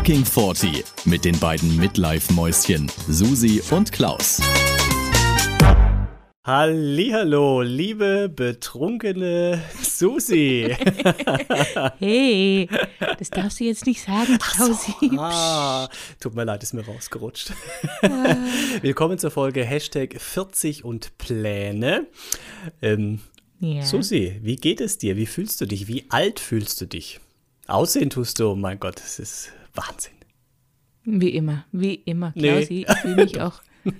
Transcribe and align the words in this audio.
Fucking 0.00 0.24
40 0.24 0.82
mit 1.04 1.26
den 1.26 1.38
beiden 1.38 1.76
Midlife-Mäuschen 1.76 2.90
Susi 3.06 3.62
und 3.70 3.92
Klaus. 3.92 4.40
Hallihallo, 6.42 7.60
liebe 7.60 8.30
betrunkene 8.30 9.62
Susi. 9.82 10.74
hey, 11.98 12.66
das 13.18 13.28
darfst 13.28 13.60
du 13.60 13.64
jetzt 13.64 13.84
nicht 13.84 14.00
sagen, 14.00 14.38
Klausi. 14.38 14.94
So, 15.02 15.18
ah, 15.18 15.90
tut 16.18 16.34
mir 16.34 16.44
leid, 16.44 16.62
ist 16.62 16.72
mir 16.72 16.86
rausgerutscht. 16.86 17.52
Ah. 18.00 18.36
Willkommen 18.80 19.18
zur 19.18 19.30
Folge 19.30 19.66
Hashtag 19.66 20.18
40 20.18 20.82
und 20.82 21.18
Pläne. 21.18 22.06
Ähm, 22.80 23.20
yeah. 23.60 23.84
Susi, 23.84 24.38
wie 24.40 24.56
geht 24.56 24.80
es 24.80 24.96
dir? 24.96 25.18
Wie 25.18 25.26
fühlst 25.26 25.60
du 25.60 25.66
dich? 25.66 25.88
Wie 25.88 26.06
alt 26.08 26.40
fühlst 26.40 26.80
du 26.80 26.86
dich? 26.86 27.20
Aussehen 27.66 28.08
tust 28.08 28.40
du, 28.40 28.52
oh 28.52 28.56
mein 28.56 28.80
Gott, 28.80 28.96
das 28.96 29.18
ist 29.18 29.52
Wahnsinn. 29.74 30.12
Wie 31.04 31.30
immer, 31.30 31.64
wie 31.72 31.94
immer, 31.94 32.32
Klausi. 32.32 32.74
Nee. 32.74 32.86
Ich 32.88 32.98
fühle 32.98 33.16
mich 33.16 33.40
auch. 33.40 33.62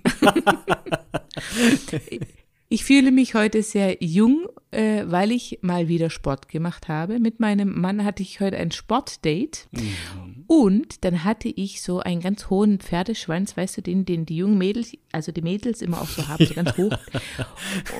ich 2.68 2.84
fühle 2.84 3.10
mich 3.10 3.34
heute 3.34 3.62
sehr 3.62 3.96
jung, 4.00 4.46
äh, 4.70 5.04
weil 5.06 5.32
ich 5.32 5.58
mal 5.62 5.88
wieder 5.88 6.10
Sport 6.10 6.48
gemacht 6.48 6.88
habe. 6.88 7.18
Mit 7.18 7.40
meinem 7.40 7.80
Mann 7.80 8.04
hatte 8.04 8.22
ich 8.22 8.40
heute 8.40 8.58
ein 8.58 8.70
Sportdate. 8.70 9.66
Mhm. 9.70 10.44
Und 10.46 11.04
dann 11.04 11.24
hatte 11.24 11.48
ich 11.48 11.80
so 11.80 12.00
einen 12.00 12.20
ganz 12.20 12.50
hohen 12.50 12.80
Pferdeschwanz, 12.80 13.56
weißt 13.56 13.78
du, 13.78 13.82
den, 13.82 14.04
den 14.04 14.26
die 14.26 14.36
jungen 14.36 14.58
Mädels, 14.58 14.92
also 15.10 15.32
die 15.32 15.42
Mädels 15.42 15.80
immer 15.80 16.02
auch 16.02 16.08
so 16.08 16.28
haben, 16.28 16.44
so 16.44 16.54
ganz 16.54 16.76
hoch. 16.76 16.96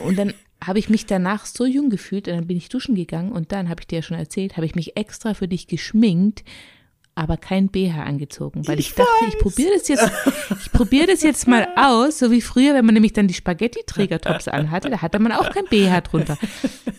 Und 0.05 0.19
dann 0.19 0.35
habe 0.63 0.79
ich 0.79 0.91
mich 0.91 1.07
danach 1.07 1.47
so 1.47 1.65
jung 1.65 1.89
gefühlt 1.89 2.29
und 2.29 2.35
dann 2.35 2.47
bin 2.47 2.57
ich 2.57 2.69
duschen 2.69 2.95
gegangen 2.95 3.33
und 3.33 3.53
dann 3.53 3.69
habe 3.69 3.81
ich 3.81 3.87
dir 3.87 3.97
ja 3.97 4.03
schon 4.03 4.19
erzählt, 4.19 4.57
habe 4.57 4.67
ich 4.67 4.75
mich 4.75 4.97
extra 4.97 5.33
für 5.35 5.49
dich 5.49 5.67
geschminkt, 5.69 6.45
aber 7.21 7.37
kein 7.37 7.69
BH 7.69 8.03
angezogen, 8.03 8.67
weil 8.67 8.81
ich, 8.81 8.89
ich 8.89 8.95
dachte, 8.95 9.11
ich 9.29 9.39
probiere 9.39 9.75
das 9.75 9.89
jetzt, 9.89 10.11
ich 10.59 10.73
probiere 10.73 11.07
das 11.09 11.23
jetzt 11.23 11.47
mal 11.47 11.69
aus, 11.77 12.19
so 12.19 12.31
wie 12.31 12.41
früher, 12.41 12.75
wenn 12.75 12.87
man 12.87 12.95
nämlich 12.95 13.13
dann 13.13 13.29
die 13.29 13.35
Spaghetti-Trägertops 13.35 14.49
anhatte, 14.49 14.89
da 14.89 15.03
hatte 15.03 15.19
man 15.19 15.33
auch 15.33 15.51
kein 15.51 15.67
BH 15.67 16.01
drunter. 16.01 16.39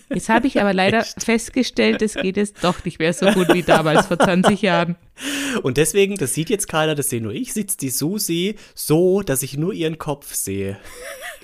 Jetzt 0.10 0.30
habe 0.30 0.46
ich 0.46 0.62
aber 0.62 0.74
leider 0.74 1.00
Echt? 1.00 1.24
festgestellt, 1.24 2.02
es 2.02 2.14
geht 2.14 2.38
es 2.38 2.54
doch 2.54 2.86
nicht 2.86 3.00
mehr 3.00 3.14
so 3.14 3.32
gut 3.32 3.52
wie 3.54 3.64
damals 3.64 4.06
vor 4.06 4.20
20 4.20 4.62
Jahren. 4.62 4.96
Und 5.64 5.78
deswegen, 5.78 6.16
das 6.18 6.34
sieht 6.34 6.50
jetzt 6.50 6.68
keiner, 6.68 6.96
das 6.96 7.10
sehe 7.10 7.22
nur 7.22 7.34
ich, 7.34 7.54
sitzt 7.54 7.82
die 7.82 7.90
Susi 7.90 8.56
so, 8.76 9.22
dass 9.22 9.44
ich 9.44 9.58
nur 9.58 9.74
ihren 9.74 9.98
Kopf 9.98 10.34
sehe. 10.34 10.78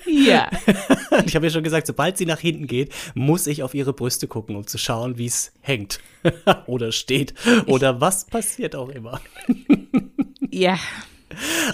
Ja. 0.06 0.50
ich 1.26 1.34
habe 1.34 1.46
ja 1.46 1.50
schon 1.50 1.64
gesagt, 1.64 1.86
sobald 1.86 2.16
sie 2.16 2.26
nach 2.26 2.40
hinten 2.40 2.66
geht, 2.66 2.92
muss 3.14 3.46
ich 3.46 3.62
auf 3.62 3.74
ihre 3.74 3.92
Brüste 3.92 4.26
gucken, 4.26 4.56
um 4.56 4.66
zu 4.66 4.78
schauen, 4.78 5.18
wie 5.18 5.26
es 5.26 5.52
hängt 5.60 6.00
oder 6.66 6.92
steht 6.92 7.34
oder 7.66 8.00
was 8.00 8.26
passiert 8.26 8.74
auch 8.74 8.88
immer. 8.88 9.20
ja. 10.50 10.78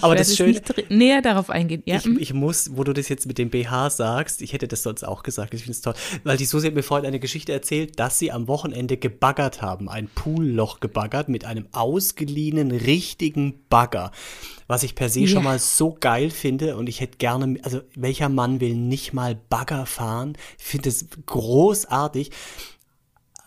Aber 0.01 0.15
das 0.15 0.35
Schöne, 0.35 0.51
nicht 0.51 0.89
näher 0.89 1.21
darauf 1.21 1.49
eingehen. 1.49 1.81
Ja. 1.85 1.97
Ich, 1.97 2.05
ich, 2.05 2.33
muss, 2.33 2.75
wo 2.75 2.83
du 2.83 2.93
das 2.93 3.09
jetzt 3.09 3.25
mit 3.25 3.37
dem 3.37 3.49
BH 3.49 3.89
sagst, 3.89 4.41
ich 4.41 4.53
hätte 4.53 4.67
das 4.67 4.83
sonst 4.83 5.03
auch 5.03 5.23
gesagt, 5.23 5.53
ich 5.53 5.61
finde 5.61 5.71
es 5.71 5.81
toll, 5.81 5.93
weil 6.23 6.37
die 6.37 6.45
Susi 6.45 6.67
hat 6.67 6.75
mir 6.75 6.83
vorhin 6.83 7.05
eine 7.05 7.19
Geschichte 7.19 7.53
erzählt, 7.53 7.99
dass 7.99 8.19
sie 8.19 8.31
am 8.31 8.47
Wochenende 8.47 8.97
gebaggert 8.97 9.61
haben, 9.61 9.89
ein 9.89 10.07
Poolloch 10.07 10.79
gebaggert 10.79 11.29
mit 11.29 11.45
einem 11.45 11.67
ausgeliehenen 11.71 12.71
richtigen 12.71 13.55
Bagger. 13.69 14.11
Was 14.67 14.83
ich 14.83 14.95
per 14.95 15.09
se 15.09 15.21
ja. 15.21 15.27
schon 15.27 15.43
mal 15.43 15.59
so 15.59 15.95
geil 15.99 16.31
finde 16.31 16.75
und 16.75 16.89
ich 16.89 16.99
hätte 16.99 17.17
gerne, 17.17 17.59
also 17.63 17.81
welcher 17.95 18.29
Mann 18.29 18.59
will 18.59 18.73
nicht 18.73 19.13
mal 19.13 19.35
Bagger 19.35 19.85
fahren? 19.85 20.33
Ich 20.57 20.65
finde 20.65 20.89
es 20.89 21.05
großartig 21.25 22.31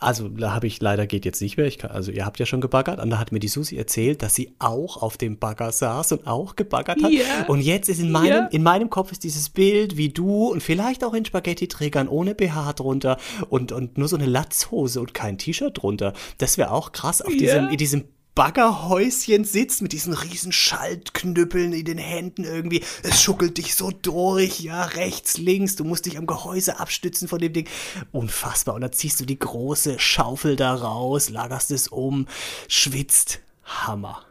also 0.01 0.29
da 0.29 0.55
habe 0.55 0.67
ich 0.67 0.81
leider 0.81 1.07
geht 1.07 1.25
jetzt 1.25 1.41
nicht 1.43 1.57
mehr. 1.57 1.67
Ich 1.67 1.79
kann, 1.79 1.91
also 1.91 2.13
ihr 2.13 2.25
habt 2.25 2.39
ja 2.39 2.47
schon 2.47 2.61
gebaggert. 2.61 3.01
Und 3.01 3.11
da 3.11 3.19
hat 3.19 3.33
mir 3.33 3.41
die 3.41 3.49
Susi 3.49 3.77
erzählt, 3.77 4.23
dass 4.23 4.35
sie 4.35 4.55
auch 4.59 5.03
auf 5.03 5.17
dem 5.17 5.39
Bagger 5.39 5.73
saß 5.73 6.13
und 6.13 6.27
auch 6.27 6.57
gebaggert 6.57 7.03
hat. 7.03 7.11
Yeah. 7.11 7.47
Und 7.49 7.61
jetzt 7.61 7.89
ist 7.89 7.99
in 7.99 8.13
meinem, 8.13 8.27
yeah. 8.27 8.49
in 8.49 8.63
meinem 8.63 8.91
Kopf 8.91 9.11
ist 9.11 9.25
dieses 9.25 9.49
Bild, 9.49 9.97
wie 9.97 10.11
du 10.11 10.47
und 10.47 10.63
vielleicht 10.63 11.03
auch 11.05 11.15
in 11.15 11.25
Spaghetti-Trägern 11.25 12.09
ohne 12.09 12.35
BH 12.35 12.75
drunter 12.75 13.19
und, 13.49 13.73
und 13.73 13.99
nur 13.99 14.09
so 14.09 14.17
eine 14.17 14.27
Latzhose 14.27 15.01
und 15.01 15.15
kein 15.15 15.37
T-Shirt 15.37 15.83
drunter. 15.83 16.13
Das 16.39 16.59
wäre 16.59 16.71
auch 16.71 16.93
krass 16.93 17.21
auf 17.21 17.31
yeah. 17.31 17.39
diesem, 17.39 17.69
in 17.71 17.77
diesem 17.77 18.05
Baggerhäuschen 18.39 19.43
sitzt 19.43 19.83
mit 19.83 19.93
diesen 19.93 20.13
riesen 20.13 20.53
Schaltknüppeln 20.53 21.73
in 21.73 21.85
den 21.85 21.99
Händen 21.99 22.45
irgendwie. 22.45 22.85
Es 23.03 23.21
schuckelt 23.21 23.59
dich 23.59 23.75
so 23.75 23.91
durch, 23.91 24.61
ja, 24.61 24.85
rechts, 24.85 25.39
links. 25.39 25.75
Du 25.75 25.83
musst 25.83 26.07
dich 26.07 26.17
am 26.19 26.27
Gehäuse 26.29 26.79
abstützen 26.79 27.27
von 27.27 27.41
dem 27.41 27.53
Ding. 27.53 27.69
Unfassbar. 28.13 28.77
Und 28.77 28.83
dann 28.83 28.93
ziehst 28.93 29.19
du 29.19 29.25
die 29.25 29.41
große 29.41 29.99
Schaufel 29.99 30.55
da 30.55 30.73
raus, 30.73 31.31
lagerst 31.31 31.73
es 31.73 31.89
um, 31.89 32.29
schwitzt. 32.69 33.41
Hammer. 33.65 34.25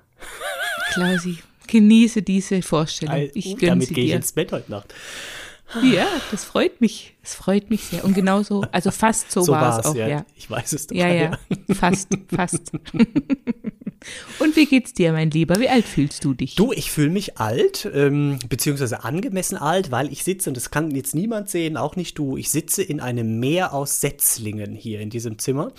Klausi, 0.94 1.40
genieße 1.68 2.22
diese 2.22 2.62
Vorstellung. 2.62 3.30
Ich 3.34 3.58
gönne 3.58 3.72
Damit 3.72 3.90
gehe 3.90 4.06
ich 4.06 4.12
ins 4.12 4.32
Bett 4.32 4.54
heute 4.54 4.72
Nacht. 4.72 4.94
Ja, 5.84 6.08
das 6.32 6.46
freut 6.46 6.80
mich. 6.80 7.17
Das 7.28 7.36
freut 7.36 7.70
mich 7.70 7.84
sehr. 7.84 8.06
Und 8.06 8.14
genau 8.14 8.42
so, 8.42 8.64
also 8.72 8.90
fast 8.90 9.32
so, 9.32 9.42
so 9.44 9.52
war 9.52 9.80
es 9.80 9.86
auch, 9.86 9.96
ja. 9.96 10.08
ja. 10.08 10.26
Ich 10.38 10.50
weiß 10.50 10.72
es 10.72 10.88
doch. 10.88 10.96
Ja, 10.96 11.10
ja, 11.10 11.38
fast, 11.74 12.08
fast. 12.34 12.72
Und 14.40 14.56
wie 14.56 14.66
geht's 14.66 14.94
dir, 14.94 15.12
mein 15.12 15.32
Lieber? 15.32 15.60
Wie 15.60 15.68
alt 15.68 15.84
fühlst 15.84 16.24
du 16.24 16.34
dich? 16.34 16.56
Du, 16.56 16.72
ich 16.72 16.92
fühle 16.92 17.10
mich 17.10 17.38
alt, 17.38 17.90
ähm, 17.94 18.40
beziehungsweise 18.48 19.04
angemessen 19.04 19.58
alt, 19.58 19.92
weil 19.92 20.10
ich 20.12 20.24
sitze, 20.24 20.50
und 20.50 20.56
das 20.56 20.72
kann 20.72 20.92
jetzt 20.92 21.16
niemand 21.16 21.50
sehen, 21.50 21.76
auch 21.76 21.98
nicht 21.98 22.18
du, 22.18 22.38
ich 22.38 22.50
sitze 22.50 22.82
in 22.82 23.02
einem 23.02 23.40
Meer 23.40 23.74
aus 23.74 24.00
Setzlingen 24.00 24.76
hier 24.76 25.02
in 25.02 25.10
diesem 25.10 25.40
Zimmer. 25.40 25.74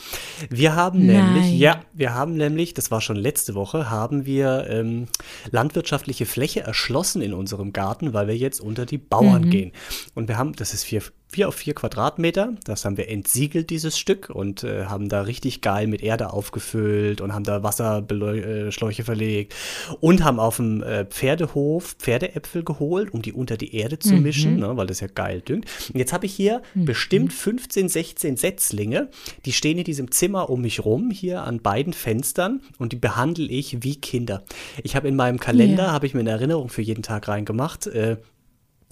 Wir 0.50 0.74
haben 0.74 1.06
Nein. 1.06 1.32
nämlich, 1.32 1.58
ja, 1.58 1.82
wir 1.94 2.12
haben 2.12 2.34
nämlich, 2.34 2.74
das 2.74 2.90
war 2.90 3.00
schon 3.00 3.16
letzte 3.16 3.54
Woche, 3.54 3.88
haben 3.88 4.26
wir 4.26 4.66
ähm, 4.68 5.06
landwirtschaftliche 5.50 6.26
Fläche 6.26 6.60
erschlossen 6.60 7.22
in 7.22 7.32
unserem 7.32 7.72
Garten, 7.72 8.12
weil 8.12 8.26
wir 8.26 8.36
jetzt 8.36 8.60
unter 8.60 8.84
die 8.84 8.98
Bauern 8.98 9.44
mhm. 9.44 9.50
gehen. 9.50 9.72
Und 10.14 10.28
wir 10.28 10.36
haben, 10.36 10.52
das 10.54 10.74
ist 10.74 10.84
vier, 10.84 11.02
vier 11.30 11.48
auf 11.48 11.54
vier 11.54 11.74
Quadratmeter. 11.74 12.54
Das 12.64 12.84
haben 12.84 12.96
wir 12.96 13.08
entsiegelt, 13.08 13.70
dieses 13.70 13.98
Stück, 13.98 14.30
und 14.30 14.64
äh, 14.64 14.86
haben 14.86 15.08
da 15.08 15.22
richtig 15.22 15.60
geil 15.60 15.86
mit 15.86 16.02
Erde 16.02 16.32
aufgefüllt 16.32 17.20
und 17.20 17.34
haben 17.34 17.44
da 17.44 17.62
Wasserschläuche 17.62 19.04
verlegt 19.04 19.54
und 20.00 20.24
haben 20.24 20.40
auf 20.40 20.56
dem 20.56 20.82
äh, 20.82 21.04
Pferdehof 21.04 21.96
Pferdeäpfel 21.98 22.64
geholt, 22.64 23.12
um 23.12 23.22
die 23.22 23.32
unter 23.32 23.56
die 23.56 23.74
Erde 23.74 23.98
zu 23.98 24.14
mhm. 24.14 24.22
mischen, 24.22 24.58
ne, 24.58 24.76
weil 24.76 24.86
das 24.86 25.00
ja 25.00 25.06
geil 25.06 25.40
düngt. 25.40 25.66
Und 25.92 25.98
jetzt 25.98 26.12
habe 26.12 26.26
ich 26.26 26.34
hier 26.34 26.62
mhm. 26.74 26.86
bestimmt 26.86 27.32
15, 27.32 27.88
16 27.88 28.36
Setzlinge, 28.36 29.08
die 29.44 29.52
stehen 29.52 29.78
in 29.78 29.84
diesem 29.84 30.10
Zimmer 30.10 30.48
um 30.48 30.62
mich 30.62 30.84
rum, 30.84 31.10
hier 31.10 31.42
an 31.42 31.60
beiden 31.60 31.92
Fenstern, 31.92 32.62
und 32.78 32.92
die 32.92 32.96
behandle 32.96 33.46
ich 33.46 33.82
wie 33.82 33.96
Kinder. 33.96 34.44
Ich 34.82 34.96
habe 34.96 35.08
in 35.08 35.16
meinem 35.16 35.38
Kalender, 35.38 35.84
yeah. 35.84 35.92
habe 35.92 36.06
ich 36.06 36.14
mir 36.14 36.20
eine 36.20 36.30
Erinnerung 36.30 36.68
für 36.68 36.82
jeden 36.82 37.02
Tag 37.02 37.28
reingemacht, 37.28 37.86
äh, 37.86 38.16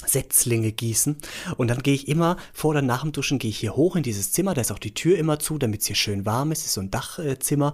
Setzlinge 0.05 0.73
gießen. 0.73 1.17
Und 1.57 1.69
dann 1.69 1.83
gehe 1.83 1.95
ich 1.95 2.09
immer 2.09 2.37
vor 2.53 2.71
oder 2.71 2.83
nach 2.83 3.03
dem 3.03 3.13
Duschen 3.13 3.39
gehe 3.39 3.51
ich 3.51 3.59
hier 3.59 3.77
hoch 3.77 3.97
in 3.97 4.03
dieses 4.03 4.33
Zimmer. 4.33 4.53
Da 4.53 4.61
ist 4.61 4.71
auch 4.71 4.79
die 4.79 4.95
Tür 4.95 5.17
immer 5.17 5.39
zu, 5.39 5.59
damit 5.59 5.81
es 5.81 5.87
hier 5.87 5.97
schön 5.97 6.27
warm 6.27 6.53
ist. 6.53 6.61
Das 6.61 6.67
ist 6.67 6.75
so 6.75 6.81
ein 6.83 6.91
Dachzimmer. 6.91 7.73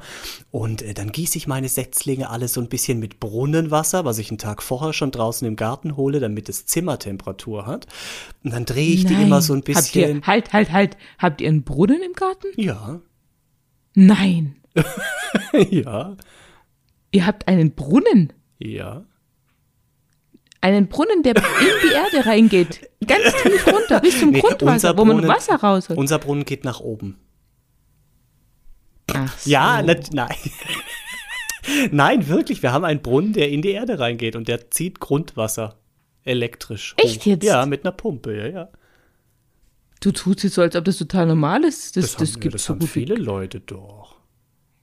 Und 0.51 0.83
äh, 0.83 0.95
dann 0.95 1.11
gieße 1.11 1.37
ich 1.37 1.47
meine 1.47 1.69
Setzlinge 1.69 2.31
alles 2.31 2.55
so 2.55 2.61
ein 2.61 2.69
bisschen 2.69 3.01
mit 3.01 3.19
Brunnenwasser, 3.19 4.05
was 4.05 4.19
ich 4.19 4.31
einen 4.31 4.39
Tag 4.39 4.63
vorher 4.63 4.93
schon 4.93 5.11
draußen 5.11 5.47
im 5.47 5.57
Garten 5.57 5.97
hole, 5.97 6.21
damit 6.21 6.49
es 6.49 6.67
Zimmertemperatur 6.67 7.67
hat. 7.67 7.87
Und 8.45 8.53
dann 8.53 8.65
drehe 8.65 8.95
ich 8.95 9.05
Nein. 9.05 9.17
die 9.17 9.23
immer 9.23 9.43
so 9.43 9.55
ein 9.55 9.63
bisschen. 9.63 10.17
Habt 10.19 10.27
ihr, 10.27 10.27
halt, 10.27 10.53
halt, 10.53 10.73
halt. 10.73 10.97
Habt 11.19 11.41
ihr 11.41 11.49
einen 11.49 11.65
Brunnen 11.65 12.03
im 12.03 12.13
Garten? 12.13 12.49
Ja. 12.57 13.01
Nein. 13.95 14.57
ja. 15.71 16.17
Ihr 17.11 17.27
habt 17.27 17.49
einen 17.49 17.75
Brunnen? 17.75 18.33
Ja. 18.59 19.05
Einen 20.63 20.89
Brunnen, 20.89 21.25
der 21.25 21.37
in 21.37 21.43
die 21.83 21.93
Erde 21.93 22.25
reingeht. 22.25 22.89
Ganz 23.05 23.35
tief 23.43 23.67
runter, 23.67 24.01
bis 24.01 24.21
zum 24.21 24.31
nee, 24.31 24.41
Grundwasser, 24.41 24.97
wo 24.97 25.05
man 25.05 25.27
Wasser 25.27 25.57
rausholt. 25.57 25.99
Unser 25.99 26.21
Brunnen 26.21 26.45
geht 26.45 26.65
nach 26.65 26.79
oben. 26.79 27.19
Ach 29.13 29.37
so. 29.39 29.51
Ja, 29.51 29.83
nein. 29.83 30.07
nein, 31.91 32.29
wirklich. 32.29 32.63
Wir 32.63 32.73
haben 32.73 32.85
einen 32.85 33.03
Brunnen, 33.03 33.33
der 33.33 33.51
in 33.51 33.61
die 33.61 33.73
Erde 33.73 33.99
reingeht 33.99 34.37
und 34.37 34.47
der 34.47 34.71
zieht 34.71 35.01
Grundwasser 35.01 35.81
elektrisch. 36.23 36.95
Hoch. 36.95 37.05
Echt 37.05 37.27
jetzt? 37.27 37.45
Ja, 37.45 37.67
mit 37.67 37.85
einer 37.85 37.93
Pumpe, 37.93 38.37
ja, 38.37 38.47
ja. 38.47 38.69
Du 40.01 40.13
tust 40.13 40.45
jetzt 40.45 40.55
so, 40.55 40.63
als 40.63 40.77
ob 40.77 40.85
das 40.85 40.99
total 40.99 41.27
normal 41.27 41.65
ist. 41.65 41.97
Das, 41.97 42.13
das, 42.13 42.17
das 42.17 42.41
gibt 42.41 42.55
es 42.55 42.65
so 42.65 42.77
gut 42.77 42.89
viele 42.89 43.17
Leute 43.17 43.59
doch. 43.59 44.17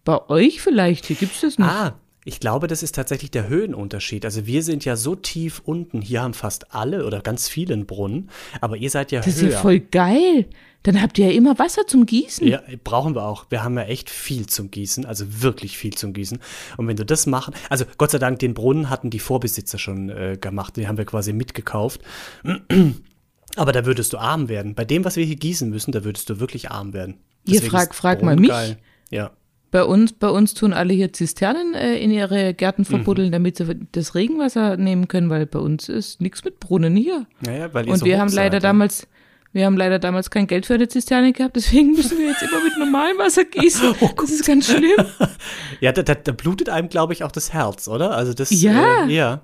Bei 0.03 0.29
euch 0.29 0.61
vielleicht, 0.61 1.05
hier 1.05 1.15
gibt 1.15 1.35
es 1.35 1.41
das 1.41 1.57
nicht. 1.57 1.69
Ah, 1.69 1.97
ich 2.29 2.39
glaube, 2.39 2.67
das 2.67 2.83
ist 2.83 2.93
tatsächlich 2.93 3.31
der 3.31 3.49
Höhenunterschied. 3.49 4.23
Also 4.23 4.45
wir 4.45 4.61
sind 4.61 4.85
ja 4.85 4.95
so 4.95 5.15
tief 5.15 5.63
unten. 5.65 5.99
Hier 5.99 6.21
haben 6.21 6.35
fast 6.35 6.75
alle 6.75 7.07
oder 7.07 7.21
ganz 7.21 7.49
viele 7.49 7.73
einen 7.73 7.87
Brunnen. 7.87 8.29
Aber 8.61 8.77
ihr 8.77 8.91
seid 8.91 9.11
ja 9.11 9.21
das 9.21 9.25
höher. 9.25 9.33
Das 9.33 9.43
ist 9.43 9.53
ja 9.53 9.59
voll 9.59 9.79
geil. 9.79 10.45
Dann 10.83 11.01
habt 11.01 11.17
ihr 11.17 11.25
ja 11.25 11.31
immer 11.31 11.57
Wasser 11.57 11.87
zum 11.87 12.05
Gießen. 12.05 12.47
Ja, 12.47 12.61
brauchen 12.83 13.15
wir 13.15 13.25
auch. 13.25 13.47
Wir 13.49 13.63
haben 13.63 13.75
ja 13.77 13.85
echt 13.85 14.11
viel 14.11 14.45
zum 14.45 14.69
Gießen, 14.69 15.07
also 15.07 15.41
wirklich 15.41 15.75
viel 15.75 15.95
zum 15.95 16.13
Gießen. 16.13 16.37
Und 16.77 16.87
wenn 16.87 16.95
du 16.95 17.03
das 17.03 17.25
machen, 17.25 17.55
also 17.67 17.85
Gott 17.97 18.11
sei 18.11 18.19
Dank, 18.19 18.37
den 18.37 18.53
Brunnen 18.53 18.91
hatten 18.91 19.09
die 19.09 19.19
Vorbesitzer 19.19 19.79
schon 19.79 20.09
äh, 20.09 20.37
gemacht, 20.39 20.77
den 20.77 20.87
haben 20.87 20.99
wir 20.99 21.05
quasi 21.05 21.33
mitgekauft. 21.33 22.01
Aber 23.55 23.71
da 23.71 23.85
würdest 23.85 24.13
du 24.13 24.19
arm 24.19 24.49
werden. 24.49 24.75
Bei 24.75 24.85
dem, 24.85 25.03
was 25.03 25.15
wir 25.15 25.25
hier 25.25 25.35
gießen 25.35 25.67
müssen, 25.67 25.91
da 25.91 26.03
würdest 26.03 26.29
du 26.29 26.39
wirklich 26.39 26.69
arm 26.69 26.93
werden. 26.93 27.17
Deswegen 27.47 27.65
ihr 27.65 27.71
fragt, 27.71 27.95
frag 27.95 28.21
mal 28.21 28.35
mich. 28.35 28.51
Ja. 29.09 29.31
Bei 29.71 29.83
uns, 29.83 30.13
bei 30.13 30.29
uns 30.29 30.55
tun 30.55 30.73
alle 30.73 30.93
hier 30.93 31.13
Zisternen 31.13 31.75
äh, 31.75 31.97
in 31.97 32.09
ihre 32.09 32.55
Gärten 32.55 32.85
verbuddeln, 32.85 33.27
mhm. 33.27 33.33
damit 33.33 33.57
sie 33.57 33.65
das 33.91 34.15
Regenwasser 34.15 34.77
nehmen 34.77 35.07
können, 35.07 35.29
weil 35.29 35.45
bei 35.45 35.59
uns 35.59 35.89
ist 35.89 36.21
nichts 36.21 36.43
mit 36.43 36.59
Brunnen 36.59 36.95
hier. 36.95 37.27
Naja, 37.41 37.71
weil 37.73 37.85
ihr 37.85 37.93
Und 37.93 37.99
so 37.99 38.05
wir 38.05 38.19
haben 38.19 38.31
leider 38.31 38.57
seid, 38.57 38.63
damals, 38.63 39.07
wir 39.53 39.65
haben 39.65 39.77
leider 39.77 39.99
damals 39.99 40.31
kein 40.31 40.47
Geld 40.47 40.65
für 40.65 40.73
eine 40.73 40.87
Zisterne 40.87 41.33
gehabt, 41.33 41.55
deswegen 41.55 41.91
müssen 41.91 42.17
wir 42.17 42.29
jetzt 42.29 42.41
immer 42.41 42.63
mit 42.63 42.77
normalem 42.79 43.19
Wasser 43.19 43.45
gießen. 43.45 43.93
Oh 44.01 44.09
das 44.19 44.31
ist 44.31 44.45
ganz 44.45 44.67
schlimm. 44.67 45.05
Ja, 45.81 45.91
da, 45.91 46.01
da, 46.01 46.15
da 46.15 46.31
blutet 46.31 46.69
einem, 46.69 46.89
glaube 46.89 47.13
ich, 47.13 47.23
auch 47.23 47.31
das 47.31 47.53
Herz, 47.53 47.87
oder? 47.87 48.11
Also 48.11 48.33
das. 48.33 48.49
Ja. 48.49 49.05
Äh, 49.05 49.13
ja. 49.13 49.41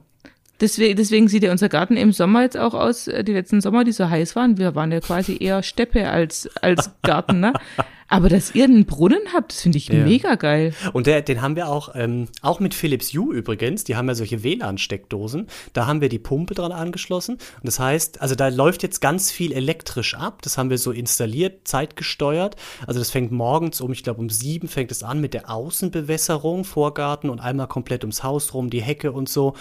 Deswegen, 0.60 0.95
deswegen 0.95 1.27
sieht 1.27 1.44
ja 1.44 1.51
unser 1.51 1.69
Garten 1.69 1.98
im 1.98 2.13
Sommer 2.13 2.42
jetzt 2.42 2.57
auch 2.57 2.74
aus, 2.74 3.07
äh, 3.07 3.24
die 3.24 3.33
letzten 3.33 3.62
Sommer, 3.62 3.83
die 3.83 3.92
so 3.92 4.10
heiß 4.10 4.36
waren. 4.36 4.57
Wir 4.57 4.74
waren 4.74 4.92
ja 4.92 5.01
quasi 5.01 5.38
eher 5.39 5.62
Steppe 5.63 6.10
als, 6.10 6.50
als 6.62 6.92
Garten, 7.04 7.42
ne? 7.42 7.54
Aber 8.07 8.29
dass 8.29 8.53
ihr 8.53 8.65
einen 8.65 8.85
Brunnen 8.85 9.33
habt, 9.33 9.51
das 9.51 9.61
finde 9.61 9.77
ich 9.79 9.87
Ja. 9.87 10.05
mega 10.05 10.35
geil. 10.35 10.73
Und 10.93 11.07
der, 11.07 11.21
den 11.21 11.41
haben 11.41 11.55
wir 11.55 11.67
auch, 11.67 11.95
ähm, 11.95 12.27
auch 12.41 12.59
mit 12.59 12.75
Philips 12.75 13.13
Hue 13.13 13.33
übrigens, 13.33 13.83
die 13.83 13.95
haben 13.95 14.07
ja 14.07 14.13
solche 14.15 14.43
WLAN-Steckdosen, 14.43 15.47
da 15.73 15.87
haben 15.87 16.01
wir 16.01 16.09
die 16.09 16.19
Pumpe 16.19 16.53
dran 16.53 16.71
angeschlossen. 16.71 17.35
Und 17.35 17.65
das 17.65 17.79
heißt, 17.79 18.21
also 18.21 18.35
da 18.35 18.49
läuft 18.49 18.83
jetzt 18.83 19.01
ganz 19.01 19.31
viel 19.31 19.51
elektrisch 19.51 20.13
ab, 20.13 20.43
das 20.43 20.57
haben 20.57 20.69
wir 20.69 20.77
so 20.77 20.91
installiert, 20.91 21.67
zeitgesteuert. 21.67 22.55
Also 22.85 22.99
das 22.99 23.09
fängt 23.09 23.31
morgens 23.31 23.81
um, 23.81 23.91
ich 23.91 24.03
glaube 24.03 24.19
um 24.21 24.29
sieben 24.29 24.67
fängt 24.67 24.91
es 24.91 25.01
an 25.01 25.19
mit 25.19 25.33
der 25.33 25.49
Außenbewässerung, 25.49 26.63
Vorgarten 26.63 27.29
und 27.29 27.39
einmal 27.39 27.67
komplett 27.67 28.03
ums 28.03 28.23
Haus 28.23 28.53
rum, 28.53 28.69
die 28.69 28.81
Hecke 28.83 29.11
und 29.11 29.29
so, 29.29 29.55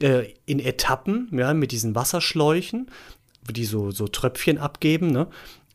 äh, 0.00 0.26
in 0.46 0.60
Etappen, 0.60 1.28
ja, 1.32 1.54
mit 1.54 1.72
diesen 1.72 1.94
Wasserschläuchen, 1.94 2.90
die 3.50 3.64
so, 3.64 3.90
so 3.92 4.08
Tröpfchen 4.08 4.58
abgeben, 4.58 5.10
ne? 5.10 5.26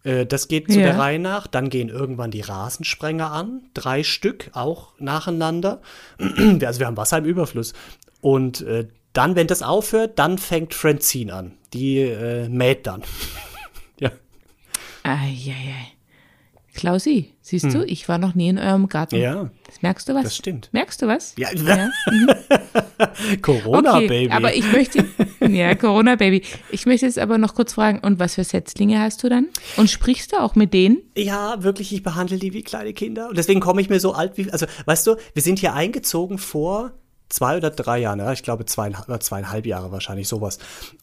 Äh, 0.03 0.25
Das 0.25 0.47
geht 0.47 0.71
zu 0.71 0.79
Ja. 0.79 0.87
der 0.87 0.99
Reihe 0.99 1.19
nach. 1.19 1.47
Dann 1.47 1.69
gehen 1.69 1.89
irgendwann 1.89 2.31
die 2.31 2.41
Rasensprenger 2.41 3.31
an. 3.31 3.61
Drei 3.73 4.03
Stück, 4.03 4.49
auch 4.53 4.93
nacheinander. 4.99 5.81
Also 6.65 6.79
wir 6.79 6.87
haben 6.87 6.97
Wasser 6.97 7.17
im 7.19 7.25
Überfluss. 7.25 7.73
Und 8.21 8.61
äh, 8.61 8.87
dann, 9.13 9.35
wenn 9.35 9.47
das 9.47 9.61
aufhört, 9.61 10.17
dann 10.19 10.37
fängt 10.37 10.73
Francine 10.73 11.33
an. 11.33 11.53
Die 11.73 11.99
äh, 11.99 12.47
mäht 12.49 12.87
dann. 12.87 13.03
ja. 13.99 14.11
Eieiei. 15.03 15.87
Klausi, 16.75 17.33
siehst 17.41 17.73
du, 17.73 17.85
ich 17.85 18.09
war 18.09 18.17
noch 18.17 18.33
nie 18.35 18.49
in 18.49 18.57
eurem 18.57 18.87
Garten. 18.87 19.15
Hm. 19.15 19.21
Ja, 19.21 19.49
Das 19.67 19.81
merkst 19.81 20.09
du 20.09 20.15
was? 20.15 20.23
das 20.23 20.35
stimmt. 20.35 20.69
Merkst 20.71 21.01
du 21.01 21.07
was? 21.07 21.33
Ja, 21.37 21.49
Ja. 21.53 21.89
Corona, 23.41 23.97
okay, 23.97 24.07
Baby. 24.07 24.31
aber 24.31 24.55
ich 24.55 24.71
möchte, 24.71 25.05
ja, 25.41 25.75
Corona-Baby. 25.75 26.41
Ich 26.71 26.85
möchte 26.85 27.05
jetzt 27.05 27.19
aber 27.19 27.37
noch 27.37 27.53
kurz 27.55 27.73
fragen, 27.73 27.99
und 27.99 28.19
was 28.19 28.35
für 28.35 28.43
Setzlinge 28.43 28.99
hast 28.99 29.23
du 29.23 29.29
dann? 29.29 29.47
Und 29.77 29.89
sprichst 29.89 30.31
du 30.33 30.37
auch 30.41 30.55
mit 30.55 30.73
denen? 30.73 30.97
Ja, 31.17 31.61
wirklich, 31.63 31.93
ich 31.93 32.03
behandle 32.03 32.37
die 32.37 32.53
wie 32.53 32.63
kleine 32.63 32.93
Kinder. 32.93 33.29
Und 33.29 33.37
deswegen 33.37 33.59
komme 33.59 33.81
ich 33.81 33.89
mir 33.89 33.99
so 33.99 34.13
alt 34.13 34.37
wie. 34.37 34.49
Also, 34.51 34.65
weißt 34.85 35.07
du, 35.07 35.15
wir 35.33 35.41
sind 35.43 35.59
hier 35.59 35.73
eingezogen 35.73 36.37
vor 36.37 36.91
zwei 37.33 37.57
oder 37.57 37.71
drei 37.71 37.99
Jahren, 37.99 38.19
ja, 38.19 38.31
ich 38.31 38.43
glaube 38.43 38.65
zweieinhalb, 38.65 39.09
oder 39.09 39.19
zweieinhalb 39.19 39.65
Jahre 39.65 39.91
wahrscheinlich, 39.91 40.27
sowas. 40.27 40.59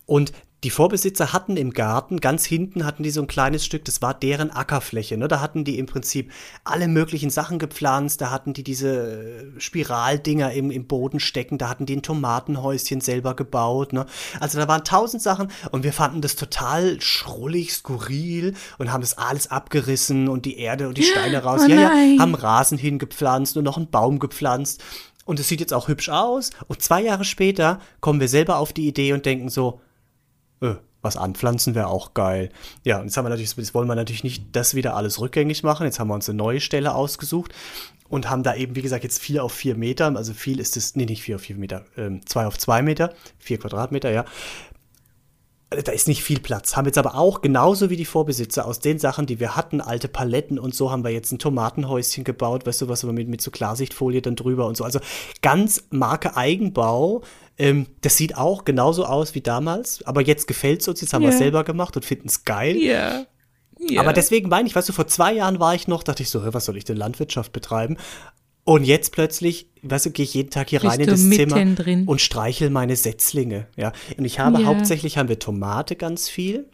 Und 0.07 0.33
die 0.63 0.71
Vorbesitzer 0.71 1.33
hatten 1.33 1.57
im 1.57 1.73
Garten, 1.73 2.21
ganz 2.21 2.45
hinten 2.45 2.85
hatten 2.85 3.03
die 3.03 3.11
so 3.11 3.23
ein 3.23 3.27
kleines 3.27 3.65
Stück, 3.65 3.85
das 3.87 4.03
war 4.03 4.13
deren 4.13 4.51
Ackerfläche. 4.51 5.17
Ne? 5.17 5.27
Da 5.27 5.41
hatten 5.41 5.65
die 5.65 5.79
im 5.79 5.87
Prinzip 5.87 6.31
alle 6.65 6.87
möglichen 6.87 7.31
Sachen 7.31 7.59
gepflanzt, 7.59 8.21
da 8.21 8.31
hatten 8.31 8.53
die 8.53 8.63
diese 8.63 9.23
äh, 9.57 9.61
Spiraldinger 9.61 10.53
im, 10.53 10.71
im 10.71 10.87
Boden 10.87 11.19
stecken, 11.19 11.57
da 11.57 11.71
hatten 11.71 11.87
die 11.87 11.97
ein 11.97 12.03
Tomatenhäuschen 12.03 13.01
selber 13.01 13.35
gebaut. 13.35 13.95
Ne? 13.95 14.05
Also 14.39 14.59
da 14.59 14.69
waren 14.69 14.85
tausend 14.85 15.23
Sachen 15.23 15.51
und 15.71 15.83
wir 15.83 15.95
fanden 15.95 16.21
das 16.21 16.37
total 16.37 17.01
schrullig, 17.01 17.73
skurril 17.73 18.55
und 18.77 18.93
haben 18.93 19.01
das 19.01 19.17
alles 19.17 19.51
abgerissen 19.51 20.29
und 20.29 20.45
die 20.45 20.59
Erde 20.59 20.89
und 20.89 20.99
die 20.99 21.05
Steine 21.05 21.39
raus. 21.43 21.63
Oh 21.65 21.71
ja, 21.71 21.95
ja, 21.95 22.19
haben 22.19 22.35
Rasen 22.35 22.77
hingepflanzt 22.77 23.57
und 23.57 23.65
noch 23.65 23.79
einen 23.79 23.91
Baum 23.91 24.19
gepflanzt. 24.19 24.85
Und 25.31 25.39
es 25.39 25.47
sieht 25.47 25.61
jetzt 25.61 25.73
auch 25.73 25.87
hübsch 25.87 26.09
aus. 26.09 26.51
Und 26.67 26.83
zwei 26.83 27.01
Jahre 27.03 27.23
später 27.23 27.79
kommen 28.01 28.19
wir 28.19 28.27
selber 28.27 28.59
auf 28.59 28.73
die 28.73 28.89
Idee 28.89 29.13
und 29.13 29.25
denken 29.25 29.49
so, 29.49 29.81
äh, 30.61 30.75
was 31.03 31.17
anpflanzen 31.17 31.77
wäre 31.77 31.87
auch 31.87 32.15
geil. 32.15 32.49
Ja, 32.83 32.99
und 32.99 33.05
jetzt 33.05 33.17
haben 33.17 33.27
wir 33.27 33.29
natürlich, 33.29 33.57
jetzt 33.57 33.73
wollen 33.73 33.87
wir 33.87 33.95
natürlich 33.95 34.25
nicht 34.25 34.57
das 34.57 34.75
wieder 34.75 34.97
alles 34.97 35.21
rückgängig 35.21 35.63
machen. 35.63 35.87
Jetzt 35.87 36.01
haben 36.01 36.09
wir 36.09 36.15
uns 36.15 36.29
eine 36.29 36.37
neue 36.37 36.61
Stelle 36.61 36.97
ausgesucht 36.97 37.55
und 38.09 38.29
haben 38.29 38.43
da 38.43 38.57
eben, 38.57 38.75
wie 38.75 38.83
gesagt, 38.83 39.05
jetzt 39.05 39.21
vier 39.21 39.45
auf 39.45 39.53
vier 39.53 39.77
Meter. 39.77 40.17
Also 40.17 40.35
viel 40.35 40.59
ist 40.59 40.77
es, 40.77 40.97
nee, 40.97 41.07
nicht 41.07 41.23
vier 41.23 41.37
auf 41.37 41.43
vier 41.43 41.55
Meter, 41.55 41.85
ähm, 41.97 42.27
zwei 42.27 42.47
auf 42.47 42.59
zwei 42.59 42.83
Meter, 42.83 43.15
vier 43.39 43.61
Quadratmeter, 43.61 44.11
ja. 44.11 44.25
Da 45.71 45.93
ist 45.93 46.09
nicht 46.09 46.25
viel 46.25 46.41
Platz. 46.41 46.77
Haben 46.77 46.87
jetzt 46.87 46.99
aber 46.99 47.15
auch 47.15 47.43
genauso 47.43 47.91
wie 47.91 47.97
die 47.97 48.05
Vorbesitzer 48.05 48.67
aus 48.67 48.81
den 48.81 48.99
Sachen, 48.99 49.27
die 49.27 49.39
wir 49.39 49.55
hatten, 49.55 49.81
alte 49.81 50.09
Paletten 50.09 50.59
und 50.59 50.75
so, 50.75 50.91
haben 50.91 51.05
wir 51.05 51.11
jetzt 51.13 51.31
ein 51.31 51.39
Tomatenhäuschen 51.39 52.25
gebaut, 52.25 52.67
weißt 52.67 52.81
du, 52.83 52.89
was 52.89 53.05
wir 53.05 53.13
mit, 53.13 53.29
mit 53.29 53.41
so 53.41 53.53
Klarsichtfolie 53.53 54.21
dann 54.21 54.35
drüber 54.35 54.67
und 54.67 54.77
so. 54.77 54.83
Also 54.83 54.99
ganz 55.43 55.85
Marke 55.91 56.37
Eigenbau. 56.37 57.23
Ähm, 57.57 57.87
das 58.01 58.17
sieht 58.17 58.37
auch 58.37 58.65
genauso 58.65 59.05
aus 59.05 59.37
wie 59.37 59.43
damals, 59.43 60.05
aber 60.07 60.23
jetzt 60.23 60.49
gefällt 60.49 60.81
es 60.81 60.89
uns, 60.89 61.03
jetzt 61.03 61.13
haben 61.13 61.23
wir 61.23 61.29
Ja. 61.29 61.35
es 61.35 61.39
selber 61.39 61.63
gemacht 61.63 61.95
und 61.95 62.05
finden 62.05 62.27
es 62.27 62.45
geil. 62.45 62.77
Ja. 62.77 63.27
ja. 63.79 64.01
Aber 64.01 64.13
deswegen 64.13 64.49
meine 64.49 64.67
ich, 64.67 64.75
weißt 64.75 64.89
du, 64.89 64.93
vor 64.93 65.07
zwei 65.07 65.35
Jahren 65.35 65.61
war 65.61 65.77
ich 65.77 65.87
noch, 65.87 66.03
dachte 66.03 66.25
ich 66.25 66.31
so, 66.31 66.53
was 66.53 66.65
soll 66.65 66.79
ich 66.79 66.85
denn 66.85 66.97
Landwirtschaft 66.97 67.53
betreiben? 67.53 67.97
Und 68.73 68.85
jetzt 68.85 69.11
plötzlich, 69.13 69.67
weißt 69.83 70.07
du, 70.07 70.11
gehe 70.13 70.25
ich 70.25 70.35
jeden 70.35 70.51
Tag 70.51 70.69
hier 70.71 70.79
Bist 70.81 70.93
rein 70.93 71.01
in 71.01 71.07
das 71.09 71.21
Zimmer 71.21 71.57
mittendrin. 71.57 72.07
und 72.07 72.21
streichel 72.21 72.71
meine 72.71 72.95
Setzlinge. 72.95 73.67
Ja, 73.77 73.93
und 74.17 74.25
ich 74.25 74.39
habe 74.39 74.61
Ja. 74.61 74.67
hauptsächlich 74.67 75.19
haben 75.19 75.29
wir 75.29 75.39
Tomate 75.41 75.97
ganz 75.97 76.29
viel, 76.29 76.69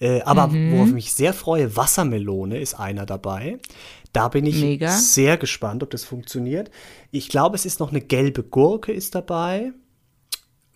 äh, 0.00 0.22
aber 0.22 0.46
Mhm. 0.48 0.72
worauf 0.72 0.88
ich 0.88 0.94
mich 0.94 1.12
sehr 1.12 1.34
freue, 1.34 1.76
Wassermelone 1.76 2.58
ist 2.58 2.74
einer 2.74 3.04
dabei. 3.04 3.58
Da 4.14 4.28
bin 4.28 4.46
ich 4.46 4.60
Mega. 4.62 4.90
sehr 4.96 5.36
gespannt, 5.36 5.82
ob 5.82 5.90
das 5.90 6.04
funktioniert. 6.04 6.70
Ich 7.10 7.28
glaube, 7.28 7.56
es 7.56 7.66
ist 7.66 7.78
noch 7.78 7.90
eine 7.90 8.00
gelbe 8.00 8.42
Gurke 8.42 8.92
ist 8.92 9.14
dabei. 9.14 9.72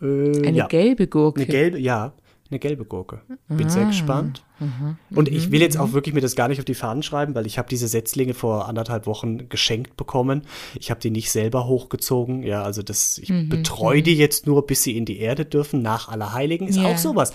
Äh, 0.02 0.04
Eine 0.46 0.52
ja. 0.56 0.66
gelbe 0.66 1.06
Gurke. 1.06 1.40
Eine 1.40 1.50
gelbe, 1.50 1.78
ja, 1.78 2.12
eine 2.50 2.58
gelbe 2.58 2.84
Gurke. 2.84 3.20
Bin 3.48 3.66
Ah, 3.66 3.70
sehr 3.70 3.86
gespannt. 3.86 4.44
Und 5.14 5.30
Mhm, 5.30 5.36
ich 5.36 5.50
will 5.52 5.60
jetzt 5.60 5.78
auch 5.78 5.92
wirklich 5.92 6.14
mir 6.14 6.20
das 6.20 6.34
gar 6.34 6.48
nicht 6.48 6.58
auf 6.58 6.64
die 6.64 6.74
Fahnen 6.74 7.02
schreiben, 7.02 7.34
weil 7.34 7.46
ich 7.46 7.58
habe 7.58 7.68
diese 7.68 7.86
Setzlinge 7.88 8.34
vor 8.34 8.68
anderthalb 8.68 9.06
Wochen 9.06 9.48
geschenkt 9.48 9.96
bekommen. 9.96 10.42
Ich 10.78 10.90
habe 10.90 11.00
die 11.00 11.10
nicht 11.10 11.30
selber 11.30 11.66
hochgezogen. 11.66 12.42
Ja, 12.42 12.62
also 12.62 12.82
das, 12.82 13.18
ich 13.18 13.30
Mhm, 13.30 13.48
betreue 13.48 14.02
die 14.02 14.16
jetzt 14.16 14.46
nur, 14.46 14.66
bis 14.66 14.82
sie 14.82 14.96
in 14.96 15.04
die 15.04 15.18
Erde 15.18 15.44
dürfen, 15.44 15.82
nach 15.82 16.08
Allerheiligen. 16.08 16.66
Ist 16.68 16.78
auch 16.84 16.98
sowas. 16.98 17.32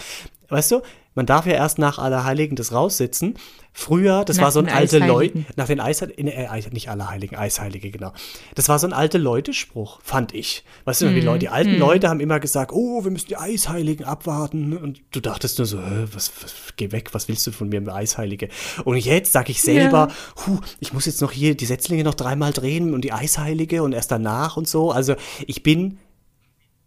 Weißt 0.50 0.71
du, 0.71 0.81
man 1.15 1.25
darf 1.25 1.45
ja 1.45 1.54
erst 1.54 1.77
nach 1.80 2.00
Allerheiligen 2.00 2.56
das 2.56 2.71
raussitzen. 2.71 3.36
Früher, 3.75 4.24
das 4.24 4.38
Nach 4.38 4.44
war 4.44 4.51
so 4.51 4.60
ein 4.60 4.69
alte 4.69 5.00
Leute, 5.00 5.45
nach 5.56 5.65
den 5.65 5.80
Eisheiligen, 5.80 6.27
äh, 6.27 6.62
nicht 6.71 6.89
Allerheiligen, 6.89 7.36
Eisheilige, 7.38 7.89
genau. 7.89 8.13
Das 8.54 8.69
war 8.69 8.77
so 8.77 8.86
ein 8.86 8.94
alte 8.94 9.18
Leute-Spruch, 9.18 10.00
fand 10.04 10.31
ich. 10.33 10.63
Weißt 10.86 11.01
du, 11.01 11.07
die, 11.10 11.21
Mhm. 11.21 11.25
Leute, 11.25 11.39
die 11.39 11.50
alten 11.50 11.77
Leute 11.77 12.07
haben 12.07 12.19
immer 12.19 12.40
gesagt, 12.40 12.71
oh, 12.71 13.04
wir 13.04 13.09
müssen 13.09 13.30
die 13.30 13.37
Eisheiligen 13.37 14.06
abwarten. 14.06 14.78
Und 14.78 15.02
du 15.11 15.19
dachtest 15.21 15.57
nur 15.57 15.66
so, 15.66 15.80
was, 15.80 16.31
was, 16.44 16.54
geh 16.78 16.92
weg, 16.92 17.16
was 17.16 17.28
willst 17.28 17.47
du 17.47 17.52
von 17.52 17.68
mir, 17.69 17.81
Eisheilige? 17.92 18.49
Und 18.85 18.97
jetzt 18.97 19.31
sage 19.31 19.49
ich 19.52 19.64
selber, 19.64 20.09
huh, 20.45 20.59
ich 20.80 20.94
muss 20.94 21.07
jetzt 21.07 21.21
noch 21.21 21.31
hier 21.31 21.56
die 21.56 21.66
Setzlinge 21.66 22.04
noch 22.04 22.14
dreimal 22.14 22.54
drehen 22.54 22.94
und 22.94 23.02
die 23.02 23.11
Eisheilige 23.11 23.81
und 23.81 23.94
erst 23.94 24.11
danach 24.11 24.56
und 24.56 24.68
so. 24.68 24.92
Also 24.92 25.16
ich 25.47 25.64
bin, 25.64 25.97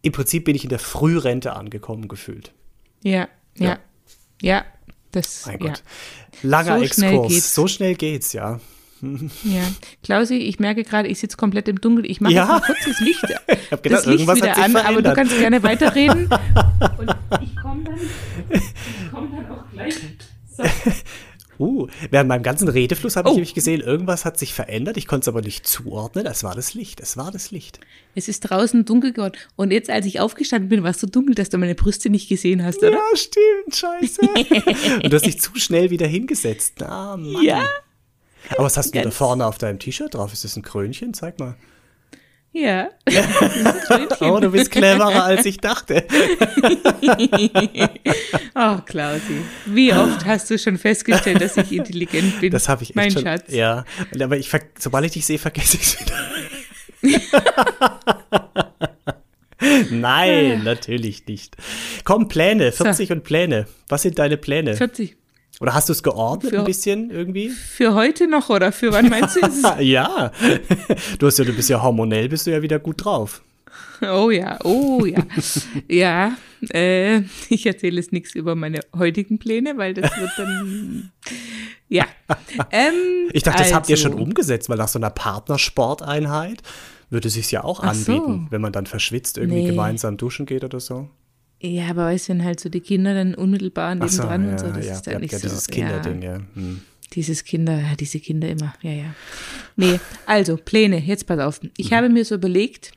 im 0.03 0.13
Prinzip 0.13 0.45
bin 0.45 0.55
ich 0.55 0.63
in 0.63 0.69
der 0.69 0.79
Frührente 0.79 1.53
angekommen 1.53 2.07
gefühlt. 2.07 2.53
Ja, 3.03 3.27
ja, 3.57 3.67
Ja. 3.71 3.79
Ja. 4.41 4.65
Das, 5.11 5.45
Mein 5.45 5.59
ja. 5.59 5.67
Gott. 5.67 5.83
Langer 6.43 6.79
So 6.79 6.85
schnell 6.85 7.13
Exkurs. 7.13 7.27
geht's. 7.31 7.55
So 7.55 7.67
schnell 7.67 7.95
geht's, 7.95 8.33
ja. 8.33 8.59
Ja, 9.43 9.61
Klausi, 10.03 10.35
ich 10.37 10.59
merke 10.59 10.83
gerade, 10.83 11.07
ich 11.07 11.19
sitze 11.19 11.37
komplett 11.37 11.67
im 11.67 11.79
Dunkeln. 11.79 12.05
Ich 12.09 12.19
mache 12.19 12.33
Ja. 12.33 12.41
jetzt 12.43 12.49
mal 12.49 12.61
kurz 12.61 12.79
das 12.85 12.99
Licht, 12.99 13.23
hab 13.71 13.83
gedacht, 13.83 13.99
das 14.01 14.05
Licht 14.07 14.27
wieder 14.35 14.57
an, 14.57 14.75
aber 14.75 15.01
du 15.01 15.09
verändert. 15.13 15.15
kannst 15.15 15.37
gerne 15.37 15.63
weiterreden. 15.63 16.27
Und 16.97 17.15
ich 17.43 17.55
komme 17.61 17.83
dann, 17.83 17.99
ich 18.49 18.63
komm 19.11 19.31
dann 19.35 19.51
auch 19.51 19.63
gleich. 19.71 19.95
So. 20.55 20.63
Uh, 21.59 21.87
während 22.11 22.27
meinem 22.29 22.43
ganzen 22.43 22.67
Redefluss 22.67 23.15
habe 23.15 23.29
ich 23.29 23.31
Oh. 23.31 23.35
nämlich 23.35 23.53
gesehen, 23.53 23.81
irgendwas 23.81 24.25
hat 24.25 24.37
sich 24.37 24.53
verändert. 24.53 24.97
Ich 24.97 25.07
konnte 25.07 25.23
es 25.23 25.27
aber 25.27 25.41
nicht 25.41 25.65
zuordnen. 25.67 26.25
Es 26.25 26.43
war 26.43 26.53
das 26.55 26.73
Licht. 26.73 26.99
Es 26.99 27.17
war 27.17 27.31
das 27.31 27.51
Licht. 27.51 27.79
Es 28.15 28.27
ist 28.27 28.41
draußen 28.41 28.85
dunkel 28.85 29.13
geworden. 29.13 29.33
Und 29.55 29.71
jetzt, 29.71 29.89
als 29.89 30.05
ich 30.05 30.19
aufgestanden 30.19 30.69
bin, 30.69 30.83
war 30.83 30.91
es 30.91 30.99
so 30.99 31.07
dunkel, 31.07 31.35
dass 31.35 31.49
du 31.49 31.57
meine 31.57 31.75
Brüste 31.75 32.09
nicht 32.09 32.29
gesehen 32.29 32.63
hast, 32.63 32.77
oder? 32.79 32.91
Ja, 32.91 32.99
stimmt. 33.15 33.75
Scheiße. 33.75 34.21
Und 35.03 35.11
du 35.11 35.15
hast 35.15 35.25
dich 35.25 35.39
zu 35.41 35.51
schnell 35.55 35.89
wieder 35.89 36.07
hingesetzt. 36.07 36.81
Ah, 36.83 37.17
Mann. 37.17 37.43
Ja. 37.43 37.67
Aber 38.51 38.63
was 38.65 38.77
hast 38.77 38.95
du 38.95 39.01
da 39.01 39.11
vorne 39.11 39.45
auf 39.45 39.57
deinem 39.57 39.79
T-Shirt 39.79 40.13
drauf? 40.13 40.31
Ist 40.33 40.43
das 40.43 40.55
ein 40.55 40.61
Krönchen? 40.63 41.13
Zeig 41.13 41.39
mal. 41.39 41.55
Ja. 42.53 42.89
Oh, 44.19 44.39
du 44.39 44.51
bist 44.51 44.71
cleverer, 44.71 45.23
als 45.23 45.45
ich 45.45 45.59
dachte. 45.59 46.05
Oh, 48.55 48.77
Klausi, 48.85 49.41
wie 49.65 49.93
oft 49.93 50.25
hast 50.25 50.49
du 50.49 50.57
schon 50.57 50.79
festgestellt, 50.79 51.39
dass 51.41 51.55
ich 51.57 51.71
intelligent 51.71 52.41
bin? 52.41 52.51
Das 52.51 52.67
habe 52.67 52.81
ich 52.81 52.89
echt 52.89 52.95
Mein 52.95 53.11
schon. 53.11 53.21
Schatz. 53.21 53.53
Ja, 53.53 53.85
aber 54.19 54.37
ich, 54.37 54.49
sobald 54.79 55.05
ich 55.05 55.11
dich 55.11 55.27
sehe, 55.27 55.37
vergesse 55.37 55.77
ich 55.77 55.83
es 55.83 55.99
wieder. 56.01 56.15
Nein, 59.91 60.63
natürlich 60.63 61.27
nicht. 61.27 61.55
Komm, 62.03 62.27
Pläne, 62.27 62.71
40 62.71 63.11
und 63.11 63.23
Pläne. 63.23 63.67
Was 63.89 64.01
sind 64.01 64.17
deine 64.17 64.37
Pläne? 64.37 64.75
40. 64.75 65.15
Oder 65.59 65.73
hast 65.73 65.89
du 65.89 65.93
es 65.93 66.03
geordnet 66.03 66.53
für, 66.53 66.59
ein 66.59 66.65
bisschen 66.65 67.09
irgendwie? 67.09 67.49
Für 67.49 67.95
heute 67.95 68.27
noch 68.27 68.49
oder 68.49 68.71
für 68.71 68.91
wann 68.93 69.09
meinst 69.09 69.37
du 69.37 69.39
es? 69.41 69.63
ja. 69.79 70.31
Du 71.17 71.25
hast 71.25 71.39
ja, 71.39 71.45
du 71.45 71.53
bist 71.53 71.69
ja 71.69 71.81
hormonell, 71.81 72.29
bist 72.29 72.45
du 72.45 72.51
ja 72.51 72.61
wieder 72.61 72.77
gut 72.79 73.03
drauf. 73.03 73.41
Oh 74.01 74.29
ja, 74.29 74.59
oh 74.63 75.05
ja. 75.05 75.23
ja, 75.87 76.37
äh, 76.69 77.21
ich 77.49 77.65
erzähle 77.65 77.97
jetzt 77.97 78.13
nichts 78.13 78.35
über 78.35 78.55
meine 78.55 78.81
heutigen 78.95 79.39
Pläne, 79.39 79.77
weil 79.77 79.95
das 79.95 80.11
wird 80.17 80.31
dann. 80.37 81.11
ja. 81.89 82.05
Ähm, 82.71 83.29
ich 83.33 83.41
dachte, 83.41 83.63
das 83.63 83.73
habt 83.73 83.89
ihr 83.89 83.97
schon 83.97 84.13
also 84.13 84.23
umgesetzt, 84.23 84.69
weil 84.69 84.77
nach 84.77 84.87
so 84.87 84.99
einer 84.99 85.09
Partnersporteinheit 85.09 86.61
würde 87.09 87.29
es 87.29 87.35
sich 87.35 87.51
ja 87.51 87.63
auch 87.63 87.79
anbieten, 87.79 88.45
so. 88.45 88.51
wenn 88.51 88.61
man 88.61 88.73
dann 88.73 88.85
verschwitzt 88.85 89.37
irgendwie 89.37 89.63
nee. 89.63 89.69
gemeinsam 89.69 90.17
duschen 90.17 90.45
geht 90.45 90.63
oder 90.63 90.79
so. 90.79 91.09
Ja, 91.59 91.89
aber 91.89 92.05
weißt 92.05 92.29
du, 92.29 92.33
wenn 92.33 92.43
halt 92.43 92.59
so 92.59 92.69
die 92.69 92.81
Kinder 92.81 93.13
dann 93.13 93.33
unmittelbar 93.33 93.95
neben 93.95 94.09
so, 94.09 94.23
dran 94.23 94.45
ja, 94.45 94.51
und 94.51 94.59
so, 94.59 94.67
das 94.67 94.85
ja, 94.85 94.93
ist 94.93 95.07
dann 95.07 95.13
ja, 95.13 95.19
nicht 95.19 95.31
ja, 95.31 95.39
so. 95.39 95.47
Dieses 95.47 95.67
Kinderding, 95.67 96.21
ja. 96.21 96.39
Hm. 96.53 96.81
Dieses 97.13 97.43
Kinder, 97.45 97.81
diese 97.99 98.19
Kinder 98.19 98.49
immer, 98.49 98.73
ja, 98.81 98.91
ja. 98.91 99.15
Nee, 99.75 99.99
also 100.25 100.57
Pläne, 100.57 100.99
jetzt 100.99 101.25
pass 101.25 101.39
auf. 101.39 101.61
Ich 101.77 101.91
mhm. 101.91 101.95
habe 101.95 102.09
mir 102.09 102.25
so 102.25 102.35
überlegt, 102.35 102.91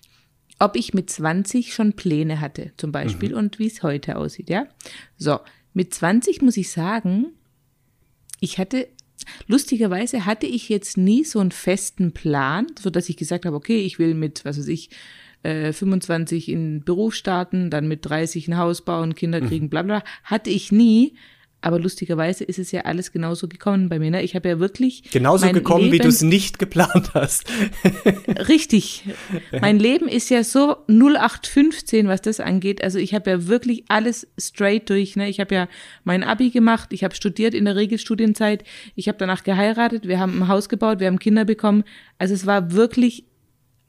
ob 0.59 0.77
ich 0.77 0.93
mit 0.93 1.09
20 1.09 1.73
schon 1.73 1.95
Pläne 1.95 2.41
hatte, 2.41 2.73
zum 2.77 2.93
Beispiel, 2.93 3.31
mhm. 3.31 3.37
und 3.37 3.59
wie 3.59 3.69
es 3.69 3.83
heute 3.83 4.17
aussieht, 4.17 4.51
ja. 4.51 4.67
So, 5.17 5.39
mit 5.73 5.95
20 5.95 6.43
muss 6.43 6.57
ich 6.57 6.71
sagen, 6.71 7.27
ich 8.41 8.59
hatte, 8.59 8.89
lustigerweise 9.47 10.27
hatte 10.27 10.47
ich 10.47 10.69
jetzt 10.69 10.97
nie 10.97 11.25
so 11.25 11.39
einen 11.39 11.53
festen 11.53 12.13
Plan, 12.13 12.67
so 12.79 12.91
dass 12.91 13.09
ich 13.09 13.17
gesagt 13.17 13.47
habe, 13.47 13.57
okay, 13.57 13.81
ich 13.81 13.99
will 13.99 14.15
mit, 14.15 14.45
was 14.45 14.59
weiß 14.59 14.69
ich, 14.69 14.91
25 15.43 16.49
äh, 16.49 16.53
in 16.53 16.85
Beruf 16.85 17.15
starten, 17.15 17.71
dann 17.71 17.89
mit 17.89 18.05
30 18.05 18.49
ein 18.49 18.59
Haus 18.59 18.83
bauen, 18.83 19.15
Kinder 19.15 19.41
mhm. 19.41 19.49
kriegen, 19.49 19.71
bla 19.71 19.83
bla. 19.83 20.03
Hatte 20.25 20.51
ich 20.51 20.71
nie. 20.73 21.15
Aber 21.63 21.79
lustigerweise 21.79 22.43
ist 22.45 22.59
es 22.59 22.73
ja 22.73 22.83
alles 22.83 23.13
genauso 23.13 23.47
gekommen 23.47 23.91
bei 23.91 23.99
mir. 23.99 24.11
Ne? 24.11 24.23
Ich 24.23 24.35
habe 24.35 24.49
ja 24.49 24.59
wirklich. 24.59 25.03
Genauso 25.11 25.51
gekommen, 25.53 25.85
Leben, 25.85 25.93
wie 25.93 25.99
du 25.99 26.09
es 26.09 26.23
nicht 26.23 26.59
geplant 26.59 27.11
hast. 27.13 27.45
richtig. 28.49 29.05
Mein 29.61 29.79
Leben 29.79 30.09
ist 30.09 30.31
ja 30.31 30.43
so 30.43 30.77
0815, 30.89 32.09
was 32.09 32.23
das 32.23 32.41
angeht. 32.41 32.83
Also 32.83 32.99
ich 32.99 33.15
habe 33.15 33.31
ja 33.31 33.47
wirklich 33.47 33.85
alles 33.89 34.27
straight 34.39 34.89
durch. 34.89 35.17
Ne? 35.17 35.29
Ich 35.29 35.39
habe 35.39 35.55
ja 35.55 35.69
mein 36.03 36.25
Abi 36.25 36.49
gemacht, 36.49 36.95
ich 36.95 37.05
habe 37.05 37.15
studiert 37.15 37.53
in 37.53 37.67
der 37.67 37.77
Regelstudienzeit, 37.77 38.65
ich 38.95 39.09
habe 39.09 39.19
danach 39.19 39.45
geheiratet, 39.45 40.09
wir 40.09 40.19
haben 40.19 40.43
ein 40.43 40.49
Haus 40.49 40.71
gebaut, 40.71 41.01
wir 41.01 41.09
haben 41.09 41.19
Kinder 41.19 41.45
bekommen. 41.45 41.85
Also 42.17 42.33
es 42.33 42.47
war 42.47 42.73
wirklich 42.73 43.25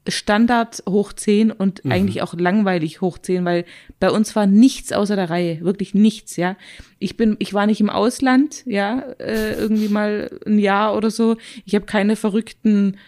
Standard 0.08 0.82
hoch 0.88 1.12
10 1.12 1.52
und 1.52 1.84
mhm. 1.84 1.92
eigentlich 1.92 2.22
auch 2.22 2.34
langweilig 2.34 3.00
hoch 3.00 3.18
10, 3.18 3.44
weil 3.44 3.64
bei 4.00 4.10
uns 4.10 4.34
war 4.34 4.46
nichts 4.46 4.92
außer 4.92 5.14
der 5.14 5.30
Reihe, 5.30 5.60
wirklich 5.60 5.94
nichts, 5.94 6.36
ja. 6.36 6.56
Ich 6.98 7.16
bin, 7.16 7.36
ich 7.38 7.54
war 7.54 7.66
nicht 7.66 7.80
im 7.80 7.90
Ausland, 7.90 8.64
ja, 8.66 9.00
äh, 9.18 9.54
irgendwie 9.54 9.88
mal 9.88 10.40
ein 10.44 10.58
Jahr 10.58 10.96
oder 10.96 11.10
so. 11.10 11.36
Ich 11.64 11.74
habe 11.74 11.86
keine 11.86 12.16
verrückten, 12.16 12.98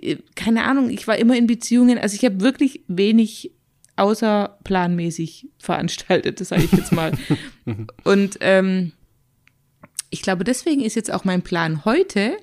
äh, 0.00 0.16
keine 0.34 0.64
Ahnung, 0.64 0.88
ich 0.88 1.06
war 1.06 1.18
immer 1.18 1.36
in 1.36 1.46
Beziehungen, 1.46 1.98
also 1.98 2.14
ich 2.14 2.24
habe 2.24 2.40
wirklich 2.40 2.84
wenig 2.88 3.52
außerplanmäßig 3.96 5.48
veranstaltet, 5.58 6.40
das 6.40 6.48
sage 6.48 6.64
ich 6.64 6.72
jetzt 6.72 6.92
mal. 6.92 7.12
und 8.04 8.38
ähm, 8.40 8.92
ich 10.08 10.22
glaube, 10.22 10.44
deswegen 10.44 10.80
ist 10.80 10.96
jetzt 10.96 11.12
auch 11.12 11.24
mein 11.24 11.42
Plan 11.42 11.84
heute, 11.84 12.38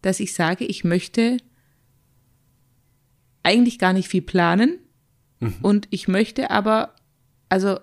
dass 0.00 0.20
ich 0.20 0.32
sage, 0.32 0.64
ich 0.64 0.84
möchte 0.84 1.38
eigentlich 3.44 3.78
gar 3.78 3.92
nicht 3.92 4.08
viel 4.08 4.22
planen. 4.22 4.78
Mhm. 5.38 5.54
Und 5.62 5.88
ich 5.90 6.08
möchte 6.08 6.50
aber, 6.50 6.96
also 7.48 7.78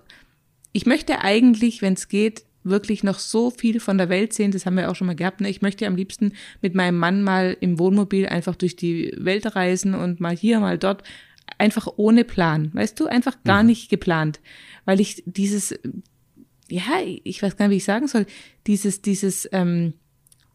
ich 0.72 0.84
möchte 0.84 1.20
eigentlich, 1.20 1.80
wenn 1.80 1.94
es 1.94 2.08
geht, 2.08 2.44
wirklich 2.64 3.02
noch 3.02 3.18
so 3.18 3.50
viel 3.50 3.80
von 3.80 3.98
der 3.98 4.08
Welt 4.08 4.32
sehen. 4.32 4.52
Das 4.52 4.66
haben 4.66 4.76
wir 4.76 4.90
auch 4.90 4.94
schon 4.94 5.06
mal 5.06 5.16
gehabt. 5.16 5.40
Ne? 5.40 5.48
Ich 5.48 5.62
möchte 5.62 5.86
am 5.86 5.96
liebsten 5.96 6.34
mit 6.60 6.74
meinem 6.74 6.98
Mann 6.98 7.22
mal 7.22 7.56
im 7.60 7.78
Wohnmobil 7.78 8.26
einfach 8.26 8.54
durch 8.54 8.76
die 8.76 9.12
Welt 9.16 9.56
reisen 9.56 9.94
und 9.94 10.20
mal 10.20 10.36
hier, 10.36 10.60
mal 10.60 10.78
dort. 10.78 11.02
Einfach 11.58 11.88
ohne 11.96 12.24
Plan. 12.24 12.70
Weißt 12.72 12.98
du, 12.98 13.06
einfach 13.06 13.42
gar 13.44 13.62
mhm. 13.62 13.70
nicht 13.70 13.88
geplant. 13.88 14.40
Weil 14.84 15.00
ich 15.00 15.22
dieses, 15.26 15.74
ja, 16.68 17.00
ich 17.24 17.42
weiß 17.42 17.56
gar 17.56 17.66
nicht, 17.66 17.72
wie 17.72 17.78
ich 17.78 17.84
sagen 17.84 18.08
soll, 18.08 18.26
dieses, 18.66 19.02
dieses, 19.02 19.48
ähm, 19.52 19.94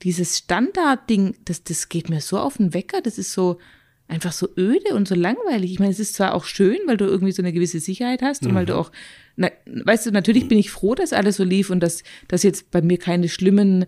dieses 0.04 0.38
Standardding, 0.38 1.36
das, 1.46 1.64
das 1.64 1.90
geht 1.90 2.10
mir 2.10 2.22
so 2.22 2.40
auf 2.40 2.58
den 2.58 2.74
Wecker. 2.74 3.02
Das 3.02 3.18
ist 3.18 3.34
so, 3.34 3.60
einfach 4.08 4.32
so 4.32 4.48
öde 4.58 4.94
und 4.94 5.08
so 5.08 5.16
langweilig. 5.16 5.72
Ich 5.72 5.80
meine, 5.80 5.92
es 5.92 6.00
ist 6.00 6.16
zwar 6.16 6.34
auch 6.34 6.46
schön, 6.46 6.78
weil 6.86 6.98
du 6.98 7.06
irgendwie 7.06 7.34
so 7.34 7.42
eine 7.42 7.52
gewisse 7.52 7.80
Sicherheit 7.80 8.22
hast 8.22 8.44
und 8.44 8.52
mhm. 8.52 8.56
weil 8.56 8.66
du 8.66 8.78
auch, 8.78 8.92
na, 9.36 9.52
weißt 9.66 10.06
du, 10.06 10.12
natürlich 10.12 10.48
bin 10.48 10.58
ich 10.58 10.72
froh, 10.72 10.96
dass 10.96 11.14
alles 11.14 11.38
so 11.38 11.44
lief 11.44 11.70
und 11.70 11.82
dass, 11.82 12.04
dass 12.28 12.44
jetzt 12.44 12.72
bei 12.72 12.82
mir 12.82 12.98
keine 12.98 13.28
schlimmen 13.28 13.86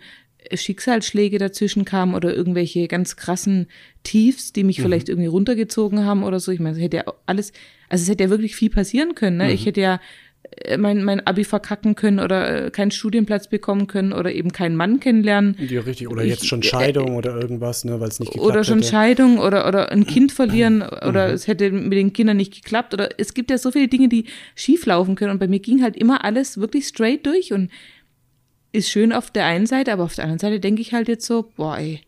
Schicksalsschläge 0.53 1.37
dazwischen 1.37 1.85
kamen 1.85 2.15
oder 2.15 2.33
irgendwelche 2.33 2.87
ganz 2.87 3.15
krassen 3.15 3.67
Tiefs, 4.03 4.53
die 4.53 4.63
mich 4.63 4.79
mhm. 4.79 4.83
vielleicht 4.83 5.09
irgendwie 5.09 5.27
runtergezogen 5.27 6.05
haben 6.05 6.23
oder 6.23 6.39
so. 6.39 6.51
Ich 6.51 6.59
meine, 6.59 6.77
es 6.77 6.81
hätte 6.81 6.97
ja 6.97 7.13
alles, 7.25 7.51
also 7.89 8.03
es 8.03 8.09
hätte 8.09 8.23
ja 8.23 8.29
wirklich 8.29 8.55
viel 8.55 8.69
passieren 8.69 9.15
können. 9.15 9.37
Ne? 9.37 9.45
Mhm. 9.45 9.49
Ich 9.51 9.65
hätte 9.65 9.81
ja 9.81 9.99
mein, 10.77 11.03
mein 11.03 11.25
Abi 11.25 11.43
verkacken 11.43 11.95
können 11.95 12.19
oder 12.19 12.65
äh, 12.65 12.71
keinen 12.71 12.91
Studienplatz 12.91 13.47
bekommen 13.47 13.87
können 13.87 14.13
oder 14.13 14.31
eben 14.33 14.51
keinen 14.51 14.75
Mann 14.75 14.99
kennenlernen. 14.99 15.55
Ja, 15.59 15.81
richtig. 15.81 16.09
Oder 16.09 16.23
jetzt 16.23 16.47
schon 16.47 16.63
Scheidung 16.63 17.13
äh, 17.13 17.17
oder 17.17 17.35
irgendwas, 17.35 17.85
ne, 17.85 17.99
weil 17.99 18.09
es 18.09 18.19
nicht 18.19 18.31
geklappt 18.33 18.49
Oder 18.49 18.63
schon 18.63 18.79
hätte. 18.79 18.89
Scheidung 18.89 19.39
oder, 19.39 19.67
oder 19.67 19.91
ein 19.91 20.05
Kind 20.07 20.31
verlieren 20.31 20.81
oder 20.81 21.29
mhm. 21.29 21.33
es 21.33 21.47
hätte 21.47 21.71
mit 21.71 21.93
den 21.93 22.13
Kindern 22.13 22.37
nicht 22.37 22.53
geklappt 22.53 22.93
oder 22.93 23.09
es 23.17 23.33
gibt 23.33 23.51
ja 23.51 23.57
so 23.57 23.71
viele 23.71 23.87
Dinge, 23.87 24.09
die 24.09 24.25
schief 24.55 24.85
laufen 24.85 25.15
können 25.15 25.31
und 25.31 25.39
bei 25.39 25.47
mir 25.47 25.59
ging 25.59 25.81
halt 25.81 25.95
immer 25.95 26.23
alles 26.23 26.59
wirklich 26.59 26.87
straight 26.87 27.25
durch 27.25 27.53
und 27.53 27.69
ist 28.71 28.89
schön 28.89 29.13
auf 29.13 29.31
der 29.31 29.45
einen 29.45 29.65
Seite, 29.65 29.91
aber 29.93 30.03
auf 30.03 30.15
der 30.15 30.25
anderen 30.25 30.39
Seite 30.39 30.59
denke 30.59 30.81
ich 30.81 30.93
halt 30.93 31.07
jetzt 31.07 31.25
so, 31.25 31.51
boah, 31.55 31.77
ey, 31.77 32.01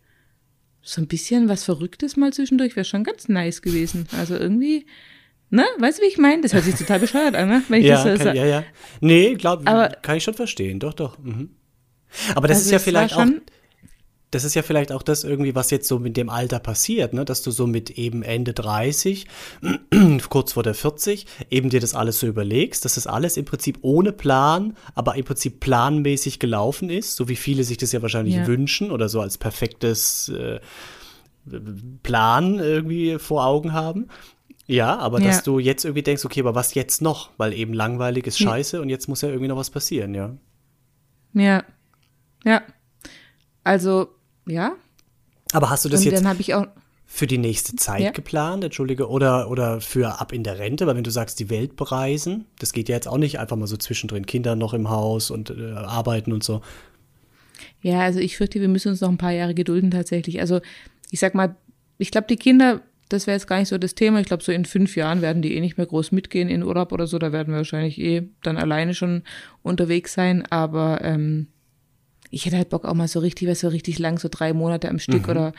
so 0.83 1.01
ein 1.01 1.07
bisschen 1.07 1.47
was 1.47 1.63
Verrücktes 1.63 2.17
mal 2.17 2.33
zwischendurch 2.33 2.75
wäre 2.75 2.85
schon 2.85 3.03
ganz 3.03 3.29
nice 3.29 3.61
gewesen. 3.61 4.07
Also 4.17 4.35
irgendwie 4.35 4.85
Ne? 5.51 5.65
Weißt 5.79 5.99
du, 5.99 6.03
wie 6.03 6.07
ich 6.07 6.17
meine? 6.17 6.41
Das 6.41 6.53
hört 6.53 6.63
sich 6.63 6.75
total 6.75 6.99
bescheuert 6.99 7.35
an, 7.35 7.49
ne? 7.49 7.61
Wenn 7.67 7.81
ich 7.81 7.87
ja, 7.87 8.03
das 8.03 8.19
so 8.19 8.25
kann, 8.25 8.35
ja, 8.35 8.45
ja. 8.45 8.63
Nee, 9.01 9.35
glaub, 9.35 9.67
aber, 9.67 9.89
kann 10.01 10.15
ich 10.15 10.23
schon 10.23 10.33
verstehen. 10.33 10.79
Doch, 10.79 10.93
doch. 10.93 11.19
Mhm. 11.19 11.49
Aber 12.35 12.47
das 12.47 12.57
also 12.57 12.67
ist 12.67 12.71
ja 12.71 12.79
vielleicht 12.79 13.15
auch, 13.15 13.25
das 14.31 14.45
ist 14.45 14.55
ja 14.55 14.63
vielleicht 14.63 14.93
auch 14.93 15.03
das 15.03 15.25
irgendwie, 15.25 15.53
was 15.55 15.71
jetzt 15.71 15.89
so 15.89 15.99
mit 15.99 16.15
dem 16.15 16.29
Alter 16.29 16.59
passiert, 16.59 17.13
ne? 17.13 17.25
Dass 17.25 17.41
du 17.41 17.51
so 17.51 17.67
mit 17.67 17.89
eben 17.91 18.23
Ende 18.23 18.53
30, 18.53 19.27
kurz 20.29 20.53
vor 20.53 20.63
der 20.63 20.73
40, 20.73 21.25
eben 21.49 21.69
dir 21.69 21.81
das 21.81 21.93
alles 21.93 22.21
so 22.21 22.27
überlegst, 22.27 22.85
dass 22.85 22.95
das 22.95 23.05
alles 23.05 23.35
im 23.35 23.43
Prinzip 23.43 23.79
ohne 23.81 24.13
Plan, 24.13 24.77
aber 24.95 25.15
im 25.15 25.25
Prinzip 25.25 25.59
planmäßig 25.59 26.39
gelaufen 26.39 26.89
ist, 26.89 27.17
so 27.17 27.27
wie 27.27 27.35
viele 27.35 27.65
sich 27.65 27.77
das 27.77 27.91
ja 27.91 28.01
wahrscheinlich 28.01 28.35
ja. 28.35 28.47
wünschen 28.47 28.89
oder 28.89 29.09
so 29.09 29.19
als 29.19 29.37
perfektes 29.37 30.29
äh, 30.29 30.61
Plan 32.03 32.59
irgendwie 32.59 33.19
vor 33.19 33.45
Augen 33.45 33.73
haben. 33.73 34.07
Ja, 34.71 34.97
aber 34.99 35.19
ja. 35.19 35.27
dass 35.27 35.43
du 35.43 35.59
jetzt 35.59 35.83
irgendwie 35.83 36.01
denkst, 36.01 36.23
okay, 36.23 36.39
aber 36.39 36.55
was 36.55 36.73
jetzt 36.75 37.01
noch? 37.01 37.31
Weil 37.35 37.53
eben 37.53 37.73
langweilig 37.73 38.25
ist 38.25 38.39
scheiße 38.39 38.77
ja. 38.77 38.81
und 38.81 38.87
jetzt 38.87 39.09
muss 39.09 39.21
ja 39.21 39.27
irgendwie 39.27 39.49
noch 39.49 39.57
was 39.57 39.69
passieren, 39.69 40.15
ja. 40.15 40.33
Ja. 41.33 41.65
Ja. 42.45 42.61
Also, 43.65 44.07
ja. 44.47 44.77
Aber 45.51 45.69
hast 45.69 45.83
du 45.83 45.89
das 45.89 45.99
und 45.99 46.05
jetzt 46.05 46.23
dann 46.23 46.39
ich 46.39 46.53
auch 46.53 46.67
für 47.05 47.27
die 47.27 47.37
nächste 47.37 47.75
Zeit 47.75 48.01
ja. 48.01 48.11
geplant, 48.11 48.63
entschuldige, 48.63 49.09
oder, 49.09 49.49
oder 49.49 49.81
für 49.81 50.21
ab 50.21 50.31
in 50.31 50.45
der 50.45 50.57
Rente? 50.57 50.87
Weil 50.87 50.95
wenn 50.95 51.03
du 51.03 51.11
sagst, 51.11 51.41
die 51.41 51.49
Welt 51.49 51.75
bereisen, 51.75 52.45
das 52.57 52.71
geht 52.71 52.87
ja 52.87 52.95
jetzt 52.95 53.09
auch 53.09 53.17
nicht 53.17 53.39
einfach 53.39 53.57
mal 53.57 53.67
so 53.67 53.75
zwischendrin, 53.75 54.25
Kinder 54.25 54.55
noch 54.55 54.73
im 54.73 54.89
Haus 54.89 55.31
und 55.31 55.49
äh, 55.49 55.73
arbeiten 55.73 56.31
und 56.31 56.45
so. 56.45 56.61
Ja, 57.81 57.99
also 57.99 58.19
ich 58.19 58.37
fürchte, 58.37 58.61
wir 58.61 58.69
müssen 58.69 58.87
uns 58.87 59.01
noch 59.01 59.09
ein 59.09 59.17
paar 59.17 59.33
Jahre 59.33 59.53
gedulden 59.53 59.91
tatsächlich. 59.91 60.39
Also 60.39 60.61
ich 61.09 61.19
sag 61.19 61.35
mal, 61.35 61.57
ich 61.97 62.09
glaube, 62.09 62.27
die 62.27 62.37
Kinder 62.37 62.81
das 63.13 63.27
wäre 63.27 63.35
jetzt 63.35 63.47
gar 63.47 63.59
nicht 63.59 63.69
so 63.69 63.77
das 63.77 63.95
Thema. 63.95 64.19
Ich 64.19 64.27
glaube, 64.27 64.43
so 64.43 64.51
in 64.51 64.65
fünf 64.65 64.95
Jahren 64.95 65.21
werden 65.21 65.41
die 65.41 65.55
eh 65.55 65.61
nicht 65.61 65.77
mehr 65.77 65.87
groß 65.87 66.11
mitgehen 66.11 66.49
in 66.49 66.63
Urlaub 66.63 66.91
oder 66.91 67.07
so. 67.07 67.19
Da 67.19 67.31
werden 67.31 67.49
wir 67.49 67.57
wahrscheinlich 67.57 67.99
eh 67.99 68.29
dann 68.43 68.57
alleine 68.57 68.93
schon 68.93 69.23
unterwegs 69.63 70.13
sein. 70.13 70.43
Aber 70.49 71.01
ähm, 71.03 71.47
ich 72.29 72.45
hätte 72.45 72.57
halt 72.57 72.69
Bock 72.69 72.85
auch 72.85 72.93
mal 72.93 73.07
so 73.07 73.19
richtig, 73.19 73.47
was 73.47 73.59
so 73.59 73.67
richtig 73.67 73.99
lang, 73.99 74.17
so 74.17 74.29
drei 74.29 74.53
Monate 74.53 74.89
am 74.89 74.99
Stück 74.99 75.23
mhm. 75.23 75.29
oder 75.29 75.53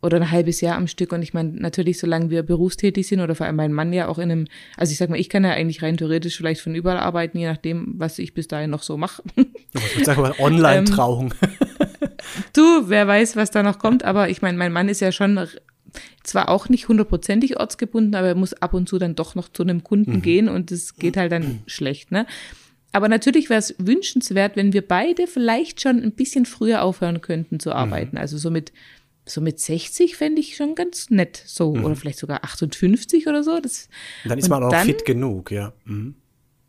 oder 0.00 0.18
ein 0.18 0.30
halbes 0.30 0.60
Jahr 0.60 0.76
am 0.76 0.86
Stück. 0.86 1.12
Und 1.12 1.22
ich 1.22 1.34
meine, 1.34 1.50
natürlich, 1.50 1.98
solange 1.98 2.30
wir 2.30 2.42
berufstätig 2.42 3.08
sind 3.08 3.20
oder 3.20 3.34
vor 3.34 3.46
allem 3.46 3.56
mein 3.56 3.72
Mann 3.72 3.92
ja 3.92 4.06
auch 4.06 4.18
in 4.18 4.30
einem, 4.30 4.46
also 4.76 4.92
ich 4.92 4.98
sag 4.98 5.10
mal, 5.10 5.18
ich 5.18 5.28
kann 5.28 5.44
ja 5.44 5.50
eigentlich 5.50 5.82
rein 5.82 5.96
theoretisch 5.96 6.36
vielleicht 6.36 6.60
von 6.60 6.74
überall 6.74 6.98
arbeiten, 6.98 7.38
je 7.38 7.46
nachdem, 7.46 7.94
was 7.96 8.18
ich 8.18 8.34
bis 8.34 8.46
dahin 8.46 8.70
noch 8.70 8.82
so 8.82 8.96
mache. 8.96 9.22
Ich 9.34 9.96
würde 9.96 10.04
sagen, 10.04 10.32
Online-Trauung. 10.38 11.34
Ähm, 11.42 11.68
du, 12.52 12.88
wer 12.88 13.08
weiß, 13.08 13.34
was 13.34 13.50
da 13.50 13.62
noch 13.62 13.78
kommt, 13.78 14.04
aber 14.04 14.28
ich 14.28 14.40
meine, 14.40 14.56
mein 14.56 14.72
Mann 14.72 14.88
ist 14.88 15.00
ja 15.00 15.10
schon 15.10 15.40
zwar 16.22 16.48
auch 16.48 16.68
nicht 16.68 16.88
hundertprozentig 16.88 17.58
ortsgebunden, 17.58 18.14
aber 18.14 18.28
er 18.28 18.34
muss 18.34 18.54
ab 18.54 18.74
und 18.74 18.88
zu 18.88 18.98
dann 18.98 19.14
doch 19.14 19.34
noch 19.34 19.48
zu 19.48 19.62
einem 19.62 19.84
Kunden 19.84 20.16
mhm. 20.16 20.22
gehen 20.22 20.48
und 20.48 20.70
es 20.70 20.96
geht 20.96 21.16
halt 21.16 21.32
dann 21.32 21.60
schlecht, 21.66 22.10
ne? 22.12 22.26
Aber 22.92 23.08
natürlich 23.08 23.50
wäre 23.50 23.58
es 23.58 23.74
wünschenswert, 23.78 24.56
wenn 24.56 24.72
wir 24.72 24.86
beide 24.86 25.26
vielleicht 25.26 25.82
schon 25.82 26.02
ein 26.02 26.12
bisschen 26.12 26.46
früher 26.46 26.82
aufhören 26.82 27.20
könnten 27.20 27.60
zu 27.60 27.72
arbeiten. 27.72 28.16
Mhm. 28.16 28.20
Also 28.20 28.38
so 28.38 28.50
mit, 28.50 28.72
so 29.26 29.40
mit 29.40 29.60
60 29.60 30.16
fände 30.16 30.40
ich 30.40 30.56
schon 30.56 30.74
ganz 30.74 31.10
nett. 31.10 31.42
So, 31.44 31.74
mhm. 31.74 31.84
oder 31.84 31.96
vielleicht 31.96 32.18
sogar 32.18 32.44
58 32.44 33.26
oder 33.26 33.42
so. 33.42 33.60
Das, 33.60 33.88
dann 34.24 34.38
ist 34.38 34.48
man 34.48 34.64
auch 34.64 34.70
dann, 34.70 34.86
fit 34.86 35.04
genug, 35.04 35.50
ja. 35.50 35.74
Mhm. 35.84 36.14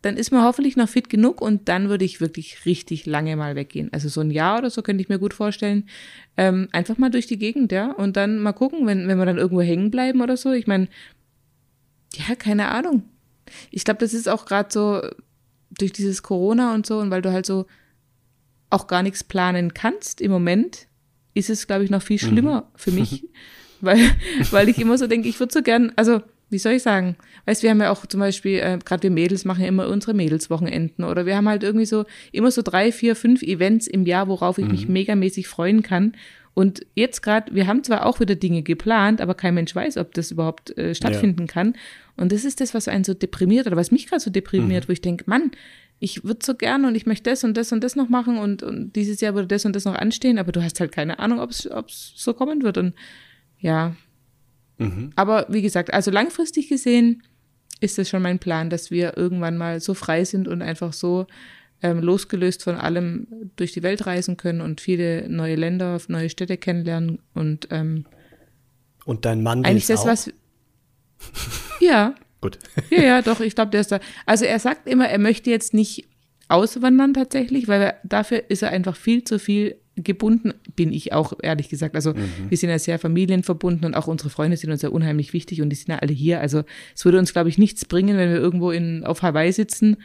Dann 0.02 0.16
ist 0.16 0.30
man 0.32 0.44
hoffentlich 0.44 0.76
noch 0.76 0.88
fit 0.88 1.10
genug 1.10 1.40
und 1.40 1.68
dann 1.68 1.88
würde 1.88 2.04
ich 2.04 2.20
wirklich 2.20 2.64
richtig 2.64 3.06
lange 3.06 3.36
mal 3.36 3.54
weggehen. 3.54 3.92
Also 3.92 4.08
so 4.08 4.20
ein 4.20 4.30
Jahr 4.30 4.58
oder 4.58 4.70
so 4.70 4.82
könnte 4.82 5.02
ich 5.02 5.08
mir 5.08 5.18
gut 5.18 5.34
vorstellen. 5.34 5.88
Ähm, 6.36 6.68
einfach 6.72 6.96
mal 6.96 7.10
durch 7.10 7.26
die 7.26 7.38
Gegend, 7.38 7.70
ja. 7.70 7.92
Und 7.92 8.16
dann 8.16 8.38
mal 8.38 8.52
gucken, 8.52 8.86
wenn, 8.86 9.08
wenn 9.08 9.18
wir 9.18 9.26
dann 9.26 9.38
irgendwo 9.38 9.60
hängen 9.60 9.90
bleiben 9.90 10.22
oder 10.22 10.36
so. 10.36 10.52
Ich 10.52 10.66
meine, 10.66 10.88
ja, 12.14 12.34
keine 12.34 12.68
Ahnung. 12.68 13.02
Ich 13.70 13.84
glaube, 13.84 13.98
das 13.98 14.14
ist 14.14 14.28
auch 14.28 14.46
gerade 14.46 14.70
so 14.72 15.02
durch 15.70 15.92
dieses 15.92 16.22
Corona 16.22 16.74
und 16.74 16.86
so 16.86 16.98
und 16.98 17.10
weil 17.10 17.22
du 17.22 17.32
halt 17.32 17.46
so 17.46 17.66
auch 18.70 18.86
gar 18.86 19.02
nichts 19.02 19.24
planen 19.24 19.74
kannst 19.74 20.20
im 20.20 20.30
Moment, 20.30 20.86
ist 21.34 21.50
es, 21.50 21.66
glaube 21.66 21.84
ich, 21.84 21.90
noch 21.90 22.02
viel 22.02 22.16
mhm. 22.22 22.28
schlimmer 22.28 22.60
mhm. 22.60 22.78
für 22.78 22.92
mich, 22.92 23.24
weil, 23.80 23.98
weil 24.50 24.68
ich 24.68 24.78
immer 24.78 24.96
so 24.96 25.06
denke, 25.06 25.28
ich 25.28 25.38
würde 25.40 25.52
so 25.52 25.62
gern, 25.62 25.92
also 25.96 26.22
wie 26.50 26.58
soll 26.58 26.72
ich 26.72 26.82
sagen? 26.82 27.16
Weißt, 27.46 27.62
wir 27.62 27.70
haben 27.70 27.80
ja 27.80 27.90
auch 27.90 28.04
zum 28.06 28.20
Beispiel, 28.20 28.58
äh, 28.58 28.78
gerade 28.84 29.04
wir 29.04 29.10
Mädels 29.10 29.44
machen 29.44 29.62
ja 29.62 29.68
immer 29.68 29.88
unsere 29.88 30.14
Mädelswochenenden 30.14 31.04
oder 31.04 31.26
wir 31.26 31.36
haben 31.36 31.48
halt 31.48 31.62
irgendwie 31.62 31.86
so 31.86 32.04
immer 32.32 32.50
so 32.50 32.62
drei, 32.62 32.92
vier, 32.92 33.16
fünf 33.16 33.42
Events 33.42 33.86
im 33.86 34.04
Jahr, 34.04 34.28
worauf 34.28 34.58
ich 34.58 34.66
mhm. 34.66 34.72
mich 34.72 34.88
megamäßig 34.88 35.48
freuen 35.48 35.82
kann. 35.82 36.14
Und 36.52 36.84
jetzt 36.94 37.22
gerade, 37.22 37.54
wir 37.54 37.66
haben 37.66 37.84
zwar 37.84 38.04
auch 38.04 38.20
wieder 38.20 38.34
Dinge 38.34 38.62
geplant, 38.62 39.20
aber 39.20 39.34
kein 39.34 39.54
Mensch 39.54 39.74
weiß, 39.74 39.96
ob 39.96 40.12
das 40.14 40.32
überhaupt 40.32 40.76
äh, 40.76 40.94
stattfinden 40.94 41.42
ja. 41.42 41.46
kann. 41.46 41.74
Und 42.16 42.32
das 42.32 42.44
ist 42.44 42.60
das, 42.60 42.74
was 42.74 42.88
einen 42.88 43.04
so 43.04 43.14
deprimiert 43.14 43.66
oder 43.66 43.76
was 43.76 43.92
mich 43.92 44.08
gerade 44.08 44.20
so 44.20 44.30
deprimiert, 44.30 44.84
mhm. 44.84 44.88
wo 44.88 44.92
ich 44.92 45.00
denke, 45.00 45.24
Mann, 45.26 45.52
ich 46.00 46.24
würde 46.24 46.44
so 46.44 46.54
gerne 46.54 46.88
und 46.88 46.94
ich 46.96 47.06
möchte 47.06 47.30
das 47.30 47.44
und 47.44 47.56
das 47.56 47.72
und 47.72 47.84
das 47.84 47.94
noch 47.94 48.08
machen 48.08 48.38
und, 48.38 48.62
und 48.62 48.96
dieses 48.96 49.20
Jahr 49.20 49.34
würde 49.34 49.48
das 49.48 49.64
und 49.64 49.76
das 49.76 49.84
noch 49.84 49.94
anstehen, 49.94 50.38
aber 50.38 50.50
du 50.50 50.62
hast 50.62 50.80
halt 50.80 50.92
keine 50.92 51.18
Ahnung, 51.18 51.38
ob 51.40 51.50
es 51.50 51.68
so 52.16 52.34
kommen 52.34 52.62
wird. 52.62 52.78
Und 52.78 52.94
ja. 53.58 53.94
Mhm. 54.80 55.12
Aber 55.16 55.46
wie 55.48 55.62
gesagt, 55.62 55.92
also 55.92 56.10
langfristig 56.10 56.68
gesehen 56.68 57.22
ist 57.80 57.98
es 57.98 58.08
schon 58.08 58.22
mein 58.22 58.38
Plan, 58.38 58.70
dass 58.70 58.90
wir 58.90 59.16
irgendwann 59.16 59.56
mal 59.56 59.80
so 59.80 59.94
frei 59.94 60.24
sind 60.24 60.48
und 60.48 60.62
einfach 60.62 60.92
so 60.92 61.26
ähm, 61.82 62.00
losgelöst 62.00 62.62
von 62.62 62.76
allem 62.76 63.26
durch 63.56 63.72
die 63.72 63.82
Welt 63.82 64.06
reisen 64.06 64.36
können 64.36 64.60
und 64.60 64.80
viele 64.80 65.28
neue 65.28 65.56
Länder, 65.56 65.98
neue 66.08 66.28
Städte 66.28 66.56
kennenlernen 66.56 67.20
und 67.34 67.68
ähm, 67.70 68.04
und 69.06 69.24
dein 69.24 69.42
Mann 69.42 69.64
eigentlich 69.64 69.86
das 69.86 70.00
auch? 70.00 70.06
was 70.06 70.30
ja 71.80 72.14
Gut. 72.40 72.58
Ja, 72.90 73.02
ja, 73.02 73.22
doch, 73.22 73.40
ich 73.40 73.54
glaube, 73.54 73.70
der 73.70 73.82
ist 73.82 73.92
da. 73.92 74.00
Also 74.24 74.44
er 74.44 74.58
sagt 74.58 74.88
immer, 74.88 75.08
er 75.08 75.18
möchte 75.18 75.50
jetzt 75.50 75.74
nicht 75.74 76.08
auswandern 76.48 77.14
tatsächlich, 77.14 77.68
weil 77.68 77.82
er, 77.82 78.00
dafür 78.02 78.44
ist 78.48 78.62
er 78.62 78.70
einfach 78.70 78.96
viel 78.96 79.24
zu 79.24 79.38
viel 79.38 79.76
gebunden, 80.04 80.54
bin 80.76 80.92
ich 80.92 81.12
auch, 81.12 81.32
ehrlich 81.42 81.68
gesagt. 81.68 81.94
Also 81.94 82.14
mhm. 82.14 82.28
wir 82.48 82.56
sind 82.56 82.70
ja 82.70 82.78
sehr 82.78 82.98
familienverbunden 82.98 83.86
und 83.86 83.94
auch 83.94 84.06
unsere 84.06 84.30
Freunde 84.30 84.56
sind 84.56 84.70
uns 84.70 84.82
ja 84.82 84.88
unheimlich 84.88 85.32
wichtig 85.32 85.62
und 85.62 85.70
die 85.70 85.76
sind 85.76 85.88
ja 85.88 85.98
alle 85.98 86.12
hier. 86.12 86.40
Also 86.40 86.62
es 86.94 87.04
würde 87.04 87.18
uns, 87.18 87.32
glaube 87.32 87.48
ich, 87.48 87.58
nichts 87.58 87.84
bringen, 87.84 88.16
wenn 88.16 88.30
wir 88.30 88.38
irgendwo 88.38 88.70
in, 88.70 89.04
auf 89.04 89.22
Hawaii 89.22 89.52
sitzen 89.52 89.96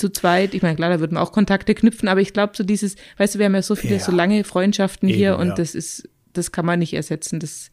zu 0.00 0.08
zweit. 0.08 0.54
Ich 0.54 0.62
meine, 0.62 0.76
klar, 0.76 0.90
da 0.90 1.00
würden 1.00 1.16
wir 1.16 1.22
auch 1.22 1.32
Kontakte 1.32 1.74
knüpfen, 1.74 2.08
aber 2.08 2.20
ich 2.20 2.32
glaube, 2.32 2.54
so 2.56 2.64
dieses, 2.64 2.96
weißt 3.18 3.34
du, 3.34 3.38
wir 3.38 3.46
haben 3.46 3.54
ja 3.54 3.62
so 3.62 3.76
viele, 3.76 3.94
ja. 3.94 4.00
so 4.00 4.12
lange 4.12 4.42
Freundschaften 4.44 5.08
Eben, 5.08 5.18
hier 5.18 5.38
und 5.38 5.48
ja. 5.48 5.54
das 5.54 5.74
ist, 5.74 6.08
das 6.32 6.52
kann 6.52 6.66
man 6.66 6.78
nicht 6.78 6.94
ersetzen. 6.94 7.38
Das, 7.38 7.70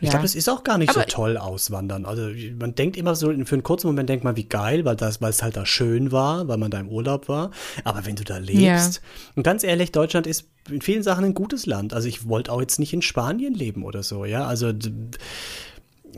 ich 0.00 0.06
ja. 0.06 0.10
glaube, 0.10 0.22
das 0.24 0.34
ist 0.34 0.48
auch 0.48 0.64
gar 0.64 0.78
nicht 0.78 0.90
aber 0.90 1.00
so 1.00 1.06
toll 1.06 1.36
auswandern. 1.36 2.04
Also 2.04 2.30
man 2.58 2.74
denkt 2.74 2.96
immer 2.96 3.14
so, 3.14 3.26
für 3.26 3.54
einen 3.54 3.62
kurzen 3.62 3.86
Moment 3.86 4.08
denkt 4.08 4.24
man, 4.24 4.36
wie 4.36 4.48
geil, 4.48 4.84
weil 4.84 4.96
das, 4.96 5.20
weil 5.20 5.30
es 5.30 5.42
halt 5.42 5.56
da 5.56 5.66
schön 5.66 6.12
war, 6.12 6.48
weil 6.48 6.58
man 6.58 6.70
da 6.70 6.78
im 6.80 6.88
Urlaub 6.88 7.28
war. 7.28 7.50
Aber 7.84 8.06
wenn 8.06 8.16
du 8.16 8.24
da 8.24 8.38
lebst, 8.38 8.96
ja. 8.96 9.32
und 9.34 9.42
ganz 9.42 9.64
ehrlich, 9.64 9.92
Deutschland 9.92 10.26
ist 10.26 10.46
in 10.68 10.80
vielen 10.82 11.02
Sachen 11.02 11.24
ein 11.24 11.34
gutes 11.34 11.66
Land. 11.66 11.94
Also 11.94 12.08
ich 12.08 12.28
wollte 12.28 12.52
auch 12.52 12.60
jetzt 12.60 12.78
nicht 12.78 12.92
in 12.92 13.02
Spanien 13.02 13.54
leben 13.54 13.84
oder 13.84 14.02
so, 14.02 14.24
ja. 14.24 14.46
Also 14.46 14.72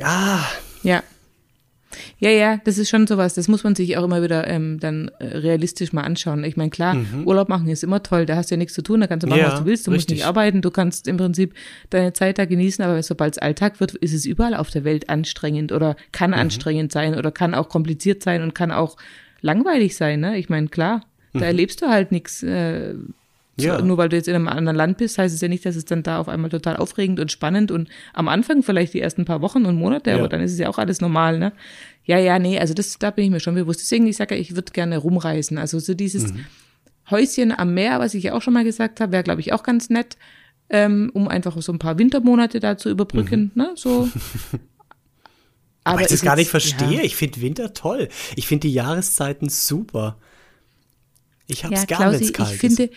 ah. 0.02 0.40
Ja. 0.82 1.02
Ja, 2.18 2.30
ja, 2.30 2.58
das 2.64 2.78
ist 2.78 2.88
schon 2.88 3.06
sowas. 3.06 3.34
Das 3.34 3.48
muss 3.48 3.64
man 3.64 3.74
sich 3.74 3.96
auch 3.96 4.04
immer 4.04 4.22
wieder 4.22 4.46
ähm, 4.46 4.80
dann 4.80 5.10
äh, 5.18 5.38
realistisch 5.38 5.92
mal 5.92 6.02
anschauen. 6.02 6.44
Ich 6.44 6.56
meine, 6.56 6.70
klar, 6.70 6.94
mhm. 6.94 7.26
Urlaub 7.26 7.48
machen 7.48 7.68
ist 7.68 7.84
immer 7.84 8.02
toll. 8.02 8.26
Da 8.26 8.36
hast 8.36 8.50
du 8.50 8.54
ja 8.54 8.58
nichts 8.58 8.74
zu 8.74 8.82
tun. 8.82 9.00
Da 9.00 9.06
kannst 9.06 9.24
du 9.24 9.28
machen, 9.28 9.40
ja, 9.40 9.52
was 9.52 9.60
du 9.60 9.66
willst. 9.66 9.86
Du 9.86 9.90
richtig. 9.90 10.08
musst 10.08 10.10
nicht 10.10 10.26
arbeiten. 10.26 10.62
Du 10.62 10.70
kannst 10.70 11.08
im 11.08 11.16
Prinzip 11.16 11.54
deine 11.90 12.12
Zeit 12.12 12.38
da 12.38 12.44
genießen. 12.44 12.84
Aber 12.84 13.02
sobald 13.02 13.34
es 13.34 13.38
Alltag 13.38 13.80
wird, 13.80 13.94
ist 13.94 14.12
es 14.12 14.24
überall 14.24 14.54
auf 14.54 14.70
der 14.70 14.84
Welt 14.84 15.08
anstrengend 15.08 15.72
oder 15.72 15.96
kann 16.12 16.30
mhm. 16.30 16.38
anstrengend 16.38 16.92
sein 16.92 17.14
oder 17.14 17.30
kann 17.30 17.54
auch 17.54 17.68
kompliziert 17.68 18.22
sein 18.22 18.42
und 18.42 18.54
kann 18.54 18.72
auch 18.72 18.96
langweilig 19.40 19.96
sein. 19.96 20.20
Ne? 20.20 20.38
Ich 20.38 20.48
meine, 20.48 20.68
klar, 20.68 21.02
da 21.32 21.40
mhm. 21.40 21.44
erlebst 21.44 21.82
du 21.82 21.88
halt 21.88 22.12
nichts. 22.12 22.42
Äh, 22.42 22.94
ja. 23.60 23.82
Nur 23.82 23.96
weil 23.96 24.08
du 24.08 24.16
jetzt 24.16 24.28
in 24.28 24.34
einem 24.34 24.48
anderen 24.48 24.76
Land 24.76 24.98
bist, 24.98 25.18
heißt 25.18 25.34
es 25.34 25.40
ja 25.40 25.48
nicht, 25.48 25.66
dass 25.66 25.76
es 25.76 25.84
dann 25.84 26.02
da 26.02 26.18
auf 26.18 26.28
einmal 26.28 26.50
total 26.50 26.76
aufregend 26.76 27.20
und 27.20 27.32
spannend 27.32 27.70
und 27.70 27.88
am 28.14 28.28
Anfang 28.28 28.62
vielleicht 28.62 28.94
die 28.94 29.00
ersten 29.00 29.24
paar 29.24 29.42
Wochen 29.42 29.66
und 29.66 29.76
Monate, 29.76 30.10
ja. 30.10 30.16
aber 30.16 30.28
dann 30.28 30.40
ist 30.40 30.52
es 30.52 30.58
ja 30.58 30.68
auch 30.68 30.78
alles 30.78 31.00
normal, 31.00 31.38
ne? 31.38 31.52
Ja, 32.04 32.18
ja, 32.18 32.38
nee, 32.38 32.58
also 32.58 32.72
das, 32.72 32.98
da 32.98 33.10
bin 33.10 33.26
ich 33.26 33.30
mir 33.30 33.40
schon 33.40 33.54
bewusst. 33.54 33.80
Deswegen, 33.80 34.06
ich 34.06 34.16
sage 34.16 34.34
ja, 34.34 34.40
ich 34.40 34.54
würde 34.54 34.72
gerne 34.72 34.96
rumreisen. 34.96 35.58
Also 35.58 35.78
so 35.78 35.92
dieses 35.92 36.32
mhm. 36.32 36.46
Häuschen 37.10 37.52
am 37.56 37.74
Meer, 37.74 37.98
was 38.00 38.14
ich 38.14 38.24
ja 38.24 38.32
auch 38.32 38.42
schon 38.42 38.54
mal 38.54 38.64
gesagt 38.64 39.00
habe, 39.00 39.12
wäre, 39.12 39.22
glaube 39.22 39.40
ich, 39.40 39.52
auch 39.52 39.62
ganz 39.62 39.90
nett, 39.90 40.16
ähm, 40.70 41.10
um 41.12 41.28
einfach 41.28 41.60
so 41.60 41.72
ein 41.72 41.78
paar 41.78 41.98
Wintermonate 41.98 42.60
da 42.60 42.78
zu 42.78 42.88
überbrücken, 42.88 43.50
mhm. 43.54 43.62
ne? 43.62 43.72
So. 43.74 44.08
Aber 45.84 46.02
ich 46.02 46.08
das 46.08 46.22
gar 46.22 46.36
nicht 46.36 46.50
verstehe. 46.50 46.98
Ja. 46.98 47.02
Ich 47.02 47.16
finde 47.16 47.40
Winter 47.40 47.72
toll. 47.72 48.08
Ich 48.36 48.46
finde 48.46 48.68
die 48.68 48.74
Jahreszeiten 48.74 49.48
super. 49.48 50.18
Ich 51.46 51.64
habe 51.64 51.74
es 51.74 51.86
ja, 51.88 51.98
gar 51.98 52.12
nicht 52.12 52.34
kalt. 52.34 52.52
Ich 52.52 52.58
finde, 52.58 52.90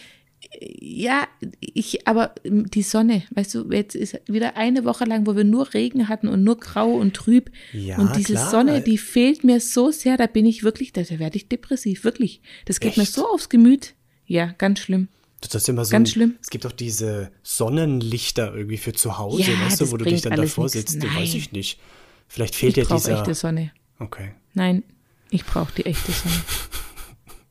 ja, 0.60 1.28
ich, 1.60 2.08
aber 2.08 2.34
die 2.44 2.82
Sonne, 2.82 3.24
weißt 3.32 3.56
du, 3.56 3.72
jetzt 3.72 3.96
ist 3.96 4.20
wieder 4.28 4.58
eine 4.58 4.86
Woche 4.86 5.06
lang, 5.06 5.28
wo 5.28 5.36
wir 5.36 5.44
nur 5.44 5.74
Regen 5.74 6.10
hatten 6.10 6.28
und 6.28 6.44
nur 6.44 6.58
grau 6.58 6.92
und 6.92 7.14
trüb. 7.14 7.52
Ja, 7.74 7.98
und 7.98 8.16
diese 8.16 8.34
klar. 8.34 8.50
Sonne, 8.50 8.82
die 8.82 8.98
fehlt 8.98 9.44
mir 9.44 9.60
so 9.60 9.92
sehr, 9.92 10.18
da 10.18 10.28
bin 10.28 10.46
ich 10.46 10.64
wirklich, 10.64 10.94
da 10.94 11.08
werde 11.10 11.38
ich 11.38 11.48
depressiv, 11.48 12.04
wirklich. 12.04 12.42
Das 12.66 12.80
geht 12.80 12.90
Echt? 12.92 12.98
mir 12.98 13.06
so 13.06 13.28
aufs 13.28 13.50
Gemüt. 13.50 13.94
Ja, 14.26 14.48
ganz 14.58 14.80
schlimm. 14.80 15.10
Das 15.42 15.56
ist 15.56 15.70
immer 15.70 15.86
so. 15.86 15.92
Ganz 15.92 16.12
schlimm. 16.12 16.36
Es 16.42 16.50
gibt 16.50 16.66
auch 16.66 16.72
diese 16.72 17.32
Sonnenlichter 17.44 18.54
irgendwie 18.54 18.78
für 18.78 18.94
zu 18.94 19.18
Hause, 19.18 19.52
ja, 19.52 19.66
weißt 19.66 19.82
du, 19.82 19.92
wo 19.92 19.98
du 19.98 20.06
dich 20.06 20.22
dann 20.22 20.36
davor 20.36 20.70
sitzt. 20.70 20.98
Nein. 20.98 21.16
Weiß 21.16 21.34
ich 21.34 21.52
nicht. 21.52 21.80
Vielleicht 22.28 22.56
fehlt 22.56 22.78
ich 22.78 22.88
dir 22.88 22.96
dieser. 22.96 23.20
echte 23.20 23.36
Sonne. 23.36 23.72
Okay. 24.00 24.32
Nein, 24.54 24.84
ich 25.30 25.46
brauche 25.46 25.74
die 25.76 25.86
echte 25.86 26.12
Sonne. 26.12 26.36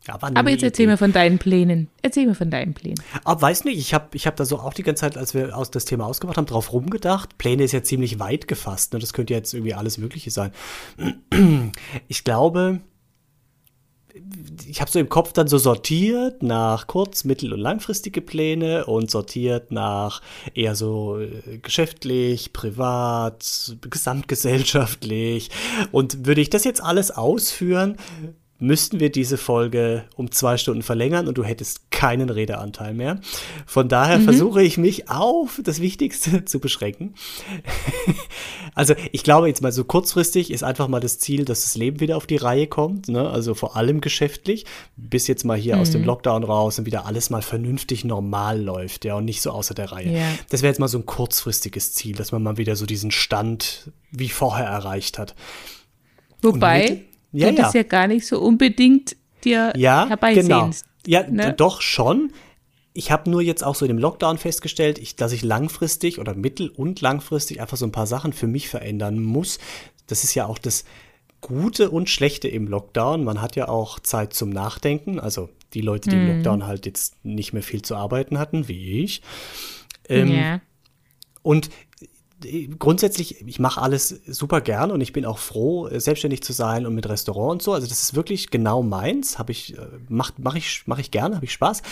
Aber, 0.08 0.30
Aber 0.34 0.50
jetzt 0.50 0.62
erzähl 0.62 0.84
Idee. 0.84 0.92
mir 0.92 0.96
von 0.96 1.12
deinen 1.12 1.38
Plänen. 1.38 1.88
Erzähl 2.02 2.26
mir 2.26 2.34
von 2.34 2.50
deinen 2.50 2.72
Plänen. 2.72 3.00
Aber 3.24 3.42
weiß 3.42 3.64
nicht, 3.64 3.78
ich 3.78 3.92
habe 3.92 4.08
ich 4.14 4.26
hab 4.26 4.36
da 4.36 4.44
so 4.44 4.58
auch 4.58 4.72
die 4.72 4.82
ganze 4.82 5.02
Zeit, 5.02 5.18
als 5.18 5.34
wir 5.34 5.56
aus 5.56 5.70
das 5.70 5.84
Thema 5.84 6.06
ausgemacht 6.06 6.38
haben, 6.38 6.46
drauf 6.46 6.72
rumgedacht. 6.72 7.36
Pläne 7.36 7.64
ist 7.64 7.72
ja 7.72 7.82
ziemlich 7.82 8.18
weit 8.18 8.48
gefasst. 8.48 8.94
Ne? 8.94 8.98
Das 8.98 9.12
könnte 9.12 9.34
jetzt 9.34 9.52
irgendwie 9.52 9.74
alles 9.74 9.98
Mögliche 9.98 10.30
sein. 10.30 10.52
Ich 12.08 12.24
glaube, 12.24 12.80
ich 14.66 14.80
habe 14.80 14.90
so 14.90 14.98
im 14.98 15.08
Kopf 15.08 15.32
dann 15.32 15.48
so 15.48 15.58
sortiert 15.58 16.42
nach 16.42 16.86
kurz-, 16.86 17.24
mittel- 17.24 17.52
und 17.52 17.60
langfristige 17.60 18.20
Pläne 18.20 18.86
und 18.86 19.10
sortiert 19.10 19.70
nach 19.70 20.22
eher 20.54 20.74
so 20.74 21.18
äh, 21.18 21.58
geschäftlich, 21.58 22.52
privat, 22.52 23.76
gesamtgesellschaftlich. 23.82 25.50
Und 25.92 26.26
würde 26.26 26.40
ich 26.40 26.50
das 26.50 26.64
jetzt 26.64 26.82
alles 26.82 27.10
ausführen, 27.10 27.96
müssten 28.60 29.00
wir 29.00 29.10
diese 29.10 29.38
Folge 29.38 30.04
um 30.16 30.30
zwei 30.30 30.56
Stunden 30.58 30.82
verlängern 30.82 31.26
und 31.26 31.38
du 31.38 31.44
hättest 31.44 31.90
keinen 31.90 32.28
Redeanteil 32.28 32.94
mehr. 32.94 33.20
Von 33.66 33.88
daher 33.88 34.18
mhm. 34.18 34.24
versuche 34.24 34.62
ich 34.62 34.78
mich 34.78 35.08
auf 35.08 35.60
das 35.64 35.80
Wichtigste 35.80 36.44
zu 36.44 36.60
beschränken. 36.60 37.14
also 38.74 38.94
ich 39.12 39.24
glaube 39.24 39.48
jetzt 39.48 39.62
mal 39.62 39.72
so 39.72 39.84
kurzfristig 39.84 40.50
ist 40.50 40.62
einfach 40.62 40.88
mal 40.88 41.00
das 41.00 41.18
Ziel, 41.18 41.44
dass 41.44 41.64
das 41.64 41.74
Leben 41.74 42.00
wieder 42.00 42.16
auf 42.16 42.26
die 42.26 42.36
Reihe 42.36 42.66
kommt, 42.66 43.08
ne? 43.08 43.28
also 43.28 43.54
vor 43.54 43.76
allem 43.76 44.00
geschäftlich, 44.00 44.66
bis 44.96 45.26
jetzt 45.26 45.44
mal 45.44 45.56
hier 45.56 45.76
mhm. 45.76 45.82
aus 45.82 45.90
dem 45.90 46.02
mhm. 46.02 46.08
Lockdown 46.08 46.44
raus 46.44 46.78
und 46.78 46.86
wieder 46.86 47.06
alles 47.06 47.30
mal 47.30 47.42
vernünftig 47.42 48.04
normal 48.04 48.60
läuft, 48.60 49.04
ja, 49.06 49.14
und 49.14 49.24
nicht 49.24 49.40
so 49.40 49.50
außer 49.50 49.74
der 49.74 49.90
Reihe. 49.90 50.10
Yeah. 50.10 50.28
Das 50.50 50.62
wäre 50.62 50.70
jetzt 50.70 50.80
mal 50.80 50.88
so 50.88 50.98
ein 50.98 51.06
kurzfristiges 51.06 51.94
Ziel, 51.94 52.14
dass 52.14 52.30
man 52.30 52.42
mal 52.42 52.58
wieder 52.58 52.76
so 52.76 52.84
diesen 52.84 53.10
Stand 53.10 53.90
wie 54.10 54.28
vorher 54.28 54.66
erreicht 54.66 55.18
hat. 55.18 55.34
Wobei, 56.42 57.04
ja, 57.32 57.50
du 57.50 57.56
ja. 57.56 57.62
das 57.62 57.74
ja 57.74 57.82
gar 57.82 58.06
nicht 58.06 58.26
so 58.26 58.40
unbedingt 58.40 59.16
dir 59.44 59.72
ja, 59.76 60.08
herbeisehnst. 60.08 60.84
Genau. 61.04 61.20
Ja, 61.22 61.28
ne? 61.30 61.54
doch 61.54 61.80
schon. 61.80 62.32
Ich 62.92 63.10
habe 63.10 63.30
nur 63.30 63.40
jetzt 63.40 63.62
auch 63.64 63.74
so 63.74 63.84
in 63.84 63.90
dem 63.90 63.98
Lockdown 63.98 64.36
festgestellt, 64.36 64.98
ich, 64.98 65.16
dass 65.16 65.32
ich 65.32 65.42
langfristig 65.42 66.18
oder 66.18 66.34
mittel- 66.34 66.68
und 66.68 67.00
langfristig 67.00 67.60
einfach 67.60 67.76
so 67.76 67.86
ein 67.86 67.92
paar 67.92 68.06
Sachen 68.06 68.32
für 68.32 68.46
mich 68.46 68.68
verändern 68.68 69.20
muss. 69.22 69.58
Das 70.06 70.24
ist 70.24 70.34
ja 70.34 70.46
auch 70.46 70.58
das 70.58 70.84
Gute 71.40 71.90
und 71.90 72.10
Schlechte 72.10 72.48
im 72.48 72.66
Lockdown. 72.66 73.24
Man 73.24 73.40
hat 73.40 73.56
ja 73.56 73.68
auch 73.68 74.00
Zeit 74.00 74.34
zum 74.34 74.50
Nachdenken. 74.50 75.18
Also 75.20 75.48
die 75.72 75.80
Leute, 75.80 76.10
die 76.10 76.16
mhm. 76.16 76.22
im 76.22 76.36
Lockdown 76.36 76.66
halt 76.66 76.84
jetzt 76.84 77.24
nicht 77.24 77.52
mehr 77.52 77.62
viel 77.62 77.82
zu 77.82 77.96
arbeiten 77.96 78.38
hatten, 78.38 78.68
wie 78.68 79.02
ich. 79.04 79.22
Ähm, 80.08 80.32
ja. 80.32 80.60
Und 81.42 81.70
grundsätzlich, 82.78 83.46
ich 83.46 83.58
mache 83.58 83.80
alles 83.80 84.20
super 84.26 84.60
gern 84.60 84.90
und 84.90 85.00
ich 85.00 85.12
bin 85.12 85.24
auch 85.24 85.38
froh, 85.38 85.88
selbstständig 85.92 86.42
zu 86.42 86.52
sein 86.52 86.86
und 86.86 86.94
mit 86.94 87.08
Restaurant 87.08 87.52
und 87.52 87.62
so. 87.62 87.72
Also 87.72 87.86
das 87.86 88.02
ist 88.02 88.14
wirklich 88.14 88.50
genau 88.50 88.82
meins. 88.82 89.38
Habe 89.38 89.52
ich, 89.52 89.76
äh, 89.76 89.86
mach, 90.08 90.32
mach 90.38 90.54
ich, 90.54 90.82
mach 90.86 90.98
ich 90.98 91.10
gerne, 91.10 91.36
habe 91.36 91.44
ich 91.44 91.52
Spaß. 91.52 91.82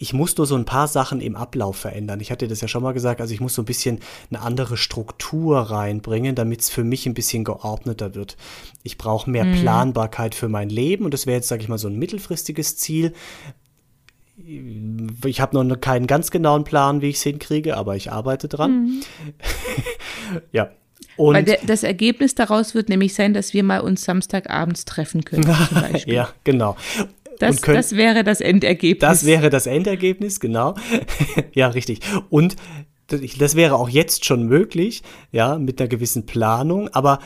ich 0.00 0.12
muss 0.12 0.36
nur 0.36 0.46
so 0.46 0.54
ein 0.54 0.64
paar 0.64 0.86
Sachen 0.86 1.20
im 1.20 1.34
Ablauf 1.34 1.76
verändern. 1.76 2.20
Ich 2.20 2.30
hatte 2.30 2.46
das 2.46 2.60
ja 2.60 2.68
schon 2.68 2.84
mal 2.84 2.92
gesagt, 2.92 3.20
also 3.20 3.34
ich 3.34 3.40
muss 3.40 3.54
so 3.54 3.62
ein 3.62 3.66
bisschen 3.66 3.98
eine 4.30 4.40
andere 4.40 4.76
Struktur 4.76 5.58
reinbringen, 5.58 6.36
damit 6.36 6.60
es 6.60 6.70
für 6.70 6.84
mich 6.84 7.06
ein 7.06 7.14
bisschen 7.14 7.42
geordneter 7.42 8.14
wird. 8.14 8.36
Ich 8.84 8.96
brauche 8.96 9.28
mehr 9.28 9.44
mhm. 9.44 9.60
Planbarkeit 9.60 10.36
für 10.36 10.48
mein 10.48 10.70
Leben 10.70 11.04
und 11.04 11.12
das 11.12 11.26
wäre 11.26 11.36
jetzt, 11.36 11.48
sage 11.48 11.62
ich 11.62 11.68
mal, 11.68 11.78
so 11.78 11.88
ein 11.88 11.98
mittelfristiges 11.98 12.76
Ziel. 12.76 13.12
Ich 15.24 15.40
habe 15.40 15.64
noch 15.64 15.80
keinen 15.80 16.06
ganz 16.06 16.30
genauen 16.30 16.64
Plan, 16.64 17.02
wie 17.02 17.08
ich 17.08 17.16
es 17.16 17.22
hinkriege, 17.22 17.76
aber 17.76 17.96
ich 17.96 18.12
arbeite 18.12 18.48
dran. 18.48 18.84
Mhm. 18.84 19.02
ja. 20.52 20.70
Und 21.16 21.34
Weil 21.34 21.44
der, 21.44 21.58
das 21.66 21.82
Ergebnis 21.82 22.36
daraus 22.36 22.76
wird 22.76 22.88
nämlich 22.88 23.14
sein, 23.14 23.34
dass 23.34 23.52
wir 23.52 23.64
mal 23.64 23.80
uns 23.80 24.04
Samstagabends 24.04 24.84
treffen 24.84 25.24
können. 25.24 25.52
Ja, 26.06 26.28
genau. 26.44 26.76
Das, 27.40 27.60
können, 27.60 27.76
das 27.76 27.96
wäre 27.96 28.22
das 28.24 28.40
Endergebnis. 28.40 29.00
Das 29.00 29.26
wäre 29.26 29.50
das 29.50 29.66
Endergebnis, 29.66 30.38
genau. 30.38 30.74
ja, 31.54 31.68
richtig. 31.68 32.00
Und 32.30 32.56
das 33.08 33.56
wäre 33.56 33.74
auch 33.76 33.88
jetzt 33.88 34.24
schon 34.24 34.46
möglich, 34.46 35.02
ja, 35.32 35.58
mit 35.58 35.80
einer 35.80 35.88
gewissen 35.88 36.26
Planung, 36.26 36.88
aber 36.88 37.20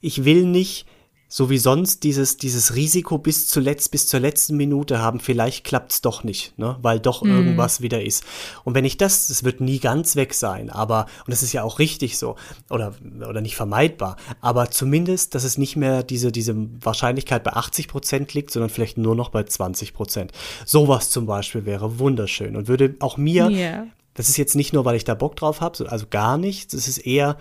ich 0.00 0.24
will 0.24 0.44
nicht 0.44 0.86
so 1.28 1.50
wie 1.50 1.58
sonst 1.58 2.04
dieses, 2.04 2.36
dieses 2.36 2.76
Risiko 2.76 3.18
bis 3.18 3.48
zuletzt, 3.48 3.90
bis 3.90 4.06
zur 4.06 4.20
letzten 4.20 4.56
Minute 4.56 5.00
haben, 5.00 5.18
vielleicht 5.18 5.64
klappt 5.64 5.92
es 5.92 6.00
doch 6.00 6.22
nicht, 6.22 6.56
ne? 6.56 6.76
weil 6.82 7.00
doch 7.00 7.22
mm. 7.22 7.26
irgendwas 7.26 7.80
wieder 7.80 8.02
ist. 8.02 8.24
Und 8.64 8.74
wenn 8.74 8.84
ich 8.84 8.96
das, 8.96 9.26
das 9.26 9.42
wird 9.42 9.60
nie 9.60 9.80
ganz 9.80 10.14
weg 10.14 10.34
sein, 10.34 10.70
aber, 10.70 11.06
und 11.26 11.32
das 11.32 11.42
ist 11.42 11.52
ja 11.52 11.64
auch 11.64 11.80
richtig 11.80 12.16
so, 12.16 12.36
oder, 12.70 12.94
oder 13.28 13.40
nicht 13.40 13.56
vermeidbar, 13.56 14.16
aber 14.40 14.70
zumindest, 14.70 15.34
dass 15.34 15.42
es 15.42 15.58
nicht 15.58 15.74
mehr 15.74 16.04
diese, 16.04 16.30
diese 16.30 16.54
Wahrscheinlichkeit 16.80 17.42
bei 17.42 17.52
80 17.54 17.88
Prozent 17.88 18.32
liegt, 18.34 18.52
sondern 18.52 18.70
vielleicht 18.70 18.96
nur 18.96 19.16
noch 19.16 19.30
bei 19.30 19.42
20 19.42 19.94
Prozent. 19.94 20.32
Sowas 20.64 21.10
zum 21.10 21.26
Beispiel 21.26 21.66
wäre 21.66 21.98
wunderschön 21.98 22.54
und 22.54 22.68
würde 22.68 22.94
auch 23.00 23.16
mir, 23.16 23.48
yeah. 23.50 23.86
das 24.14 24.28
ist 24.28 24.36
jetzt 24.36 24.54
nicht 24.54 24.72
nur, 24.72 24.84
weil 24.84 24.96
ich 24.96 25.04
da 25.04 25.14
Bock 25.14 25.34
drauf 25.34 25.60
habe, 25.60 25.90
also 25.90 26.06
gar 26.08 26.38
nichts, 26.38 26.72
es 26.72 26.86
ist 26.86 26.98
eher, 26.98 27.36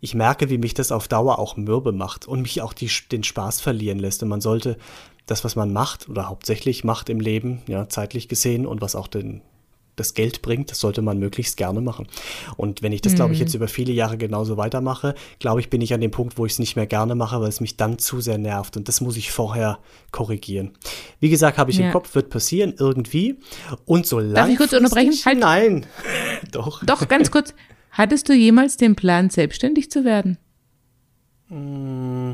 ich 0.00 0.14
merke, 0.14 0.50
wie 0.50 0.58
mich 0.58 0.74
das 0.74 0.92
auf 0.92 1.08
Dauer 1.08 1.38
auch 1.38 1.56
mürbe 1.56 1.92
macht 1.92 2.26
und 2.26 2.42
mich 2.42 2.62
auch 2.62 2.72
die, 2.72 2.90
den 3.12 3.22
Spaß 3.22 3.60
verlieren 3.60 3.98
lässt. 3.98 4.22
Und 4.22 4.30
man 4.30 4.40
sollte 4.40 4.76
das, 5.26 5.44
was 5.44 5.56
man 5.56 5.72
macht 5.72 6.08
oder 6.08 6.28
hauptsächlich 6.28 6.84
macht 6.84 7.08
im 7.08 7.20
Leben, 7.20 7.62
ja, 7.66 7.88
zeitlich 7.88 8.28
gesehen 8.28 8.66
und 8.66 8.80
was 8.80 8.96
auch 8.96 9.06
den, 9.06 9.42
das 9.96 10.14
Geld 10.14 10.40
bringt, 10.40 10.70
das 10.70 10.80
sollte 10.80 11.02
man 11.02 11.18
möglichst 11.18 11.58
gerne 11.58 11.82
machen. 11.82 12.08
Und 12.56 12.82
wenn 12.82 12.92
ich 12.92 13.02
das, 13.02 13.14
glaube 13.14 13.34
ich, 13.34 13.38
jetzt 13.38 13.52
mhm. 13.52 13.58
über 13.58 13.68
viele 13.68 13.92
Jahre 13.92 14.16
genauso 14.16 14.56
weitermache, 14.56 15.14
glaube 15.38 15.60
ich, 15.60 15.68
bin 15.68 15.82
ich 15.82 15.92
an 15.92 16.00
dem 16.00 16.10
Punkt, 16.10 16.38
wo 16.38 16.46
ich 16.46 16.52
es 16.52 16.58
nicht 16.58 16.74
mehr 16.74 16.86
gerne 16.86 17.14
mache, 17.14 17.40
weil 17.40 17.48
es 17.48 17.60
mich 17.60 17.76
dann 17.76 17.98
zu 17.98 18.20
sehr 18.20 18.38
nervt. 18.38 18.76
Und 18.78 18.88
das 18.88 19.02
muss 19.02 19.16
ich 19.18 19.30
vorher 19.30 19.78
korrigieren. 20.10 20.72
Wie 21.20 21.28
gesagt, 21.28 21.58
habe 21.58 21.70
ich 21.70 21.78
ja. 21.78 21.86
im 21.86 21.92
Kopf, 21.92 22.14
wird 22.14 22.30
passieren 22.30 22.74
irgendwie. 22.78 23.36
Und 23.84 24.06
so. 24.06 24.20
Darf 24.20 24.48
ich 24.48 24.56
kurz 24.56 24.72
unterbrechen? 24.72 25.12
Halt. 25.26 25.38
Nein. 25.38 25.86
Doch. 26.50 26.82
Doch, 26.84 27.06
ganz 27.06 27.30
kurz. 27.30 27.54
Hattest 28.00 28.30
du 28.30 28.32
jemals 28.32 28.78
den 28.78 28.96
Plan, 28.96 29.28
selbstständig 29.28 29.90
zu 29.90 30.06
werden? 30.06 30.38
Mm. 31.50 32.32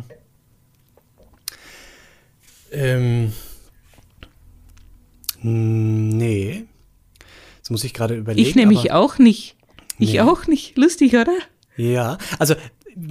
Ähm. 2.71 3.33
Nee. 5.43 6.67
Jetzt 7.57 7.71
muss 7.73 7.83
ich 7.83 7.95
gerade 7.95 8.15
überlegen. 8.15 8.49
Ich 8.49 8.55
nämlich 8.55 8.93
auch 8.93 9.19
nicht. 9.19 9.57
Ich 9.99 10.13
nee. 10.13 10.21
auch 10.21 10.47
nicht. 10.47 10.79
Lustig, 10.79 11.17
oder? 11.17 11.37
Ja, 11.77 12.19
also 12.39 12.55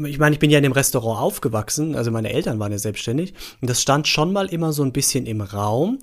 ich 0.07 0.17
meine, 0.17 0.33
ich 0.33 0.39
bin 0.39 0.49
ja 0.49 0.57
in 0.59 0.63
dem 0.63 0.71
Restaurant 0.71 1.19
aufgewachsen, 1.19 1.95
also 1.95 2.09
meine 2.09 2.31
Eltern 2.31 2.57
waren 2.57 2.71
ja 2.71 2.79
selbstständig 2.79 3.33
und 3.59 3.69
das 3.69 3.81
stand 3.81 4.07
schon 4.07 4.31
mal 4.31 4.47
immer 4.47 4.71
so 4.71 4.81
ein 4.81 4.93
bisschen 4.93 5.25
im 5.25 5.41
Raum 5.41 5.99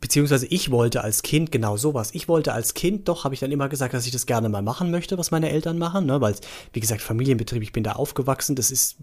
beziehungsweise 0.00 0.46
ich 0.46 0.70
wollte 0.70 1.02
als 1.02 1.22
Kind 1.22 1.50
genau 1.50 1.76
sowas. 1.76 2.10
Ich 2.12 2.28
wollte 2.28 2.52
als 2.52 2.74
Kind, 2.74 3.08
doch 3.08 3.24
habe 3.24 3.34
ich 3.34 3.40
dann 3.40 3.52
immer 3.52 3.68
gesagt, 3.68 3.94
dass 3.94 4.06
ich 4.06 4.12
das 4.12 4.26
gerne 4.26 4.48
mal 4.48 4.62
machen 4.62 4.90
möchte, 4.90 5.18
was 5.18 5.30
meine 5.30 5.50
Eltern 5.50 5.78
machen, 5.78 6.06
ne? 6.06 6.20
weil, 6.20 6.34
wie 6.72 6.80
gesagt, 6.80 7.02
Familienbetrieb, 7.02 7.62
ich 7.62 7.72
bin 7.72 7.84
da 7.84 7.92
aufgewachsen, 7.92 8.56
das 8.56 8.70
ist, 8.70 8.96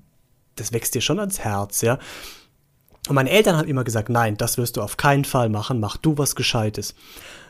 das 0.55 0.71
wächst 0.71 0.95
dir 0.95 1.01
schon 1.01 1.19
ans 1.19 1.39
Herz, 1.39 1.81
ja. 1.81 1.99
Und 3.07 3.15
meine 3.15 3.29
Eltern 3.29 3.57
haben 3.57 3.67
immer 3.67 3.83
gesagt, 3.83 4.09
nein, 4.09 4.35
das 4.35 4.57
wirst 4.57 4.77
du 4.77 4.81
auf 4.81 4.97
keinen 4.97 5.25
Fall 5.25 5.49
machen, 5.49 5.79
mach 5.79 5.97
du 5.97 6.17
was 6.17 6.35
Gescheites. 6.35 6.95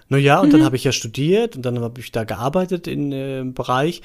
Naja, 0.10 0.40
und 0.40 0.50
mhm. 0.50 0.52
dann 0.52 0.64
habe 0.66 0.76
ich 0.76 0.84
ja 0.84 0.92
studiert 0.92 1.56
und 1.56 1.64
dann 1.64 1.80
habe 1.80 2.00
ich 2.02 2.12
da 2.12 2.26
gearbeitet 2.26 2.88
in 2.88 3.12
äh, 3.12 3.40
im 3.40 3.54
Bereich 3.54 4.02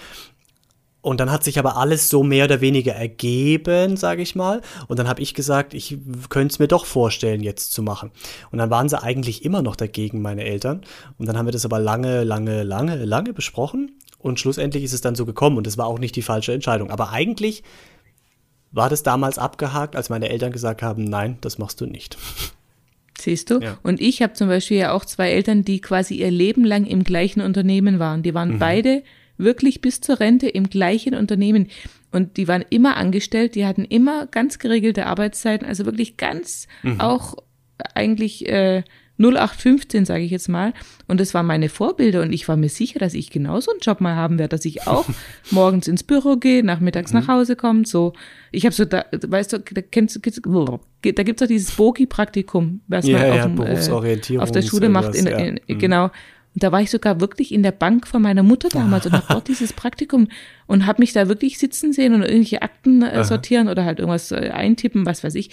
und 1.03 1.19
dann 1.19 1.31
hat 1.31 1.45
sich 1.45 1.59
aber 1.59 1.77
alles 1.77 2.09
so 2.11 2.23
mehr 2.23 2.45
oder 2.45 2.61
weniger 2.61 2.93
ergeben, 2.93 3.97
sage 3.97 4.21
ich 4.21 4.35
mal. 4.35 4.61
Und 4.87 4.99
dann 4.99 5.09
habe 5.09 5.23
ich 5.23 5.33
gesagt, 5.33 5.73
ich 5.73 5.97
könnte 6.29 6.53
es 6.53 6.59
mir 6.59 6.69
doch 6.69 6.85
vorstellen, 6.85 7.43
jetzt 7.43 7.73
zu 7.73 7.83
machen. 7.83 8.11
Und 8.51 8.59
dann 8.59 8.71
waren 8.71 8.89
sie 8.89 9.03
eigentlich 9.03 9.45
immer 9.45 9.63
noch 9.63 9.77
dagegen, 9.77 10.21
meine 10.21 10.45
Eltern. 10.45 10.83
Und 11.19 11.27
dann 11.27 11.39
haben 11.39 11.47
wir 11.47 11.53
das 11.53 11.65
aber 11.65 11.79
lange, 11.79 12.23
lange, 12.25 12.65
lange, 12.65 13.03
lange 13.05 13.33
besprochen. 13.33 13.93
Und 14.19 14.41
schlussendlich 14.41 14.85
ist 14.85 14.93
es 14.93 15.01
dann 15.01 15.15
so 15.15 15.25
gekommen. 15.25 15.57
Und 15.57 15.67
es 15.67 15.79
war 15.79 15.87
auch 15.87 15.99
nicht 15.99 16.17
die 16.17 16.23
falsche 16.23 16.53
Entscheidung. 16.53 16.91
Aber 16.91 17.11
eigentlich 17.11 17.63
war 18.71 18.91
das 18.91 19.03
damals 19.03 19.39
abgehakt, 19.39 19.97
als 19.97 20.11
meine 20.11 20.29
Eltern 20.29 20.53
gesagt 20.53 20.83
haben, 20.83 21.05
nein, 21.05 21.39
das 21.41 21.57
machst 21.57 21.81
du 21.81 21.87
nicht. 21.87 22.19
Siehst 23.19 23.51
du? 23.51 23.59
Ja. 23.59 23.79
Und 23.83 24.01
ich 24.03 24.21
habe 24.21 24.35
zum 24.35 24.49
Beispiel 24.49 24.79
ja 24.79 24.93
auch 24.93 25.07
zwei 25.07 25.31
Eltern, 25.31 25.65
die 25.65 25.81
quasi 25.81 26.17
ihr 26.17 26.31
Leben 26.31 26.65
lang 26.65 26.85
im 26.85 27.05
gleichen 27.05 27.41
Unternehmen 27.41 27.99
waren. 27.99 28.23
Die 28.23 28.35
waren 28.35 28.55
mhm. 28.55 28.59
beide 28.59 29.03
wirklich 29.41 29.81
bis 29.81 30.01
zur 30.01 30.21
Rente 30.21 30.49
im 30.49 30.71
gleichen 30.71 31.15
Unternehmen. 31.15 31.69
Und 32.13 32.37
die 32.37 32.49
waren 32.49 32.65
immer 32.71 32.97
angestellt, 32.97 33.55
die 33.55 33.67
hatten 33.67 33.85
immer 33.85 34.27
ganz 34.27 34.59
geregelte 34.59 35.07
Arbeitszeiten, 35.07 35.67
also 35.67 35.87
wirklich 35.87 36.17
ganz 36.17 36.67
mhm. 36.83 37.01
auch 37.01 37.37
eigentlich 37.95 38.49
äh, 38.49 38.83
0815, 39.21 40.07
sage 40.07 40.25
ich 40.25 40.31
jetzt 40.31 40.49
mal. 40.49 40.73
Und 41.07 41.21
das 41.21 41.35
waren 41.35 41.47
meine 41.47 41.69
Vorbilder 41.69 42.23
und 42.23 42.33
ich 42.33 42.49
war 42.49 42.57
mir 42.57 42.71
sicher, 42.71 42.99
dass 42.99 43.15
ich 43.15 43.31
genauso 43.31 43.71
einen 43.71 43.81
Job 43.81 44.01
mal 44.01 44.17
haben 44.17 44.39
werde, 44.39 44.57
dass 44.57 44.65
ich 44.65 44.87
auch 44.87 45.07
morgens 45.51 45.89
ins 45.89 46.03
Büro 46.03 46.37
gehe, 46.37 46.65
nachmittags 46.65 47.13
mhm. 47.13 47.21
nach 47.21 47.29
Hause 47.29 47.55
komme. 47.55 47.85
So, 47.85 48.15
ich 48.51 48.65
habe 48.65 48.75
so, 48.75 48.85
da, 48.85 49.05
weißt 49.13 49.53
du, 49.53 49.59
da 49.59 49.83
kennst 49.83 50.17
du, 50.17 50.21
da 50.21 51.23
gibt's 51.23 51.41
doch 51.41 51.49
dieses 51.49 51.75
Bogi-Praktikum, 51.77 52.81
was 52.89 53.07
ja, 53.07 53.19
man 53.19 53.27
ja, 53.27 53.35
auf, 53.35 54.17
dem, 54.17 54.37
äh, 54.37 54.39
auf 54.39 54.53
der 54.53 54.63
Schule 54.63 54.89
macht. 54.89 55.15
In, 55.15 55.27
in, 55.27 55.61
ja. 55.67 55.77
Genau. 55.77 56.11
Und 56.55 56.65
da 56.65 56.73
war 56.73 56.81
ich 56.81 56.91
sogar 56.91 57.21
wirklich 57.21 57.53
in 57.53 57.63
der 57.63 57.73
Bank 57.73 58.09
von 58.09 58.23
meiner 58.23 58.43
Mutter 58.43 58.69
damals 58.69 59.07
und 59.07 59.13
habe 59.13 59.27
dort 59.29 59.49
dieses 59.49 59.73
Praktikum 59.73 60.29
und 60.67 60.87
habe 60.87 61.01
mich 61.01 61.13
da 61.13 61.29
wirklich 61.29 61.59
sitzen 61.59 61.93
sehen 61.93 62.15
und 62.15 62.23
irgendwelche 62.23 62.63
Akten 62.63 63.03
äh, 63.03 63.25
sortieren 63.25 63.69
oder 63.69 63.85
halt 63.85 64.01
irgendwas 64.01 64.33
äh, 64.33 64.51
eintippen, 64.53 65.07
was 65.07 65.23
weiß 65.23 65.37
ich. 65.37 65.51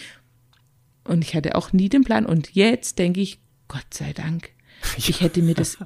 Und 1.04 1.24
ich 1.24 1.36
hatte 1.36 1.56
auch 1.56 1.72
nie 1.72 1.90
den 1.90 2.04
Plan. 2.04 2.26
Und 2.26 2.56
jetzt 2.56 2.98
denke 3.00 3.22
ich, 3.22 3.40
Gott 3.68 3.94
sei 3.94 4.14
Dank, 4.14 4.50
ich 4.98 5.22
hätte 5.22 5.42
mir 5.42 5.54
das, 5.54 5.78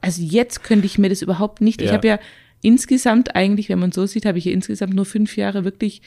also 0.00 0.22
jetzt 0.22 0.64
könnte 0.64 0.86
ich 0.86 0.98
mir 0.98 1.10
das 1.10 1.22
überhaupt 1.22 1.60
nicht. 1.60 1.80
Ja. 1.80 1.88
Ich 1.88 1.92
habe 1.92 2.08
ja 2.08 2.18
insgesamt 2.62 3.36
eigentlich, 3.36 3.68
wenn 3.68 3.78
man 3.78 3.92
so 3.92 4.06
sieht, 4.06 4.24
habe 4.24 4.38
ich 4.38 4.46
ja 4.46 4.52
insgesamt 4.52 4.94
nur 4.94 5.04
fünf 5.04 5.36
Jahre 5.36 5.64
wirklich 5.64 6.00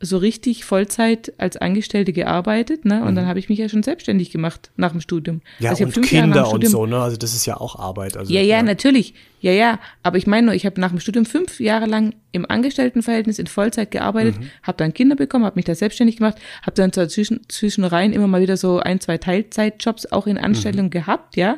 so 0.00 0.18
richtig 0.18 0.64
Vollzeit 0.64 1.32
als 1.38 1.56
Angestellte 1.56 2.12
gearbeitet, 2.12 2.84
ne? 2.84 3.02
Und 3.02 3.12
mhm. 3.12 3.16
dann 3.16 3.26
habe 3.26 3.38
ich 3.38 3.48
mich 3.48 3.58
ja 3.58 3.68
schon 3.68 3.82
selbstständig 3.82 4.30
gemacht 4.30 4.70
nach 4.76 4.92
dem 4.92 5.00
Studium. 5.00 5.40
Ja, 5.60 5.70
also 5.70 5.84
und 5.84 6.02
Kinder 6.02 6.50
und 6.50 6.66
so, 6.66 6.84
ne? 6.84 7.00
Also 7.00 7.16
das 7.16 7.34
ist 7.34 7.46
ja 7.46 7.56
auch 7.56 7.78
Arbeit. 7.78 8.16
Also, 8.16 8.32
ja, 8.32 8.40
ja, 8.40 8.56
ja, 8.56 8.62
natürlich. 8.62 9.14
Ja, 9.40 9.52
ja. 9.52 9.78
Aber 10.02 10.18
ich 10.18 10.26
meine 10.26 10.46
nur, 10.46 10.54
ich 10.54 10.66
habe 10.66 10.80
nach 10.80 10.90
dem 10.90 11.00
Studium 11.00 11.24
fünf 11.24 11.60
Jahre 11.60 11.86
lang 11.86 12.14
im 12.32 12.48
Angestelltenverhältnis 12.48 13.38
in 13.38 13.46
Vollzeit 13.46 13.90
gearbeitet, 13.90 14.38
mhm. 14.40 14.50
habe 14.62 14.78
dann 14.78 14.92
Kinder 14.92 15.16
bekommen, 15.16 15.44
habe 15.44 15.56
mich 15.56 15.64
da 15.64 15.74
selbstständig 15.74 16.16
gemacht, 16.18 16.38
habe 16.62 16.74
dann 16.74 16.92
zwischen, 16.92 17.40
zwischen 17.48 17.84
rein 17.84 18.12
immer 18.12 18.26
mal 18.26 18.42
wieder 18.42 18.56
so 18.56 18.80
ein, 18.80 19.00
zwei 19.00 19.18
Teilzeitjobs 19.18 20.06
auch 20.12 20.26
in 20.26 20.38
Anstellung 20.38 20.86
mhm. 20.86 20.90
gehabt, 20.90 21.36
ja. 21.36 21.56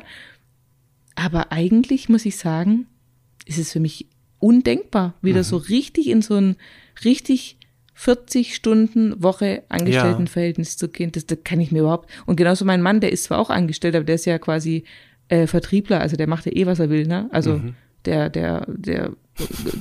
Aber 1.15 1.51
eigentlich 1.51 2.07
muss 2.07 2.25
ich 2.25 2.37
sagen, 2.37 2.85
ist 3.45 3.57
es 3.57 3.71
für 3.71 3.79
mich 3.79 4.07
undenkbar, 4.39 5.15
wieder 5.21 5.39
mhm. 5.39 5.45
so 5.45 5.57
richtig 5.57 6.07
in 6.07 6.21
so 6.21 6.35
ein 6.35 6.55
richtig 7.03 7.56
40 7.99 8.53
Stunden 8.53 9.23
Woche 9.23 9.63
Angestelltenverhältnis 9.69 10.75
ja. 10.75 10.77
zu 10.77 10.87
gehen. 10.87 11.11
Das, 11.11 11.25
das 11.25 11.39
kann 11.43 11.59
ich 11.59 11.71
mir 11.71 11.79
überhaupt. 11.79 12.07
Und 12.27 12.35
genauso 12.35 12.63
mein 12.63 12.83
Mann, 12.83 13.01
der 13.01 13.11
ist 13.11 13.23
zwar 13.23 13.39
auch 13.39 13.49
angestellt, 13.49 13.95
aber 13.95 14.05
der 14.05 14.15
ist 14.15 14.25
ja 14.25 14.37
quasi 14.37 14.83
äh, 15.29 15.47
Vertriebler, 15.47 15.99
also 15.99 16.15
der 16.15 16.27
macht 16.27 16.45
ja 16.45 16.51
eh, 16.51 16.67
was 16.67 16.77
er 16.77 16.91
will, 16.91 17.07
ne? 17.07 17.27
Also 17.31 17.53
mhm. 17.53 17.73
der, 18.05 18.29
der, 18.29 18.67
der 18.67 19.13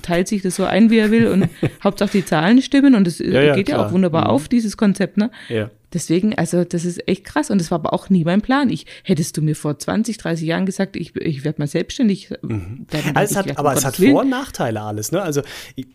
teilt 0.00 0.28
sich 0.28 0.40
das 0.40 0.56
so 0.56 0.64
ein, 0.64 0.88
wie 0.88 0.96
er 0.96 1.10
will 1.10 1.26
und 1.26 1.50
Hauptsache 1.84 2.12
die 2.12 2.24
Zahlen 2.24 2.62
stimmen 2.62 2.94
und 2.94 3.06
das 3.06 3.18
ja, 3.18 3.42
ja, 3.42 3.54
geht 3.54 3.66
klar. 3.66 3.80
ja 3.80 3.86
auch 3.86 3.92
wunderbar 3.92 4.24
mhm. 4.24 4.30
auf, 4.30 4.48
dieses 4.48 4.78
Konzept, 4.78 5.18
ne? 5.18 5.30
Ja. 5.50 5.70
Deswegen, 5.92 6.34
also 6.38 6.64
das 6.64 6.86
ist 6.86 7.06
echt 7.06 7.24
krass 7.24 7.50
und 7.50 7.60
das 7.60 7.70
war 7.70 7.80
aber 7.80 7.92
auch 7.92 8.08
nie 8.08 8.24
mein 8.24 8.40
Plan. 8.40 8.70
Ich 8.70 8.86
hättest 9.04 9.36
du 9.36 9.42
mir 9.42 9.54
vor 9.54 9.78
20, 9.78 10.16
30 10.16 10.46
Jahren 10.46 10.64
gesagt, 10.64 10.96
ich, 10.96 11.14
ich 11.16 11.44
werde 11.44 11.60
mal 11.60 11.68
selbstständig. 11.68 12.30
Mhm. 12.40 12.86
Also 13.12 13.32
es 13.32 13.36
hat, 13.36 13.58
aber 13.58 13.74
es 13.74 13.84
hat 13.84 13.96
Vor- 13.96 14.22
und 14.22 14.30
Nachteile 14.30 14.80
alles, 14.80 15.12
ne? 15.12 15.20
Also 15.20 15.42
ich, 15.74 15.86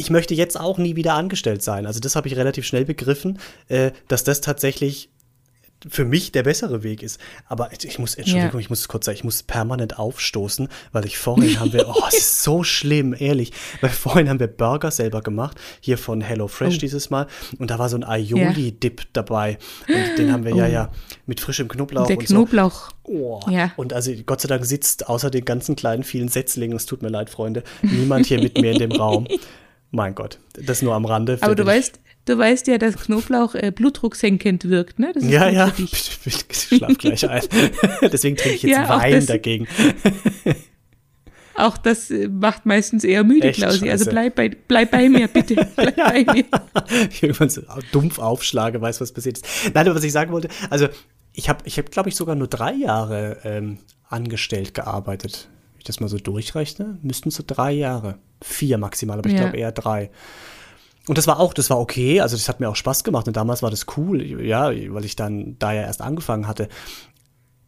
ich 0.00 0.08
möchte 0.08 0.34
jetzt 0.34 0.58
auch 0.58 0.78
nie 0.78 0.96
wieder 0.96 1.12
angestellt 1.12 1.62
sein. 1.62 1.86
Also 1.86 2.00
das 2.00 2.16
habe 2.16 2.26
ich 2.26 2.34
relativ 2.36 2.64
schnell 2.64 2.86
begriffen, 2.86 3.38
äh, 3.68 3.92
dass 4.08 4.24
das 4.24 4.40
tatsächlich 4.40 5.10
für 5.88 6.04
mich 6.04 6.32
der 6.32 6.42
bessere 6.42 6.82
Weg 6.82 7.02
ist. 7.02 7.18
Aber 7.46 7.70
ich 7.72 7.98
muss, 7.98 8.14
Entschuldigung, 8.14 8.54
ja. 8.54 8.60
ich 8.60 8.70
muss 8.70 8.88
kurz 8.88 9.06
sagen, 9.06 9.16
ich 9.16 9.24
muss 9.24 9.42
permanent 9.42 9.98
aufstoßen, 9.98 10.68
weil 10.92 11.06
ich 11.06 11.18
vorhin 11.18 11.58
haben 11.60 11.72
wir, 11.72 11.88
oh, 11.88 12.02
es 12.08 12.18
ist 12.18 12.42
so 12.42 12.62
schlimm, 12.62 13.14
ehrlich, 13.18 13.52
weil 13.80 13.90
vorhin 13.90 14.28
haben 14.28 14.40
wir 14.40 14.46
Burger 14.46 14.90
selber 14.90 15.22
gemacht, 15.22 15.58
hier 15.80 15.96
von 15.96 16.20
Hello 16.20 16.48
Fresh 16.48 16.76
oh. 16.76 16.80
dieses 16.80 17.10
Mal, 17.10 17.26
und 17.58 17.70
da 17.70 17.78
war 17.78 17.88
so 17.88 17.96
ein 17.96 18.04
Aioli-Dip 18.04 19.00
ja. 19.00 19.06
dabei. 19.12 19.58
Und 19.88 20.18
den 20.18 20.32
haben 20.32 20.44
wir 20.44 20.54
oh. 20.54 20.58
ja, 20.58 20.66
ja, 20.66 20.90
mit 21.26 21.40
frischem 21.40 21.68
Knoblauch. 21.68 22.06
Der 22.06 22.16
Knoblauch. 22.16 22.90
So. 23.06 23.12
Oh. 23.12 23.40
Ja. 23.48 23.72
Und 23.76 23.92
also 23.92 24.12
Gott 24.26 24.42
sei 24.42 24.48
Dank 24.48 24.64
sitzt 24.66 25.08
außer 25.08 25.30
den 25.30 25.44
ganzen 25.44 25.76
kleinen 25.76 26.04
vielen 26.04 26.28
Setzlingen, 26.28 26.76
es 26.76 26.86
tut 26.86 27.02
mir 27.02 27.08
leid, 27.08 27.30
Freunde, 27.30 27.62
niemand 27.82 28.26
hier 28.26 28.40
mit 28.40 28.60
mir 28.60 28.72
in 28.72 28.78
dem 28.78 28.92
Raum. 28.92 29.26
Mein 29.90 30.14
Gott, 30.14 30.38
das 30.54 30.82
nur 30.82 30.94
am 30.94 31.04
Rande. 31.04 31.38
Aber 31.40 31.54
du 31.54 31.66
weißt, 31.66 31.98
Du 32.26 32.36
weißt 32.38 32.66
ja, 32.66 32.78
dass 32.78 32.96
Knoblauch 32.96 33.54
äh, 33.54 33.72
blutdrucksenkend 33.74 34.68
wirkt, 34.68 34.98
ne? 34.98 35.12
ja, 35.20 35.48
ja. 35.48 35.72
Ich, 35.78 36.18
ich 36.24 36.44
schlaf 36.52 36.96
gleich 36.98 37.28
ein. 37.28 37.42
Deswegen 38.02 38.36
trinke 38.36 38.56
ich 38.56 38.62
jetzt 38.62 38.72
ja, 38.72 38.88
Wein 38.88 39.14
das, 39.14 39.26
dagegen. 39.26 39.66
Auch 41.56 41.76
das 41.76 42.10
äh, 42.10 42.28
macht 42.28 42.66
meistens 42.66 43.04
eher 43.04 43.24
müde, 43.24 43.48
Echt 43.48 43.58
Klausi. 43.58 43.90
Also 43.90 44.08
bleib 44.08 44.34
bei, 44.36 44.48
bleib 44.50 44.90
bei 44.90 45.08
mir, 45.08 45.28
bitte. 45.28 45.54
Bleib 45.76 45.96
ja, 45.96 46.10
bei 46.10 46.24
mir. 46.32 46.44
Ich 47.10 47.22
irgendwann 47.22 47.50
so 47.50 47.62
dumpf 47.90 48.18
aufschlage, 48.18 48.80
weiß, 48.80 49.00
was 49.00 49.12
passiert 49.12 49.38
ist. 49.38 49.46
Nein, 49.74 49.86
aber 49.86 49.96
was 49.96 50.04
ich 50.04 50.12
sagen 50.12 50.30
wollte, 50.32 50.48
also 50.68 50.88
ich 51.32 51.48
habe, 51.48 51.60
ich 51.64 51.78
hab, 51.78 51.90
glaube 51.90 52.10
ich, 52.10 52.16
sogar 52.16 52.34
nur 52.34 52.48
drei 52.48 52.74
Jahre 52.74 53.38
ähm, 53.44 53.78
angestellt 54.08 54.74
gearbeitet. 54.74 55.48
Wenn 55.72 55.78
ich 55.78 55.84
das 55.84 56.00
mal 56.00 56.08
so 56.08 56.18
durchrechne, 56.18 56.98
müssten 57.02 57.30
so 57.30 57.42
drei 57.46 57.72
Jahre. 57.72 58.18
Vier 58.42 58.78
maximal, 58.78 59.18
aber 59.18 59.28
ich 59.28 59.34
ja. 59.34 59.42
glaube 59.42 59.56
eher 59.56 59.72
drei. 59.72 60.10
Und 61.06 61.18
das 61.18 61.26
war 61.26 61.40
auch, 61.40 61.54
das 61.54 61.70
war 61.70 61.80
okay, 61.80 62.20
also 62.20 62.36
das 62.36 62.48
hat 62.48 62.60
mir 62.60 62.68
auch 62.68 62.76
Spaß 62.76 63.04
gemacht 63.04 63.26
und 63.26 63.36
damals 63.36 63.62
war 63.62 63.70
das 63.70 63.86
cool, 63.96 64.42
ja, 64.44 64.68
weil 64.68 65.04
ich 65.04 65.16
dann 65.16 65.56
da 65.58 65.72
ja 65.72 65.82
erst 65.82 66.02
angefangen 66.02 66.46
hatte. 66.46 66.68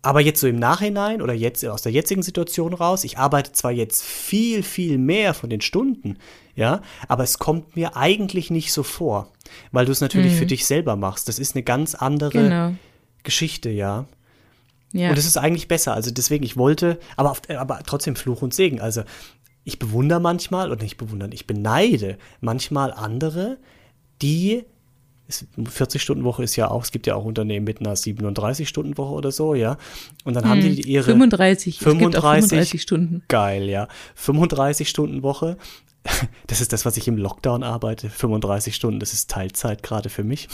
Aber 0.03 0.21
jetzt 0.21 0.41
so 0.41 0.49
im 0.49 0.59
Nachhinein 0.59 1.23
oder 1.23 1.33
jetzt 1.33 1.65
aus 1.65 1.83
der 1.83 1.93
jetzigen 1.93 2.23
Situation 2.23 2.75
raus, 2.75 3.05
ich 3.05 3.19
arbeite 3.19 3.53
zwar 3.53 3.71
jetzt 3.71 4.03
viel, 4.03 4.63
viel 4.63 4.99
mehr 4.99 5.33
von 5.33 5.49
den 5.49 5.61
Stunden, 5.61 6.19
ja, 6.55 6.83
aber 7.09 7.23
es 7.23 7.39
kommt 7.39 7.77
mir 7.77 7.97
eigentlich 7.97 8.51
nicht 8.51 8.73
so 8.73 8.83
vor, 8.83 9.33
weil 9.71 9.87
du 9.87 9.93
es 9.93 10.01
natürlich 10.01 10.33
mhm. 10.33 10.37
für 10.37 10.47
dich 10.47 10.67
selber 10.67 10.97
machst. 10.97 11.29
Das 11.29 11.39
ist 11.39 11.55
eine 11.55 11.63
ganz 11.63 11.95
andere 11.95 12.31
genau. 12.31 12.75
Geschichte, 13.23 13.71
ja. 13.71 14.07
ja. 14.93 15.11
Und 15.11 15.19
es 15.19 15.27
ist 15.27 15.37
eigentlich 15.37 15.69
besser. 15.69 15.95
Also 15.95 16.11
deswegen, 16.11 16.45
ich 16.45 16.57
wollte, 16.57 16.99
aber, 17.17 17.37
aber 17.57 17.81
trotzdem 17.87 18.17
Fluch 18.17 18.43
und 18.43 18.53
Segen. 18.53 18.81
Also 18.81 19.03
ich 19.65 19.79
bewundere 19.79 20.21
manchmal, 20.21 20.71
oder 20.71 20.83
nicht 20.83 20.97
bewundern, 20.97 21.33
ich 21.33 21.47
beneide 21.47 22.19
manchmal 22.41 22.93
andere, 22.93 23.59
die 24.21 24.65
40-Stunden-Woche 25.31 26.43
ist 26.43 26.57
ja 26.57 26.71
auch, 26.71 26.83
es 26.83 26.93
gibt 26.93 27.07
ja 27.07 27.15
auch 27.15 27.25
Unternehmen 27.25 27.65
mit 27.65 27.81
einer 27.81 27.95
37-Stunden-Woche 27.95 29.13
oder 29.13 29.33
so, 29.33 29.55
ja. 29.55 29.79
Und 30.25 30.35
dann 30.35 30.45
hm, 30.45 30.51
haben 30.51 30.61
die 30.61 30.83
ihre 30.83 31.05
35, 31.05 31.79
35, 31.79 32.21
35 32.21 32.83
Stunden. 32.83 33.23
Geil, 33.29 33.69
ja. 33.69 33.89
35-Stunden-Woche. 34.19 35.57
Das 36.49 36.61
ist 36.61 36.73
das, 36.73 36.85
was 36.85 36.97
ich 36.97 37.07
im 37.07 37.17
Lockdown 37.17 37.63
arbeite. 37.63 38.11
35 38.11 38.75
Stunden, 38.75 38.99
das 38.99 39.13
ist 39.13 39.31
Teilzeit 39.31 39.85
gerade 39.85 40.09
für 40.09 40.25
mich. 40.25 40.49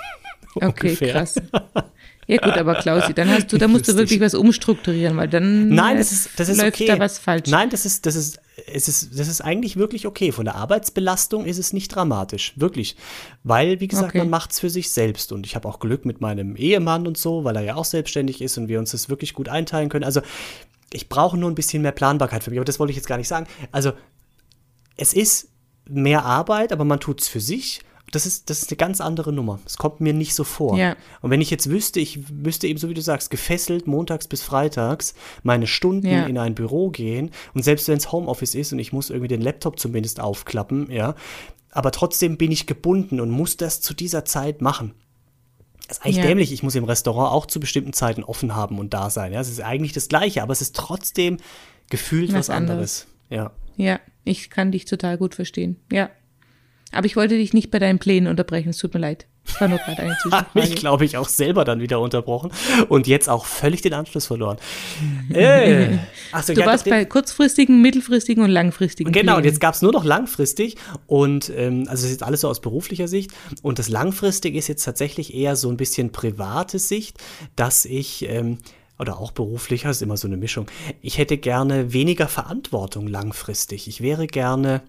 okay, 0.56 0.96
krass. 0.96 1.40
Ja 2.28 2.36
gut, 2.36 2.58
aber 2.58 2.74
Klausi, 2.74 3.14
dann 3.14 3.30
hast 3.30 3.50
du, 3.52 3.58
da 3.58 3.68
musst 3.68 3.88
du 3.88 3.96
wirklich 3.96 4.20
was 4.20 4.34
umstrukturieren, 4.34 5.16
weil 5.16 5.28
dann 5.28 5.70
Nein, 5.70 5.96
das 5.96 6.12
ist, 6.12 6.30
das 6.36 6.50
ist 6.50 6.58
läuft 6.58 6.74
okay. 6.74 6.86
da 6.86 6.98
was 6.98 7.18
falsch. 7.18 7.50
Nein, 7.50 7.70
das 7.70 7.86
ist, 7.86 8.04
das 8.04 8.16
ist, 8.16 8.38
es 8.70 8.86
ist, 8.86 9.18
das 9.18 9.28
ist 9.28 9.40
eigentlich 9.40 9.78
wirklich 9.78 10.06
okay. 10.06 10.30
Von 10.30 10.44
der 10.44 10.54
Arbeitsbelastung 10.54 11.46
ist 11.46 11.56
es 11.56 11.72
nicht 11.72 11.88
dramatisch, 11.88 12.52
wirklich, 12.56 12.96
weil 13.44 13.80
wie 13.80 13.88
gesagt, 13.88 14.10
okay. 14.10 14.18
man 14.18 14.28
macht 14.28 14.52
es 14.52 14.60
für 14.60 14.68
sich 14.68 14.90
selbst 14.90 15.32
und 15.32 15.46
ich 15.46 15.56
habe 15.56 15.66
auch 15.66 15.80
Glück 15.80 16.04
mit 16.04 16.20
meinem 16.20 16.54
Ehemann 16.54 17.06
und 17.06 17.16
so, 17.16 17.44
weil 17.44 17.56
er 17.56 17.62
ja 17.62 17.74
auch 17.76 17.86
selbstständig 17.86 18.42
ist 18.42 18.58
und 18.58 18.68
wir 18.68 18.78
uns 18.78 18.90
das 18.90 19.08
wirklich 19.08 19.32
gut 19.32 19.48
einteilen 19.48 19.88
können. 19.88 20.04
Also 20.04 20.20
ich 20.92 21.08
brauche 21.08 21.38
nur 21.38 21.50
ein 21.50 21.54
bisschen 21.54 21.82
mehr 21.82 21.92
Planbarkeit 21.92 22.44
für 22.44 22.50
mich, 22.50 22.58
aber 22.58 22.66
das 22.66 22.78
wollte 22.78 22.90
ich 22.90 22.96
jetzt 22.96 23.08
gar 23.08 23.16
nicht 23.16 23.28
sagen. 23.28 23.46
Also 23.72 23.92
es 24.96 25.14
ist 25.14 25.48
mehr 25.88 26.26
Arbeit, 26.26 26.72
aber 26.72 26.84
man 26.84 27.00
tut 27.00 27.22
es 27.22 27.28
für 27.28 27.40
sich 27.40 27.80
das 28.10 28.26
ist, 28.26 28.48
das 28.50 28.62
ist 28.62 28.70
eine 28.70 28.76
ganz 28.76 29.00
andere 29.00 29.32
Nummer. 29.32 29.58
Es 29.66 29.76
kommt 29.76 30.00
mir 30.00 30.12
nicht 30.12 30.34
so 30.34 30.44
vor. 30.44 30.76
Ja. 30.78 30.96
Und 31.20 31.30
wenn 31.30 31.40
ich 31.40 31.50
jetzt 31.50 31.68
wüsste, 31.68 32.00
ich 32.00 32.30
müsste 32.30 32.66
eben, 32.66 32.78
so 32.78 32.88
wie 32.88 32.94
du 32.94 33.02
sagst, 33.02 33.30
gefesselt 33.30 33.86
montags 33.86 34.28
bis 34.28 34.42
freitags 34.42 35.14
meine 35.42 35.66
Stunden 35.66 36.06
ja. 36.06 36.26
in 36.26 36.38
ein 36.38 36.54
Büro 36.54 36.90
gehen 36.90 37.30
und 37.54 37.62
selbst 37.62 37.88
wenn 37.88 37.98
es 37.98 38.10
Homeoffice 38.12 38.54
ist 38.54 38.72
und 38.72 38.78
ich 38.78 38.92
muss 38.92 39.10
irgendwie 39.10 39.28
den 39.28 39.42
Laptop 39.42 39.78
zumindest 39.78 40.20
aufklappen, 40.20 40.90
ja, 40.90 41.14
aber 41.70 41.92
trotzdem 41.92 42.38
bin 42.38 42.50
ich 42.50 42.66
gebunden 42.66 43.20
und 43.20 43.30
muss 43.30 43.56
das 43.56 43.80
zu 43.80 43.94
dieser 43.94 44.24
Zeit 44.24 44.62
machen. 44.62 44.94
Das 45.86 45.98
ist 45.98 46.04
eigentlich 46.04 46.16
ja. 46.16 46.22
dämlich. 46.24 46.52
Ich 46.52 46.62
muss 46.62 46.74
im 46.74 46.84
Restaurant 46.84 47.32
auch 47.32 47.46
zu 47.46 47.60
bestimmten 47.60 47.92
Zeiten 47.92 48.24
offen 48.24 48.54
haben 48.54 48.78
und 48.78 48.92
da 48.94 49.10
sein. 49.10 49.32
Ja, 49.32 49.40
es 49.40 49.48
ist 49.48 49.62
eigentlich 49.62 49.92
das 49.92 50.08
Gleiche, 50.08 50.42
aber 50.42 50.52
es 50.52 50.60
ist 50.60 50.76
trotzdem 50.76 51.38
gefühlt 51.88 52.30
was, 52.30 52.48
was 52.48 52.50
anderes. 52.50 53.06
anderes. 53.30 53.52
Ja. 53.76 53.84
Ja, 53.84 54.00
ich 54.24 54.50
kann 54.50 54.72
dich 54.72 54.84
total 54.84 55.16
gut 55.18 55.34
verstehen. 55.34 55.76
Ja. 55.92 56.10
Aber 56.92 57.06
ich 57.06 57.16
wollte 57.16 57.36
dich 57.36 57.52
nicht 57.52 57.70
bei 57.70 57.78
deinen 57.78 57.98
Plänen 57.98 58.28
unterbrechen, 58.28 58.70
es 58.70 58.78
tut 58.78 58.94
mir 58.94 59.00
leid. 59.00 59.26
Das 59.44 59.60
war 59.60 59.68
nur 59.68 59.78
gerade 59.78 60.02
eine 60.02 60.16
Hat 60.30 60.54
mich, 60.54 60.76
glaube 60.76 61.04
ich, 61.04 61.16
auch 61.16 61.28
selber 61.28 61.64
dann 61.64 61.80
wieder 61.80 62.00
unterbrochen 62.00 62.50
und 62.88 63.06
jetzt 63.06 63.28
auch 63.28 63.46
völlig 63.46 63.82
den 63.82 63.94
Anschluss 63.94 64.26
verloren. 64.26 64.58
äh. 65.32 65.98
Achso, 66.32 66.54
du 66.54 66.64
warst 66.64 66.84
bei 66.84 67.04
kurzfristigen, 67.04 67.80
mittelfristigen 67.80 68.44
und 68.44 68.50
langfristigen 68.50 69.10
Genau, 69.12 69.32
Plänen. 69.32 69.36
und 69.38 69.44
jetzt 69.44 69.60
gab 69.60 69.74
es 69.74 69.82
nur 69.82 69.92
noch 69.92 70.04
langfristig 70.04 70.76
und 71.06 71.50
ähm, 71.54 71.86
also 71.88 72.04
ist 72.06 72.12
jetzt 72.12 72.22
alles 72.22 72.42
so 72.42 72.48
aus 72.48 72.60
beruflicher 72.60 73.08
Sicht 73.08 73.32
und 73.62 73.78
das 73.78 73.88
langfristig 73.88 74.54
ist 74.54 74.68
jetzt 74.68 74.84
tatsächlich 74.84 75.34
eher 75.34 75.56
so 75.56 75.70
ein 75.70 75.76
bisschen 75.76 76.12
private 76.12 76.78
Sicht, 76.78 77.18
dass 77.56 77.84
ich 77.84 78.28
ähm, 78.28 78.58
oder 78.98 79.18
auch 79.18 79.30
beruflich, 79.30 79.82
das 79.82 79.96
ist 79.96 80.02
immer 80.02 80.16
so 80.16 80.26
eine 80.26 80.36
Mischung. 80.36 80.66
Ich 81.00 81.18
hätte 81.18 81.38
gerne 81.38 81.92
weniger 81.92 82.28
Verantwortung 82.28 83.06
langfristig. 83.06 83.86
Ich 83.88 84.00
wäre 84.00 84.26
gerne 84.26 84.82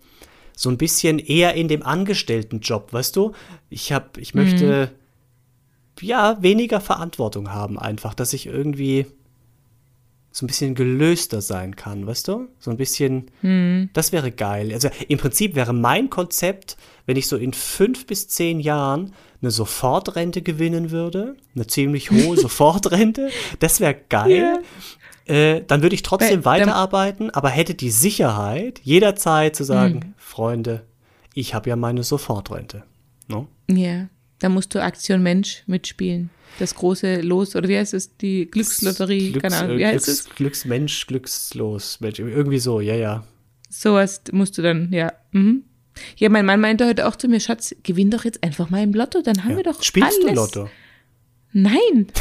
so 0.60 0.69
ein 0.69 0.78
bisschen 0.78 1.19
eher 1.19 1.54
in 1.54 1.69
dem 1.69 1.84
Angestelltenjob, 1.84 2.91
weißt 2.91 3.15
du? 3.15 3.32
Ich 3.69 3.93
habe, 3.93 4.19
ich 4.19 4.34
möchte 4.34 4.91
mhm. 4.91 6.06
ja 6.06 6.38
weniger 6.43 6.82
Verantwortung 6.82 7.54
haben, 7.54 7.80
einfach, 7.80 8.13
dass 8.13 8.34
ich 8.34 8.48
irgendwie 8.48 9.06
so 10.34 10.43
ein 10.43 10.48
bisschen 10.48 10.76
gelöster 10.76 11.39
sein 11.39 11.78
kann, 11.78 12.06
weißt 12.06 12.28
du? 12.28 12.50
So 12.60 12.72
ein 12.72 12.76
bisschen, 12.76 13.32
mhm. 13.41 13.89
das 13.93 14.12
wäre 14.12 14.34
geil. 14.34 14.74
Also 14.74 14.89
im 15.08 15.17
Prinzip 15.17 15.56
wäre 15.56 15.72
mein 15.72 16.10
Konzept, 16.10 16.76
wenn 17.06 17.15
ich 17.15 17.30
so 17.30 17.38
in 17.38 17.54
fünf 17.54 18.06
bis 18.06 18.28
zehn 18.28 18.60
Jahren 18.60 19.13
eine 19.41 19.52
Sofortrente 19.52 20.41
gewinnen 20.41 20.91
würde, 20.91 21.38
eine 21.56 21.67
ziemlich 21.67 22.12
hohe 22.12 22.36
Sofortrente, 22.38 23.30
das 23.60 23.80
wäre 23.80 23.95
geil. 24.10 24.30
Yeah. 24.30 24.60
Äh, 25.30 25.63
dann 25.68 25.84
würde 25.84 25.94
ich 25.94 26.02
trotzdem 26.02 26.42
Bei, 26.42 26.60
weiterarbeiten, 26.60 27.30
aber 27.30 27.50
hätte 27.50 27.76
die 27.76 27.92
Sicherheit, 27.92 28.82
jederzeit 28.84 29.56
zu 29.56 29.63
sagen, 29.63 29.96
mhm. 29.96 30.13
Freunde, 30.18 30.88
ich 31.36 31.54
habe 31.54 31.70
ja 31.70 31.76
meine 31.76 32.02
Sofortrente. 32.02 32.84
No? 33.28 33.48
Ja, 33.70 34.10
da 34.39 34.50
musst 34.50 34.74
du 34.74 34.82
Aktion 34.82 35.22
Mensch 35.22 35.63
mitspielen. 35.68 36.32
Das 36.58 36.74
große 36.74 37.22
Los, 37.22 37.56
oder 37.56 37.70
wie 37.70 37.78
heißt 37.78 37.94
es, 37.94 38.18
die 38.18 38.50
Glückslotterie, 38.50 39.34
Glücks, 39.34 39.44
keine 39.44 39.58
Ahnung, 39.58 39.78
wie 39.78 39.86
heißt 39.86 40.06
Glücks, 40.06 40.20
es? 40.20 40.36
Glücksmensch, 40.36 41.06
Glückslos, 41.06 42.00
Mensch, 42.00 42.18
irgendwie 42.18 42.58
so, 42.58 42.82
ja, 42.82 42.96
ja. 42.96 43.24
Sowas 43.70 44.24
musst 44.32 44.58
du 44.58 44.63
dann, 44.63 44.92
ja. 44.92 45.13
Mhm. 45.32 45.63
Ja, 46.18 46.30
mein 46.30 46.48
Mann 46.48 46.60
meinte 46.60 46.88
heute 46.88 47.08
auch 47.08 47.15
zu 47.15 47.28
mir, 47.28 47.39
Schatz, 47.39 47.76
gewinn 47.84 48.10
doch 48.10 48.26
jetzt 48.26 48.44
einfach 48.44 48.72
mal 48.72 48.82
im 48.82 48.94
Lotto, 48.94 49.22
dann 49.22 49.44
haben 49.44 49.52
ja. 49.52 49.58
wir 49.58 49.63
doch 49.63 49.84
Spielst 49.84 50.18
alles. 50.24 50.34
du 50.34 50.34
Lotto? 50.34 50.70
Nein. 51.54 52.08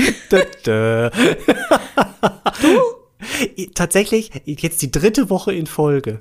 du? 0.64 1.10
Tatsächlich 3.74 4.30
jetzt 4.44 4.82
die 4.82 4.90
dritte 4.90 5.30
Woche 5.30 5.52
in 5.52 5.66
Folge. 5.66 6.20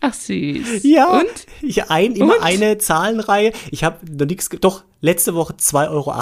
Ach 0.00 0.14
süß. 0.14 0.82
Ja. 0.82 1.20
Und? 1.20 1.46
Ich 1.62 1.90
ein, 1.90 2.14
immer 2.14 2.36
Und? 2.36 2.42
eine 2.42 2.78
Zahlenreihe. 2.78 3.52
Ich 3.70 3.82
habe 3.82 3.98
noch 4.10 4.26
nichts, 4.26 4.48
doch 4.60 4.84
letzte 5.00 5.34
Woche 5.34 5.54
2,80 5.54 5.90
Euro. 5.90 6.14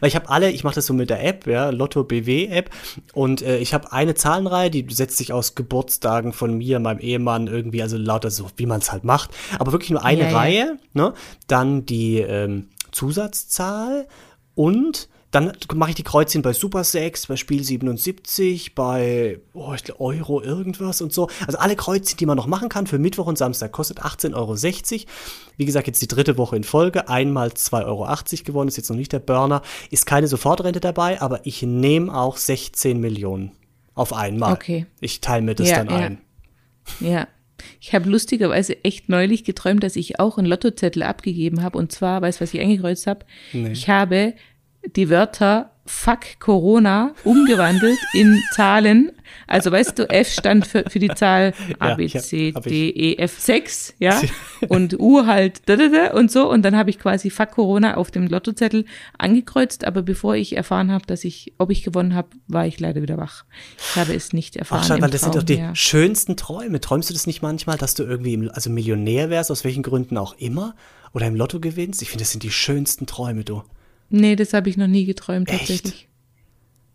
Weil 0.00 0.08
ich 0.08 0.16
habe 0.16 0.28
alle, 0.28 0.50
ich 0.50 0.64
mache 0.64 0.76
das 0.76 0.86
so 0.86 0.94
mit 0.94 1.10
der 1.10 1.24
App, 1.24 1.46
ja, 1.46 1.70
Lotto 1.70 2.04
BW 2.04 2.46
App. 2.46 2.70
Und 3.12 3.42
äh, 3.42 3.58
ich 3.58 3.74
habe 3.74 3.92
eine 3.92 4.14
Zahlenreihe, 4.14 4.70
die 4.70 4.86
setzt 4.90 5.16
sich 5.16 5.32
aus 5.32 5.54
Geburtstagen 5.54 6.32
von 6.32 6.56
mir, 6.58 6.78
meinem 6.78 7.00
Ehemann 7.00 7.46
irgendwie, 7.46 7.82
also 7.82 7.96
lauter 7.96 8.30
so, 8.30 8.46
wie 8.56 8.66
man 8.66 8.80
es 8.80 8.92
halt 8.92 9.04
macht. 9.04 9.30
Aber 9.58 9.72
wirklich 9.72 9.90
nur 9.90 10.04
eine 10.04 10.30
ja, 10.30 10.36
Reihe. 10.36 10.78
Ja. 10.94 11.02
Ne? 11.08 11.14
Dann 11.46 11.84
die 11.84 12.18
ähm, 12.18 12.68
Zusatzzahl 12.92 14.06
und 14.54 15.08
dann 15.30 15.52
mache 15.74 15.90
ich 15.90 15.96
die 15.96 16.02
Kreuzchen 16.02 16.42
bei 16.42 16.52
Super 16.52 16.84
6, 16.84 17.26
bei 17.26 17.36
Spiel 17.36 17.62
77, 17.62 18.74
bei 18.74 19.40
oh, 19.52 19.74
glaub, 19.82 20.00
Euro 20.00 20.40
irgendwas 20.40 21.00
und 21.00 21.12
so. 21.12 21.28
Also 21.46 21.58
alle 21.58 21.76
Kreuzchen, 21.76 22.16
die 22.16 22.26
man 22.26 22.36
noch 22.36 22.46
machen 22.46 22.68
kann 22.68 22.86
für 22.86 22.98
Mittwoch 22.98 23.26
und 23.26 23.36
Samstag, 23.36 23.72
kostet 23.72 24.02
18,60 24.02 24.34
Euro. 24.34 25.06
Wie 25.56 25.64
gesagt, 25.64 25.86
jetzt 25.88 26.00
die 26.00 26.08
dritte 26.08 26.38
Woche 26.38 26.56
in 26.56 26.64
Folge, 26.64 27.08
einmal 27.08 27.48
2,80 27.48 27.84
Euro 27.86 28.44
geworden, 28.44 28.68
ist 28.68 28.76
jetzt 28.76 28.88
noch 28.88 28.96
nicht 28.96 29.12
der 29.12 29.18
Burner. 29.18 29.62
Ist 29.90 30.06
keine 30.06 30.28
Sofortrente 30.28 30.80
dabei, 30.80 31.20
aber 31.20 31.44
ich 31.44 31.62
nehme 31.62 32.14
auch 32.14 32.36
16 32.36 33.00
Millionen 33.00 33.52
auf 33.94 34.12
einmal. 34.12 34.52
Okay. 34.52 34.86
Ich 35.00 35.20
teile 35.20 35.42
mir 35.42 35.54
das 35.54 35.68
ja, 35.68 35.84
dann 35.84 35.88
ja. 35.88 35.96
ein. 35.96 36.18
Ja. 37.00 37.28
Ich 37.80 37.94
habe 37.94 38.08
lustigerweise 38.08 38.84
echt 38.84 39.08
neulich 39.08 39.44
geträumt, 39.44 39.82
dass 39.82 39.96
ich 39.96 40.20
auch 40.20 40.38
einen 40.38 40.46
Lottozettel 40.46 41.02
abgegeben 41.02 41.62
habe. 41.62 41.78
Und 41.78 41.90
zwar, 41.90 42.22
weißt 42.22 42.38
du, 42.38 42.42
was 42.42 42.54
ich 42.54 42.60
eingekreuzt 42.60 43.06
habe? 43.06 43.24
Nee. 43.52 43.72
Ich 43.72 43.88
habe 43.88 44.34
die 44.94 45.10
Wörter 45.10 45.70
Fuck 45.86 46.40
Corona 46.40 47.14
umgewandelt 47.24 47.98
in 48.12 48.42
Zahlen. 48.52 49.12
Also 49.46 49.70
weißt 49.70 49.98
du, 49.98 50.08
F 50.10 50.32
stand 50.32 50.66
für, 50.66 50.84
für 50.88 50.98
die 50.98 51.08
Zahl 51.08 51.54
A, 51.78 51.94
B, 51.94 52.08
C, 52.08 52.52
D, 52.52 52.90
E, 52.90 53.16
F, 53.18 53.38
6, 53.38 53.94
ja. 53.98 54.20
Und 54.68 54.98
U 54.98 55.26
halt 55.26 55.62
da, 55.66 55.76
da, 55.76 55.88
da 55.88 56.12
und 56.14 56.30
so. 56.30 56.50
Und 56.50 56.62
dann 56.62 56.76
habe 56.76 56.90
ich 56.90 56.98
quasi 56.98 57.30
Fuck 57.30 57.52
Corona 57.52 57.96
auf 57.96 58.10
dem 58.10 58.26
Lottozettel 58.26 58.84
angekreuzt. 59.18 59.84
Aber 59.84 60.02
bevor 60.02 60.34
ich 60.34 60.56
erfahren 60.56 60.90
habe, 60.90 61.06
dass 61.06 61.24
ich, 61.24 61.54
ob 61.58 61.70
ich 61.70 61.84
gewonnen 61.84 62.14
habe, 62.14 62.28
war 62.48 62.66
ich 62.66 62.80
leider 62.80 63.02
wieder 63.02 63.18
wach. 63.18 63.44
Ich 63.78 63.96
habe 63.96 64.14
es 64.14 64.32
nicht 64.32 64.56
erfahren. 64.56 64.80
Ach, 64.82 64.88
schau, 64.88 65.00
weil 65.00 65.10
das 65.10 65.20
sind 65.20 65.34
doch 65.34 65.42
die 65.42 65.54
ja. 65.54 65.74
schönsten 65.74 66.36
Träume. 66.36 66.80
Träumst 66.80 67.10
du 67.10 67.14
das 67.14 67.26
nicht 67.26 67.42
manchmal, 67.42 67.76
dass 67.78 67.94
du 67.94 68.02
irgendwie 68.02 68.34
im, 68.34 68.50
also 68.50 68.70
Millionär 68.70 69.30
wärst, 69.30 69.50
aus 69.50 69.64
welchen 69.64 69.82
Gründen 69.82 70.16
auch 70.18 70.34
immer? 70.38 70.74
Oder 71.12 71.26
im 71.26 71.36
Lotto 71.36 71.60
gewinnst? 71.60 72.02
Ich 72.02 72.10
finde, 72.10 72.22
das 72.22 72.32
sind 72.32 72.42
die 72.42 72.50
schönsten 72.50 73.06
Träume, 73.06 73.44
du. 73.44 73.62
Nee, 74.08 74.36
das 74.36 74.52
habe 74.52 74.68
ich 74.68 74.76
noch 74.76 74.86
nie 74.86 75.04
geträumt, 75.04 75.48
tatsächlich. 75.48 76.08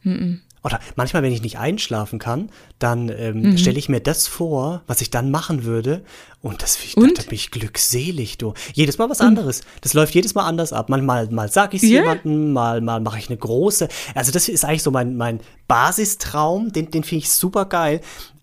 Echt? 0.03 0.41
Oder 0.63 0.79
manchmal, 0.95 1.23
wenn 1.23 1.31
ich 1.31 1.41
nicht 1.41 1.57
einschlafen 1.57 2.19
kann, 2.19 2.49
dann 2.77 3.09
ähm, 3.09 3.41
mhm. 3.41 3.57
stelle 3.57 3.79
ich 3.79 3.89
mir 3.89 3.99
das 3.99 4.27
vor, 4.27 4.83
was 4.85 5.01
ich 5.01 5.09
dann 5.09 5.31
machen 5.31 5.63
würde. 5.63 6.03
Und 6.41 6.61
das 6.61 6.77
ich, 6.83 6.95
und? 6.97 7.17
da 7.17 7.23
bin 7.23 7.33
ich 7.33 7.49
glückselig, 7.49 8.37
du. 8.37 8.53
Jedes 8.73 8.99
Mal 8.99 9.09
was 9.09 9.21
anderes. 9.21 9.61
Das 9.81 9.93
läuft 9.93 10.13
jedes 10.13 10.35
Mal 10.35 10.45
anders 10.45 10.71
ab. 10.71 10.89
Manchmal 10.89 11.27
mal 11.31 11.51
sage 11.51 11.77
ich 11.77 11.83
es 11.83 11.89
yeah. 11.89 12.01
jemandem, 12.01 12.53
mal, 12.53 12.79
mal 12.79 12.99
mache 12.99 13.17
ich 13.17 13.29
eine 13.29 13.37
große. 13.37 13.87
Also 14.13 14.31
das 14.31 14.49
ist 14.49 14.63
eigentlich 14.63 14.83
so 14.83 14.91
mein, 14.91 15.17
mein 15.17 15.39
Basistraum, 15.67 16.71
den, 16.71 16.91
den 16.91 17.03
finde 17.03 17.25
ich 17.25 17.31
super 17.31 17.65
geil. 17.65 18.01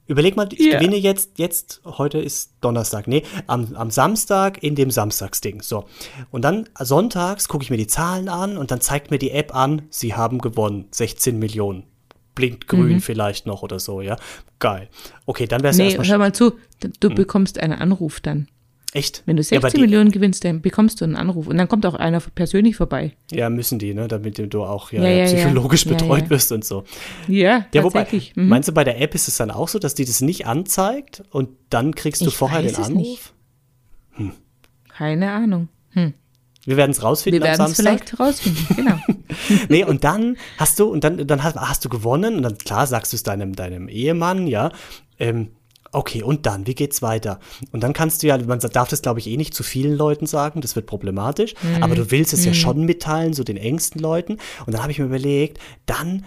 Überleg 0.08 0.36
mal, 0.36 0.48
ich 0.52 0.60
yeah. 0.60 0.78
gewinne 0.78 0.96
jetzt, 0.96 1.38
jetzt, 1.38 1.82
heute 1.84 2.18
ist 2.18 2.52
Donnerstag, 2.62 3.06
nee, 3.06 3.22
am, 3.46 3.74
am 3.74 3.90
Samstag 3.90 4.62
in 4.62 4.74
dem 4.74 4.90
Samstagsding. 4.90 5.60
So. 5.60 5.84
Und 6.30 6.42
dann 6.42 6.66
sonntags 6.78 7.46
gucke 7.46 7.62
ich 7.62 7.70
mir 7.70 7.76
die 7.76 7.86
Zahlen 7.86 8.30
an 8.30 8.56
und 8.56 8.70
dann 8.70 8.80
zeigt 8.80 9.10
mir 9.10 9.18
die 9.18 9.30
App 9.32 9.54
an, 9.54 9.82
sie 9.90 10.14
haben 10.14 10.38
gewonnen. 10.38 10.86
16 10.92 11.38
Millionen. 11.38 11.84
Blinkt 12.34 12.68
grün 12.68 12.94
mhm. 12.94 13.00
vielleicht 13.00 13.46
noch 13.46 13.62
oder 13.62 13.78
so, 13.78 14.00
ja. 14.00 14.16
Geil. 14.60 14.88
Okay, 15.26 15.46
dann 15.46 15.62
wäre 15.62 15.72
es 15.72 15.76
nee, 15.76 15.84
erstmal. 15.84 16.06
Hör 16.06 16.18
mal 16.18 16.32
zu, 16.32 16.54
du 17.00 17.08
hm. 17.08 17.14
bekommst 17.14 17.58
einen 17.58 17.74
Anruf 17.78 18.20
dann. 18.20 18.48
Echt? 18.94 19.22
Wenn 19.26 19.36
du 19.36 19.42
16 19.42 19.70
ja, 19.70 19.80
Millionen 19.80 20.10
gewinnst, 20.10 20.44
dann 20.44 20.62
bekommst 20.62 21.00
du 21.00 21.04
einen 21.04 21.14
Anruf 21.14 21.46
und 21.46 21.58
dann 21.58 21.68
kommt 21.68 21.84
auch 21.84 21.94
einer 21.94 22.20
persönlich 22.20 22.76
vorbei. 22.76 23.12
Ja, 23.30 23.50
müssen 23.50 23.78
die, 23.78 23.92
ne? 23.92 24.08
Damit 24.08 24.38
du 24.52 24.64
auch 24.64 24.92
ja, 24.92 25.06
ja, 25.06 25.26
psychologisch 25.26 25.84
betreut 25.84 26.30
wirst 26.30 26.52
und 26.52 26.64
so. 26.64 26.84
Ja, 27.26 27.66
ja 27.74 27.82
tatsächlich. 27.82 28.30
Wobei, 28.30 28.42
mhm. 28.42 28.48
Meinst 28.48 28.68
du, 28.68 28.72
bei 28.72 28.84
der 28.84 28.98
App 29.00 29.14
ist 29.14 29.28
es 29.28 29.36
dann 29.36 29.50
auch 29.50 29.68
so, 29.68 29.78
dass 29.78 29.94
die 29.94 30.06
das 30.06 30.22
nicht 30.22 30.46
anzeigt 30.46 31.22
und 31.30 31.50
dann 31.68 31.94
kriegst 31.94 32.22
du 32.22 32.28
ich 32.28 32.36
vorher 32.36 32.62
den 32.62 32.76
Anruf? 32.76 33.34
Hm. 34.12 34.32
Keine 34.88 35.32
Ahnung. 35.32 35.68
Hm. 35.90 36.14
Wir 36.64 36.76
werden 36.78 36.90
es 36.92 37.02
rausfinden. 37.02 37.42
Wir 37.42 37.48
werden 37.48 37.66
es 37.66 37.76
vielleicht 37.76 38.18
rausfinden, 38.18 38.66
genau. 38.76 38.98
nee, 39.68 39.84
und 39.84 40.02
dann 40.04 40.36
hast 40.56 40.78
du, 40.80 40.86
und 40.86 41.04
dann, 41.04 41.26
dann 41.26 41.42
hast, 41.42 41.56
hast 41.56 41.84
du 41.84 41.90
gewonnen, 41.90 42.36
und 42.36 42.42
dann 42.42 42.56
klar 42.56 42.86
sagst 42.86 43.12
du 43.12 43.16
es 43.16 43.22
deinem, 43.22 43.54
deinem 43.54 43.88
Ehemann, 43.88 44.46
ja. 44.46 44.72
Ähm, 45.18 45.50
Okay, 45.92 46.22
und 46.22 46.46
dann, 46.46 46.66
wie 46.66 46.74
geht's 46.74 47.02
weiter? 47.02 47.40
Und 47.72 47.82
dann 47.82 47.92
kannst 47.92 48.22
du 48.22 48.26
ja, 48.26 48.38
man 48.38 48.58
darf 48.60 48.88
das 48.88 49.02
glaube 49.02 49.20
ich 49.20 49.26
eh 49.26 49.36
nicht 49.36 49.54
zu 49.54 49.62
vielen 49.62 49.96
Leuten 49.96 50.26
sagen, 50.26 50.60
das 50.60 50.76
wird 50.76 50.86
problematisch, 50.86 51.54
mhm. 51.62 51.82
aber 51.82 51.94
du 51.94 52.10
willst 52.10 52.32
es 52.32 52.40
mhm. 52.40 52.46
ja 52.46 52.54
schon 52.54 52.84
mitteilen, 52.84 53.32
so 53.32 53.44
den 53.44 53.56
engsten 53.56 54.00
Leuten. 54.00 54.38
Und 54.66 54.72
dann 54.74 54.82
habe 54.82 54.92
ich 54.92 54.98
mir 54.98 55.06
überlegt, 55.06 55.58
dann 55.86 56.24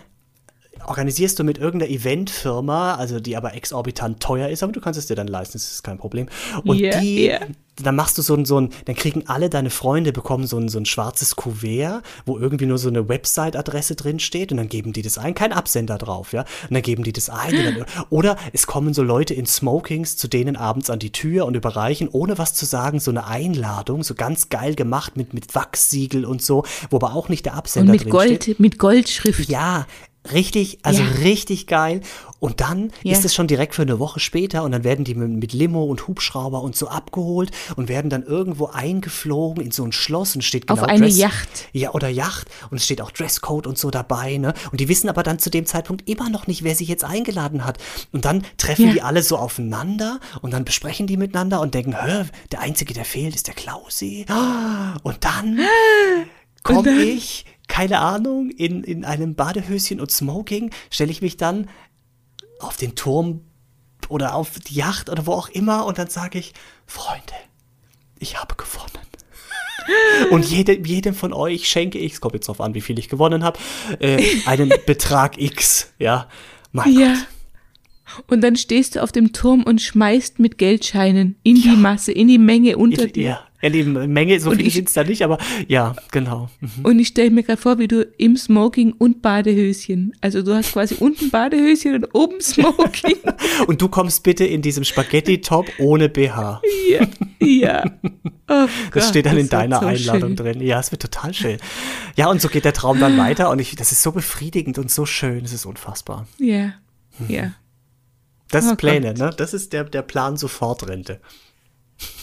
organisierst 0.88 1.40
du 1.40 1.44
mit 1.44 1.58
irgendeiner 1.58 1.92
Eventfirma, 1.92 2.96
also 2.96 3.20
die 3.20 3.36
aber 3.36 3.54
exorbitant 3.54 4.20
teuer 4.20 4.50
ist, 4.50 4.64
aber 4.64 4.72
du 4.72 4.82
kannst 4.82 5.00
es 5.00 5.08
dir 5.08 5.16
dann 5.16 5.28
leisten, 5.28 5.54
das 5.54 5.72
ist 5.72 5.84
kein 5.84 5.98
Problem. 5.98 6.28
Und 6.64 6.80
yeah, 6.80 7.00
die, 7.00 7.26
yeah. 7.26 7.40
dann 7.78 7.96
machst 7.96 8.18
du 8.18 8.22
so 8.22 8.36
ein, 8.36 8.46
so 8.46 8.60
ein, 8.60 8.70
dann 8.86 8.96
kriegen 8.96 9.24
alle 9.28 9.50
deine 9.50 9.70
Freunde, 9.70 10.12
bekommen 10.12 10.46
so 10.46 10.58
ein, 10.58 10.70
so 10.70 10.80
ein 10.80 10.86
schwarzes 10.86 11.36
Kuvert, 11.36 12.04
wo 12.26 12.38
irgendwie 12.38 12.66
nur 12.66 12.78
so 12.78 12.90
eine 12.90 13.08
Website-Adresse 13.08 13.96
drin 13.96 14.20
steht 14.20 14.52
und 14.52 14.58
dann 14.58 14.70
geben 14.70 14.94
die 14.94 15.02
das 15.02 15.18
ein, 15.18 15.34
kein 15.34 15.54
Absender 15.54 15.98
drauf, 15.98 16.34
ja. 16.34 16.42
Und 16.42 16.74
dann 16.74 16.82
geben 16.82 17.04
die 17.04 17.14
das 17.14 17.30
ein. 17.30 17.56
Dann, 17.56 17.86
oder 18.10 18.38
es 18.54 18.68
kommen 18.68 18.94
so 18.94 19.04
Leute 19.04 19.34
in 19.34 19.46
Smokings 19.46 20.18
zu 20.18 20.28
denen 20.28 20.56
abends 20.56 20.90
an 20.90 21.00
die 21.00 21.12
Tür 21.12 21.46
und 21.46 21.56
überreichen, 21.56 22.10
ohne 22.12 22.38
was 22.38 22.54
zu 22.54 22.66
sagen, 22.66 23.00
so 23.00 23.12
eine 23.12 23.28
Einladung, 23.28 24.04
so 24.04 24.16
ganz 24.16 24.50
geil 24.50 24.76
gemacht 24.76 25.18
mit, 25.18 25.34
mit 25.34 25.54
Wachssiegel 25.56 26.26
und 26.26 26.42
so, 26.42 26.64
wo 26.90 26.98
aber 26.98 27.14
auch 27.14 27.30
nicht 27.30 27.46
der 27.46 27.56
Absender 27.56 27.92
und 27.92 27.98
mit 27.98 28.04
drin 28.04 28.12
Gold, 28.12 28.44
steht. 28.44 28.60
Mit 28.60 28.78
Goldschrift. 28.78 29.50
Ja, 29.50 29.86
Richtig, 30.32 30.80
also 30.84 31.02
ja. 31.02 31.10
richtig 31.24 31.66
geil. 31.66 32.02
Und 32.40 32.62
dann 32.62 32.92
ja. 33.04 33.14
ist 33.14 33.26
es 33.26 33.34
schon 33.34 33.48
direkt 33.48 33.76
für 33.76 33.82
eine 33.82 34.00
Woche 34.00 34.20
später 34.20 34.64
und 34.64 34.72
dann 34.72 34.84
werden 34.84 35.04
die 35.04 35.16
mit, 35.16 35.54
Limo 35.54 35.84
und 35.84 36.08
Hubschrauber 36.08 36.62
und 36.62 36.76
so 36.76 36.88
abgeholt 36.88 37.52
und 37.76 37.90
werden 37.90 38.10
dann 38.10 38.24
irgendwo 38.24 38.68
eingeflogen 38.68 39.64
in 39.64 39.72
so 39.72 39.84
ein 39.84 39.92
Schloss 39.92 40.36
und 40.36 40.44
steht 40.44 40.68
genau 40.68 40.82
Auf 40.82 40.88
eine 40.88 41.06
Dress, 41.06 41.18
Yacht. 41.18 41.70
Ja, 41.72 41.92
oder 41.92 42.10
Yacht 42.10 42.50
und 42.70 42.78
es 42.78 42.86
steht 42.86 43.02
auch 43.02 43.12
Dresscode 43.12 43.68
und 43.68 43.78
so 43.78 43.92
dabei, 43.92 44.38
ne? 44.38 44.54
Und 44.72 44.80
die 44.80 44.90
wissen 44.90 45.10
aber 45.10 45.24
dann 45.24 45.40
zu 45.40 45.50
dem 45.50 45.66
Zeitpunkt 45.66 46.08
immer 46.10 46.30
noch 46.30 46.48
nicht, 46.48 46.64
wer 46.64 46.76
sich 46.76 46.88
jetzt 46.88 47.04
eingeladen 47.04 47.66
hat. 47.66 47.78
Und 48.12 48.26
dann 48.26 48.44
treffen 48.58 48.88
ja. 48.88 48.94
die 48.94 49.02
alle 49.02 49.24
so 49.24 49.38
aufeinander 49.38 50.20
und 50.42 50.52
dann 50.52 50.66
besprechen 50.66 51.08
die 51.08 51.18
miteinander 51.18 51.62
und 51.62 51.74
denken, 51.74 51.96
hä, 51.96 52.26
der 52.52 52.62
Einzige, 52.62 52.94
der 52.94 53.06
fehlt, 53.06 53.36
ist 53.36 53.48
der 53.48 53.56
Klausi. 53.56 54.26
Und 55.04 55.24
dann 55.24 55.60
komme 56.64 56.92
ich 56.92 57.46
keine 57.72 58.00
Ahnung, 58.00 58.50
in, 58.50 58.84
in 58.84 59.06
einem 59.06 59.34
Badehöschen 59.34 60.02
und 60.02 60.12
Smoking 60.12 60.72
stelle 60.90 61.10
ich 61.10 61.22
mich 61.22 61.38
dann 61.38 61.70
auf 62.60 62.76
den 62.76 62.96
Turm 62.96 63.46
oder 64.10 64.36
auf 64.36 64.60
die 64.60 64.76
Yacht 64.76 65.10
oder 65.10 65.26
wo 65.26 65.32
auch 65.32 65.48
immer 65.48 65.86
und 65.86 65.98
dann 65.98 66.10
sage 66.10 66.38
ich, 66.38 66.52
Freunde, 66.86 67.34
ich 68.20 68.38
habe 68.38 68.56
gewonnen. 68.56 68.92
Und 70.30 70.46
jede, 70.46 70.78
jedem 70.78 71.16
von 71.16 71.34
euch 71.34 71.68
schenke 71.68 71.98
ich, 71.98 72.14
es 72.14 72.22
kommt 72.22 72.36
jetzt 72.36 72.48
darauf 72.48 72.62
an, 72.62 72.76
wie 72.76 72.82
viel 72.82 73.00
ich 73.00 73.10
gewonnen 73.10 73.44
habe, 73.44 73.58
äh, 74.00 74.24
einen 74.46 74.72
Betrag 74.86 75.42
X. 75.42 75.92
Ja, 75.98 76.30
mein 76.72 76.94
ja. 76.94 77.14
Gott. 77.14 78.24
Und 78.28 78.42
dann 78.42 78.58
stehst 78.58 78.96
du 78.96 79.02
auf 79.02 79.12
dem 79.12 79.34
Turm 79.34 79.64
und 79.64 79.82
schmeißt 79.82 80.38
mit 80.38 80.60
Geldscheinen 80.60 81.36
in 81.42 81.56
ja. 81.56 81.72
die 81.72 81.78
Masse, 81.78 82.12
in 82.12 82.28
die 82.28 82.38
Menge 82.38 82.78
unter 82.78 83.08
dir. 83.08 83.24
Ja, 83.24 83.48
ja, 83.62 83.70
die 83.70 83.84
Menge, 83.84 84.40
so 84.40 84.52
viel 84.52 84.70
sind 84.72 84.88
es 84.88 84.94
da 84.94 85.04
nicht, 85.04 85.22
aber 85.24 85.38
ja, 85.68 85.96
genau. 86.12 86.50
Mhm. 86.60 86.86
Und 86.86 87.00
ich 87.00 87.10
stelle 87.10 87.32
mir 87.32 87.44
gerade 87.44 87.62
vor, 87.62 87.78
wie 87.80 87.88
du 87.88 88.02
im 88.18 88.36
Smoking 88.38 88.94
und 88.94 89.22
Badehöschen, 89.22 90.14
also 90.22 90.42
du 90.42 90.54
hast 90.56 90.74
quasi 90.74 90.96
unten 90.96 91.30
Badehöschen 91.30 91.96
und 91.96 92.16
oben 92.16 92.42
Smoking. 92.42 93.18
und 93.68 93.82
du 93.82 93.88
kommst 93.88 94.24
bitte 94.24 94.46
in 94.46 94.62
diesem 94.62 94.84
Spaghetti-Top 94.84 95.68
ohne 95.80 96.10
BH. 96.10 96.62
Ja, 96.90 97.08
ja. 97.40 97.84
Oh 98.48 98.66
das 98.66 98.70
Gott, 98.92 99.04
steht 99.04 99.26
dann 99.26 99.36
das 99.36 99.44
in 99.44 99.50
deiner 99.50 99.80
so 99.80 99.86
Einladung 99.86 100.30
schön. 100.30 100.36
drin. 100.36 100.62
Ja, 100.62 100.80
es 100.80 100.92
wird 100.92 101.02
total 101.02 101.34
schön. 101.34 101.58
Ja, 102.18 102.30
und 102.30 102.42
so 102.42 102.50
geht 102.50 102.66
der 102.66 102.74
Traum 102.74 103.00
dann 103.00 103.18
weiter 103.18 103.50
und 103.50 103.60
ich, 103.60 103.76
das 103.76 103.92
ist 103.92 104.02
so 104.02 104.12
befriedigend 104.12 104.78
und 104.78 104.92
so 104.92 105.06
schön, 105.06 105.46
es 105.46 105.54
ist 105.54 105.66
unfassbar. 105.66 106.28
Ja, 106.38 106.74
ja. 107.28 107.54
Das 108.50 108.66
ist 108.66 108.72
oh 108.74 108.76
Pläne, 108.76 109.10
Gott. 109.14 109.18
ne? 109.18 109.34
Das 109.38 109.54
ist 109.54 109.72
der, 109.72 109.86
der 109.86 110.02
Plan 110.02 110.36
Sofortrente. 110.36 111.22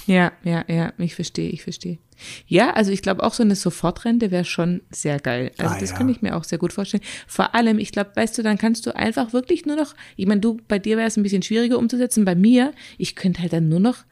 Ja, 0.07 0.33
ja, 0.43 0.65
ja, 0.69 0.93
ich 0.99 1.15
verstehe, 1.15 1.51
ich 1.51 1.63
verstehe. 1.63 1.99
Ja, 2.47 2.73
also 2.73 2.91
ich 2.91 3.03
glaube 3.03 3.23
auch 3.23 3.33
so 3.33 3.43
eine 3.43 3.55
Sofortrente 3.55 4.31
wäre 4.31 4.45
schon 4.45 4.81
sehr 4.91 5.21
geil. 5.21 5.53
Also 5.59 5.75
ah, 5.75 5.79
das 5.79 5.91
ja. 5.91 5.97
kann 5.97 6.09
ich 6.09 6.23
mir 6.23 6.37
auch 6.37 6.45
sehr 6.45 6.59
gut 6.59 6.73
vorstellen. 6.73 7.03
Vor 7.27 7.55
allem, 7.55 7.79
ich 7.79 7.93
glaube, 7.93 8.11
weißt 8.15 8.37
du, 8.39 8.43
dann 8.43 8.59
kannst 8.59 8.87
du 8.87 8.97
einfach 8.97 9.33
wirklich 9.33 9.67
nur 9.67 9.77
noch, 9.77 9.95
ich 10.17 10.27
meine, 10.27 10.41
du, 10.41 10.59
bei 10.67 10.79
dir 10.79 10.97
wäre 10.97 11.07
es 11.07 11.17
ein 11.17 11.23
bisschen 11.23 11.43
schwieriger 11.43 11.79
umzusetzen, 11.79 12.25
bei 12.25 12.35
mir, 12.35 12.73
ich 12.97 13.15
könnte 13.15 13.43
halt 13.43 13.53
dann 13.53 13.69
nur 13.69 13.81
noch 13.81 14.05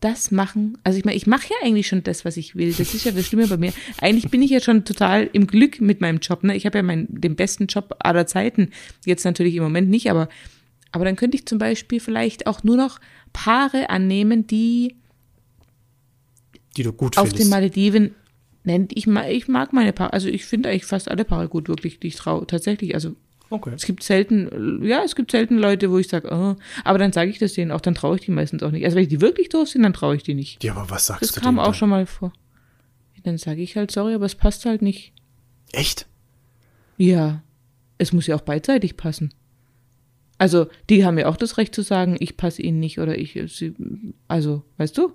das 0.00 0.30
machen. 0.30 0.78
Also 0.82 0.98
ich 0.98 1.04
meine, 1.04 1.16
ich 1.16 1.26
mache 1.26 1.48
ja 1.50 1.56
eigentlich 1.66 1.86
schon 1.86 2.02
das, 2.02 2.24
was 2.24 2.36
ich 2.36 2.56
will. 2.56 2.72
Das 2.72 2.94
ist 2.94 3.04
ja 3.04 3.12
das 3.12 3.26
Schlimme 3.26 3.46
bei 3.46 3.58
mir. 3.58 3.72
Eigentlich 4.00 4.30
bin 4.30 4.42
ich 4.42 4.50
ja 4.50 4.60
schon 4.60 4.84
total 4.84 5.28
im 5.32 5.46
Glück 5.46 5.80
mit 5.80 6.00
meinem 6.00 6.18
Job. 6.18 6.42
Ne? 6.42 6.56
Ich 6.56 6.64
habe 6.66 6.78
ja 6.78 6.82
meinen, 6.82 7.06
den 7.10 7.36
besten 7.36 7.66
Job 7.66 7.94
aller 7.98 8.26
Zeiten. 8.26 8.70
Jetzt 9.04 9.24
natürlich 9.24 9.54
im 9.56 9.62
Moment 9.62 9.90
nicht, 9.90 10.10
aber, 10.10 10.28
aber 10.90 11.04
dann 11.04 11.16
könnte 11.16 11.36
ich 11.36 11.46
zum 11.46 11.58
Beispiel 11.58 12.00
vielleicht 12.00 12.46
auch 12.46 12.64
nur 12.64 12.76
noch 12.76 12.98
Paare 13.32 13.90
annehmen, 13.90 14.46
die 14.46 14.96
die 16.76 16.82
du 16.82 16.92
gut 16.92 17.18
auf 17.18 17.28
findest. 17.28 17.34
Auf 17.34 17.38
den 17.38 17.50
Malediven 17.50 18.14
nennt 18.64 18.96
ich 18.96 19.06
mag, 19.06 19.28
ich 19.30 19.48
mag 19.48 19.72
meine 19.72 19.92
Paare, 19.92 20.12
also 20.12 20.28
ich 20.28 20.44
finde 20.44 20.68
eigentlich 20.68 20.84
fast 20.84 21.10
alle 21.10 21.24
Paare 21.24 21.48
gut, 21.48 21.68
wirklich, 21.68 21.98
die 21.98 22.08
ich 22.08 22.16
traue. 22.16 22.46
Tatsächlich, 22.46 22.94
also 22.94 23.16
okay. 23.50 23.72
es 23.74 23.84
gibt 23.84 24.02
selten, 24.02 24.84
ja, 24.84 25.02
es 25.04 25.14
gibt 25.14 25.30
selten 25.30 25.58
Leute, 25.58 25.90
wo 25.90 25.98
ich 25.98 26.08
sage, 26.08 26.28
oh, 26.30 26.56
aber 26.84 26.98
dann 26.98 27.12
sage 27.12 27.30
ich 27.30 27.38
das 27.38 27.54
denen 27.54 27.72
auch, 27.72 27.80
dann 27.80 27.94
traue 27.94 28.16
ich 28.16 28.22
die 28.22 28.30
meistens 28.30 28.62
auch 28.62 28.70
nicht. 28.70 28.84
Also 28.84 28.96
wenn 28.96 29.08
die 29.08 29.20
wirklich 29.20 29.48
doof 29.48 29.68
sind, 29.68 29.82
dann 29.82 29.94
traue 29.94 30.16
ich 30.16 30.22
die 30.22 30.34
nicht. 30.34 30.62
Ja, 30.62 30.72
aber 30.72 30.90
was 30.90 31.06
sagst 31.06 31.22
das 31.22 31.30
du 31.30 31.34
Das 31.36 31.44
kam 31.44 31.58
auch 31.58 31.66
dann? 31.66 31.74
schon 31.74 31.88
mal 31.90 32.06
vor. 32.06 32.32
Dann 33.22 33.36
sage 33.36 33.60
ich 33.60 33.76
halt, 33.76 33.90
sorry, 33.90 34.14
aber 34.14 34.24
es 34.24 34.34
passt 34.34 34.64
halt 34.64 34.80
nicht. 34.80 35.12
Echt? 35.72 36.06
Ja. 36.96 37.42
Es 37.98 38.14
muss 38.14 38.26
ja 38.26 38.34
auch 38.34 38.40
beidseitig 38.40 38.96
passen. 38.96 39.34
Also, 40.40 40.68
die 40.88 41.04
haben 41.04 41.18
ja 41.18 41.26
auch 41.26 41.36
das 41.36 41.58
Recht 41.58 41.74
zu 41.74 41.82
sagen, 41.82 42.16
ich 42.18 42.38
passe 42.38 42.62
ihnen 42.62 42.80
nicht 42.80 42.98
oder 42.98 43.18
ich, 43.18 43.38
sie, 43.48 43.74
also, 44.26 44.62
weißt 44.78 44.96
du? 44.96 45.12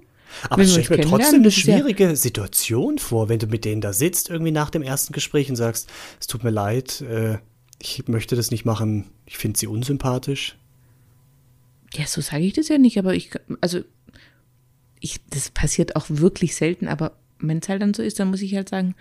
Aber 0.51 0.61
es 0.61 0.73
stellt 0.73 0.91
mir 0.91 1.01
trotzdem 1.01 1.39
eine 1.39 1.49
schwierige 1.49 2.03
ja 2.03 2.15
Situation 2.15 2.99
vor, 2.99 3.27
wenn 3.27 3.39
du 3.39 3.47
mit 3.47 3.65
denen 3.65 3.81
da 3.81 3.91
sitzt, 3.91 4.29
irgendwie 4.29 4.51
nach 4.51 4.69
dem 4.69 4.83
ersten 4.83 5.13
Gespräch 5.13 5.49
und 5.49 5.55
sagst, 5.55 5.89
es 6.19 6.27
tut 6.27 6.43
mir 6.43 6.51
leid, 6.51 7.01
äh, 7.01 7.39
ich 7.81 8.07
möchte 8.07 8.35
das 8.35 8.51
nicht 8.51 8.65
machen, 8.65 9.09
ich 9.25 9.39
finde 9.39 9.57
sie 9.57 9.65
unsympathisch. 9.65 10.59
Ja, 11.95 12.05
so 12.05 12.21
sage 12.21 12.43
ich 12.43 12.53
das 12.53 12.67
ja 12.67 12.77
nicht, 12.77 12.99
aber 12.99 13.15
ich, 13.15 13.31
also, 13.61 13.79
ich, 14.99 15.21
das 15.31 15.49
passiert 15.49 15.95
auch 15.95 16.05
wirklich 16.07 16.55
selten, 16.55 16.87
aber 16.87 17.17
wenn 17.39 17.57
es 17.57 17.67
halt 17.69 17.81
dann 17.81 17.95
so 17.95 18.03
ist, 18.03 18.19
dann 18.19 18.29
muss 18.29 18.43
ich 18.43 18.53
halt 18.53 18.69
sagen, 18.69 18.93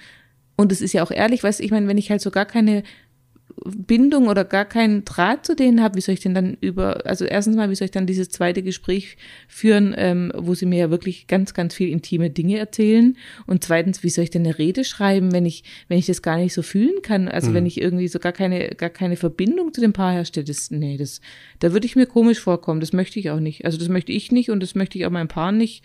und 0.56 0.72
es 0.72 0.80
ist 0.80 0.94
ja 0.94 1.02
auch 1.02 1.10
ehrlich, 1.10 1.44
weißt 1.44 1.60
du, 1.60 1.64
ich 1.64 1.70
meine, 1.70 1.86
wenn 1.86 1.98
ich 1.98 2.10
halt 2.10 2.22
so 2.22 2.30
gar 2.30 2.46
keine 2.46 2.82
Bindung 3.64 4.28
oder 4.28 4.44
gar 4.44 4.64
keinen 4.64 5.04
Draht 5.04 5.46
zu 5.46 5.54
denen 5.54 5.82
habe, 5.82 5.96
wie 5.96 6.00
soll 6.00 6.14
ich 6.14 6.20
denn 6.20 6.34
dann 6.34 6.56
über, 6.60 7.06
also 7.06 7.24
erstens 7.24 7.56
mal, 7.56 7.70
wie 7.70 7.74
soll 7.74 7.86
ich 7.86 7.92
dann 7.92 8.06
dieses 8.06 8.28
zweite 8.28 8.62
Gespräch 8.62 9.16
führen, 9.48 9.94
ähm, 9.96 10.32
wo 10.36 10.54
sie 10.54 10.66
mir 10.66 10.78
ja 10.78 10.90
wirklich 10.90 11.26
ganz, 11.26 11.54
ganz 11.54 11.74
viel 11.74 11.88
intime 11.88 12.30
Dinge 12.30 12.58
erzählen? 12.58 13.16
Und 13.46 13.64
zweitens, 13.64 14.02
wie 14.02 14.10
soll 14.10 14.24
ich 14.24 14.30
denn 14.30 14.44
eine 14.44 14.58
Rede 14.58 14.84
schreiben, 14.84 15.32
wenn 15.32 15.46
ich, 15.46 15.64
wenn 15.88 15.98
ich 15.98 16.06
das 16.06 16.20
gar 16.20 16.36
nicht 16.36 16.52
so 16.52 16.62
fühlen 16.62 17.00
kann, 17.02 17.28
also 17.28 17.50
mhm. 17.50 17.54
wenn 17.54 17.66
ich 17.66 17.80
irgendwie 17.80 18.08
so 18.08 18.18
gar 18.18 18.32
keine, 18.32 18.68
gar 18.70 18.90
keine 18.90 19.16
Verbindung 19.16 19.72
zu 19.72 19.80
dem 19.80 19.92
Paar 19.92 20.12
herstelle, 20.12 20.44
das, 20.44 20.70
nee, 20.70 20.96
das, 20.96 21.20
da 21.60 21.72
würde 21.72 21.86
ich 21.86 21.96
mir 21.96 22.06
komisch 22.06 22.40
vorkommen, 22.40 22.80
das 22.80 22.92
möchte 22.92 23.18
ich 23.18 23.30
auch 23.30 23.40
nicht, 23.40 23.64
also 23.64 23.78
das 23.78 23.88
möchte 23.88 24.12
ich 24.12 24.32
nicht 24.32 24.50
und 24.50 24.62
das 24.62 24.74
möchte 24.74 24.98
ich 24.98 25.06
auch 25.06 25.10
meinem 25.10 25.28
Paar 25.28 25.52
nicht 25.52 25.82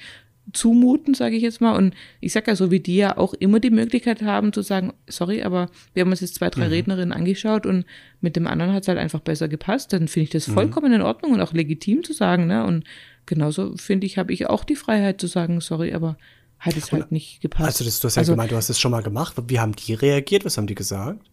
zumuten, 0.53 1.13
sage 1.13 1.35
ich 1.35 1.43
jetzt 1.43 1.61
mal. 1.61 1.75
Und 1.75 1.93
ich 2.19 2.33
sage 2.33 2.51
ja 2.51 2.55
so 2.55 2.71
wie 2.71 2.79
die 2.79 2.95
ja 2.95 3.17
auch 3.17 3.33
immer 3.33 3.59
die 3.59 3.69
Möglichkeit 3.69 4.21
haben 4.21 4.53
zu 4.53 4.61
sagen, 4.61 4.93
sorry, 5.07 5.43
aber 5.43 5.69
wir 5.93 6.01
haben 6.01 6.11
uns 6.11 6.21
jetzt 6.21 6.35
zwei, 6.35 6.49
drei 6.49 6.65
mhm. 6.65 6.73
Rednerinnen 6.73 7.13
angeschaut 7.13 7.65
und 7.65 7.85
mit 8.21 8.35
dem 8.35 8.47
anderen 8.47 8.73
hat 8.73 8.83
es 8.83 8.87
halt 8.87 8.97
einfach 8.97 9.19
besser 9.19 9.47
gepasst. 9.47 9.93
Dann 9.93 10.07
finde 10.07 10.23
ich 10.25 10.29
das 10.29 10.47
mhm. 10.47 10.53
vollkommen 10.53 10.93
in 10.93 11.01
Ordnung 11.01 11.33
und 11.33 11.41
auch 11.41 11.53
legitim 11.53 12.03
zu 12.03 12.13
sagen. 12.13 12.47
Ne? 12.47 12.65
Und 12.65 12.83
genauso 13.25 13.75
finde 13.77 14.07
ich, 14.07 14.17
habe 14.17 14.33
ich 14.33 14.47
auch 14.47 14.63
die 14.63 14.75
Freiheit 14.75 15.21
zu 15.21 15.27
sagen, 15.27 15.61
sorry, 15.61 15.93
aber 15.93 16.17
hat 16.59 16.75
es 16.75 16.91
halt 16.91 17.11
nicht 17.11 17.41
gepasst. 17.41 17.67
Also 17.67 17.85
das, 17.85 17.99
du 17.99 18.07
hast 18.07 18.15
ja 18.15 18.19
also, 18.21 18.33
gemeint, 18.33 18.51
du 18.51 18.55
hast 18.55 18.69
es 18.69 18.79
schon 18.79 18.91
mal 18.91 19.01
gemacht. 19.01 19.35
Wie 19.47 19.59
haben 19.59 19.75
die 19.75 19.93
reagiert? 19.93 20.43
Was 20.45 20.57
haben 20.57 20.67
die 20.67 20.75
gesagt? 20.75 21.25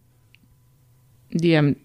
Die 1.31 1.57
haben 1.57 1.75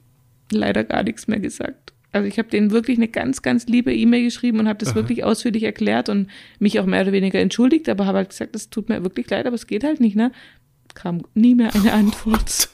leider 0.53 0.85
gar 0.85 1.03
nichts 1.03 1.27
mehr 1.27 1.41
gesagt. 1.41 1.92
Also 2.13 2.29
ich 2.29 2.39
habe 2.39 2.49
denen 2.51 2.71
wirklich 2.71 2.99
eine 2.99 3.09
ganz, 3.09 3.41
ganz 3.41 3.67
liebe 3.67 3.95
E-Mail 3.95 4.25
geschrieben 4.25 4.61
und 4.61 4.69
habe 4.69 4.79
das 4.79 4.91
Aha. 4.91 4.97
wirklich 4.97 5.25
ausführlich 5.25 5.63
erklärt 5.63 6.11
und 6.11 6.29
mich 6.59 6.79
auch 6.79 6.87
mehr 6.87 7.03
oder 7.03 7.13
weniger 7.13 7.41
entschuldigt, 7.41 7.89
aber 7.89 8.07
habe 8.07 8.19
halt 8.19 8.31
gesagt, 8.31 8.55
das 8.55 8.69
tut 8.69 8.91
mir 8.91 9.03
wirklich 9.03 9.29
leid, 9.31 9.47
aber 9.47 9.55
es 9.55 9.67
geht 9.67 9.83
halt 9.83 10.01
nicht, 10.01 10.15
ne? 10.15 10.31
Kam 10.95 11.23
nie 11.33 11.55
mehr 11.55 11.75
eine 11.75 11.93
Antwort. 11.93 12.69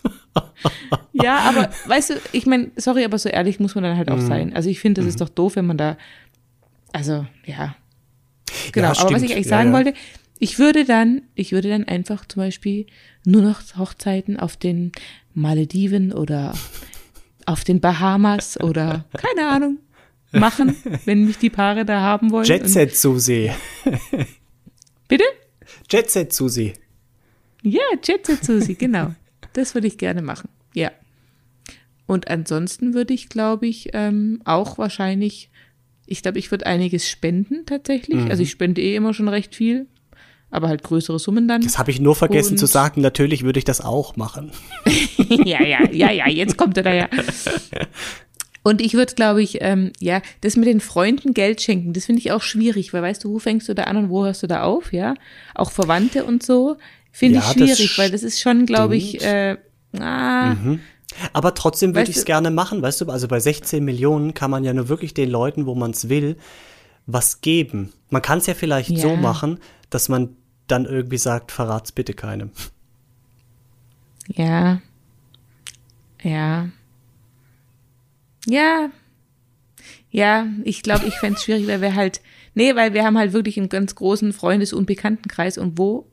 ja, 1.13 1.39
aber 1.39 1.71
weißt 1.87 2.11
du, 2.11 2.15
ich 2.33 2.47
meine, 2.47 2.73
sorry, 2.75 3.05
aber 3.05 3.17
so 3.17 3.29
ehrlich 3.29 3.61
muss 3.61 3.77
man 3.77 3.85
dann 3.85 3.97
halt 3.97 4.11
auch 4.11 4.17
mhm. 4.17 4.27
sein. 4.27 4.57
Also 4.57 4.69
ich 4.71 4.81
finde, 4.81 5.01
das 5.01 5.05
mhm. 5.05 5.11
ist 5.11 5.21
doch 5.21 5.29
doof, 5.29 5.55
wenn 5.55 5.67
man 5.67 5.79
da, 5.79 5.97
also 6.93 7.25
ja. 7.47 7.77
Genau, 8.73 8.93
ja, 8.93 9.01
aber 9.01 9.13
was 9.13 9.23
ich 9.23 9.33
eigentlich 9.33 9.47
sagen 9.47 9.73
ja, 9.73 9.79
ja. 9.79 9.85
wollte, 9.85 9.99
ich 10.41 10.59
würde 10.59 10.85
dann, 10.85 11.23
ich 11.37 11.53
würde 11.53 11.69
dann 11.69 11.85
einfach 11.85 12.27
zum 12.27 12.43
Beispiel 12.43 12.87
nur 13.25 13.43
noch 13.43 13.61
Hochzeiten 13.77 14.39
auf 14.39 14.57
den 14.57 14.91
Malediven 15.35 16.13
oder 16.13 16.55
auf 17.49 17.65
den 17.65 17.81
Bahamas 17.81 18.61
oder 18.61 19.05
keine 19.17 19.49
Ahnung 19.49 19.79
machen, 20.33 20.77
wenn 21.07 21.25
mich 21.25 21.39
die 21.39 21.51
Paare 21.51 21.85
da 21.85 22.01
haben 22.01 22.31
wollen. 22.31 22.45
Jet 22.45 22.69
Set 22.69 22.95
Susi. 22.95 23.51
Bitte? 25.09 25.25
Jet 25.91 26.11
Set 26.11 26.33
Susi. 26.33 26.75
Ja, 27.63 27.81
Jet 28.05 28.27
Set 28.27 28.45
Susi, 28.45 28.75
genau. 28.75 29.15
Das 29.55 29.75
würde 29.75 29.87
ich 29.87 29.97
gerne 29.97 30.21
machen. 30.21 30.51
Ja. 30.75 30.93
Und 32.07 32.29
ansonsten 32.29 32.93
würde 32.93 33.15
ich, 33.15 33.31
glaube 33.31 33.67
ich, 33.67 33.89
ähm, 33.95 34.41
auch 34.45 34.77
wahrscheinlich, 34.77 35.51
ich 36.07 36.23
glaube, 36.23 36.39
ich 36.39 36.51
würde 36.51 36.67
einiges 36.67 37.09
spenden 37.09 37.65
tatsächlich. 37.65 38.25
Mhm. 38.25 38.31
Also 38.31 38.43
ich 38.43 38.51
spende 38.51 38.83
eh 38.83 38.95
immer 38.95 39.15
schon 39.15 39.29
recht 39.29 39.55
viel 39.55 39.87
aber 40.51 40.69
halt 40.69 40.83
größere 40.83 41.19
Summen 41.19 41.49
dann. 41.49 41.63
Das 41.63 41.79
habe 41.79 41.91
ich 41.91 42.01
nur 42.01 42.17
vergessen 42.17 42.53
und 42.53 42.59
zu 42.59 42.67
sagen. 42.67 43.01
Natürlich 43.01 43.45
würde 43.45 43.59
ich 43.59 43.65
das 43.65 43.81
auch 43.81 44.17
machen. 44.17 44.51
ja, 45.29 45.63
ja, 45.63 45.91
ja, 45.91 46.11
ja, 46.11 46.29
jetzt 46.29 46.57
kommt 46.57 46.77
er 46.77 46.83
da 46.83 46.95
ja. 46.95 47.09
Und 48.63 48.81
ich 48.81 48.95
würde, 48.95 49.15
glaube 49.15 49.43
ich, 49.43 49.59
ähm, 49.61 49.93
ja, 49.99 50.21
das 50.41 50.57
mit 50.57 50.67
den 50.67 50.81
Freunden 50.81 51.33
Geld 51.33 51.63
schenken, 51.63 51.93
das 51.93 52.07
finde 52.07 52.21
ich 52.21 52.33
auch 52.33 52.43
schwierig, 52.43 52.93
weil 52.93 53.03
weißt 53.03 53.25
du, 53.25 53.33
wo 53.33 53.39
fängst 53.39 53.69
du 53.69 53.75
da 53.75 53.85
an 53.85 53.97
und 53.97 54.11
wo 54.11 54.25
hörst 54.25 54.43
du 54.43 54.47
da 54.47 54.63
auf, 54.63 54.93
ja? 54.93 55.15
Auch 55.55 55.71
Verwandte 55.71 56.25
und 56.25 56.43
so, 56.43 56.77
finde 57.13 57.39
ja, 57.39 57.45
ich 57.47 57.53
schwierig, 57.53 57.89
das 57.89 57.99
weil 57.99 58.11
das 58.11 58.23
ist 58.23 58.41
schon, 58.41 58.67
glaube 58.67 58.97
ich, 58.97 59.23
äh, 59.23 59.57
ah, 59.99 60.55
mhm. 60.55 60.81
Aber 61.33 61.55
trotzdem 61.55 61.95
würde 61.95 62.11
ich 62.11 62.17
es 62.17 62.25
gerne 62.25 62.51
machen, 62.51 62.83
weißt 62.83 63.01
du, 63.01 63.07
also 63.07 63.29
bei 63.29 63.41
16 63.41 63.85
Millionen 63.85 64.35
kann 64.35 64.51
man 64.51 64.65
ja 64.65 64.73
nur 64.73 64.89
wirklich 64.89 65.15
den 65.15 65.31
Leuten, 65.31 65.67
wo 65.67 65.75
man 65.75 65.93
es 65.93 66.09
will, 66.09 66.37
was 67.07 67.41
geben. 67.41 67.93
Man 68.11 68.23
kann 68.23 68.39
es 68.39 68.47
ja 68.47 68.55
vielleicht 68.55 68.91
ja. 68.91 68.99
so 68.99 69.17
machen, 69.17 69.59
dass 69.91 70.09
man 70.09 70.37
dann 70.69 70.87
irgendwie 70.87 71.19
sagt, 71.19 71.53
verrat's 71.53 71.93
bitte 71.93 72.15
keinem. 72.15 72.51
Ja. 74.29 74.81
Ja. 76.23 76.69
Ja. 78.47 78.91
Ja, 80.11 80.47
ich 80.65 80.83
glaube, 80.83 81.07
ich 81.07 81.15
fände 81.15 81.37
es 81.37 81.45
schwierig, 81.45 81.67
weil 81.67 81.83
wir 81.83 81.95
halt, 81.95 82.21
nee, 82.55 82.75
weil 82.75 82.95
wir 82.95 83.05
haben 83.05 83.19
halt 83.19 83.33
wirklich 83.33 83.59
einen 83.59 83.69
ganz 83.69 83.95
großen 83.95 84.33
Freundes- 84.33 84.73
und 84.73 84.87
Bekanntenkreis 84.87 85.59
und 85.59 85.77
wo 85.77 86.07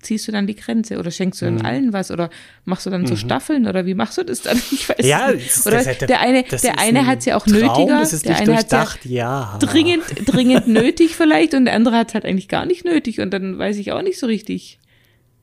ziehst 0.00 0.28
du 0.28 0.32
dann 0.32 0.46
die 0.46 0.56
Grenze 0.56 0.98
oder 0.98 1.10
schenkst 1.10 1.40
du 1.40 1.46
dann 1.46 1.56
mhm. 1.56 1.64
allen 1.64 1.92
was 1.92 2.10
oder 2.10 2.30
machst 2.64 2.86
du 2.86 2.90
dann 2.90 3.06
so 3.06 3.14
mhm. 3.14 3.18
Staffeln 3.18 3.66
oder 3.66 3.86
wie 3.86 3.94
machst 3.94 4.18
du 4.18 4.24
das 4.24 4.42
dann? 4.42 4.60
Ich 4.72 4.88
weiß 4.88 5.04
ja, 5.04 5.32
nicht. 5.32 5.66
Oder 5.66 5.82
das, 5.82 5.98
der 5.98 6.20
eine, 6.20 6.42
der 6.44 6.78
eine 6.78 7.06
hat 7.06 7.20
es 7.20 7.24
ja 7.26 7.36
auch 7.36 7.44
Traum, 7.44 7.60
nötiger, 7.60 8.00
das 8.00 8.12
ist 8.12 8.24
der 8.24 8.36
eine 8.36 8.56
hat 8.56 8.70
ja, 8.70 8.86
ja 9.04 9.58
dringend, 9.58 10.04
dringend 10.26 10.68
nötig 10.68 11.16
vielleicht 11.16 11.54
und 11.54 11.64
der 11.66 11.74
andere 11.74 11.96
hat 11.96 12.08
es 12.08 12.14
halt 12.14 12.24
eigentlich 12.24 12.48
gar 12.48 12.66
nicht 12.66 12.84
nötig 12.84 13.20
und 13.20 13.30
dann 13.32 13.58
weiß 13.58 13.76
ich 13.76 13.92
auch 13.92 14.02
nicht 14.02 14.18
so 14.18 14.26
richtig 14.26 14.78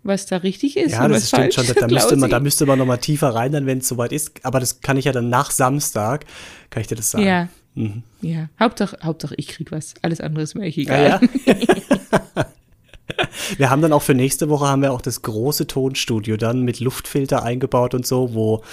was 0.07 0.25
da 0.25 0.37
richtig 0.37 0.77
ist. 0.77 0.93
Ja, 0.93 1.07
das 1.07 1.27
stimmt 1.27 1.53
schon. 1.53 1.65
Da, 1.75 1.87
müsste 1.87 2.15
man, 2.15 2.29
da 2.29 2.39
müsste 2.39 2.65
man 2.65 2.79
noch 2.79 2.85
mal 2.85 2.97
tiefer 2.97 3.35
rein, 3.35 3.51
dann 3.51 3.65
wenn 3.65 3.79
es 3.79 3.87
soweit 3.87 4.13
ist. 4.13 4.45
Aber 4.45 4.59
das 4.59 4.81
kann 4.81 4.97
ich 4.97 5.05
ja 5.05 5.11
dann 5.11 5.29
nach 5.29 5.51
Samstag, 5.51 6.25
kann 6.69 6.81
ich 6.81 6.87
dir 6.87 6.95
das 6.95 7.11
sagen. 7.11 7.25
Ja. 7.25 7.49
Mhm. 7.75 8.03
Ja. 8.21 8.49
Hauptsache, 8.59 8.97
Hauptsache 9.03 9.35
ich 9.37 9.49
krieg 9.49 9.71
was. 9.71 9.93
Alles 10.01 10.21
andere 10.21 10.43
ist 10.43 10.55
mir 10.55 10.63
echt 10.63 10.77
egal. 10.77 11.19
Ja, 11.45 11.53
ja. 12.35 12.45
Wir 13.57 13.69
haben 13.69 13.81
dann 13.81 13.93
auch 13.93 14.01
für 14.01 14.13
nächste 14.13 14.49
Woche 14.49 14.67
haben 14.67 14.81
wir 14.81 14.91
auch 14.91 15.01
das 15.01 15.21
große 15.21 15.67
Tonstudio 15.67 16.37
dann 16.37 16.63
mit 16.63 16.79
Luftfilter 16.79 17.43
eingebaut 17.43 17.93
und 17.93 18.05
so, 18.05 18.33
wo 18.33 18.63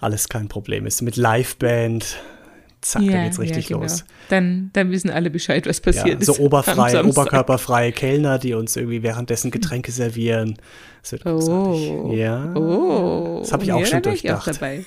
alles 0.00 0.28
kein 0.28 0.48
Problem 0.48 0.86
ist. 0.86 1.02
Mit 1.02 1.16
Liveband. 1.16 2.16
Zack, 2.82 3.02
ja, 3.02 3.12
dann 3.12 3.24
geht's 3.24 3.38
richtig 3.38 3.68
ja, 3.68 3.76
genau. 3.76 3.82
los. 3.82 4.04
Dann, 4.30 4.70
dann 4.72 4.90
wissen 4.90 5.10
alle 5.10 5.28
Bescheid, 5.30 5.66
was 5.66 5.80
passiert 5.80 6.20
ja, 6.20 6.24
so 6.24 6.32
ist. 6.32 6.38
So 6.38 6.44
oberfreie, 6.44 7.04
oberkörperfreie 7.04 7.92
Kellner, 7.92 8.38
die 8.38 8.54
uns 8.54 8.74
irgendwie 8.74 9.02
währenddessen 9.02 9.50
Getränke 9.50 9.92
servieren. 9.92 10.56
Das 11.02 11.12
wird 11.12 11.26
oh. 11.26 12.10
Ja. 12.14 12.54
Oh. 12.54 13.40
Das 13.40 13.52
habe 13.52 13.64
ich 13.64 13.72
auch 13.72 13.84
schon 13.84 14.02
durchdacht. 14.02 14.46
Ich 14.46 14.50
auch 14.50 14.54
dabei. 14.54 14.84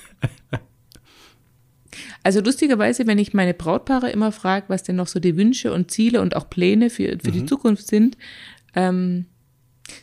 Also 2.24 2.40
lustigerweise, 2.40 3.06
wenn 3.06 3.18
ich 3.18 3.34
meine 3.34 3.52
Brautpaare 3.52 4.10
immer 4.10 4.32
frage, 4.32 4.64
was 4.68 4.82
denn 4.82 4.96
noch 4.96 5.08
so 5.08 5.20
die 5.20 5.36
Wünsche 5.36 5.72
und 5.72 5.90
Ziele 5.90 6.22
und 6.22 6.34
auch 6.34 6.48
Pläne 6.48 6.88
für, 6.88 7.18
für 7.22 7.28
mhm. 7.28 7.32
die 7.32 7.46
Zukunft 7.46 7.86
sind, 7.86 8.16
ähm, 8.74 9.26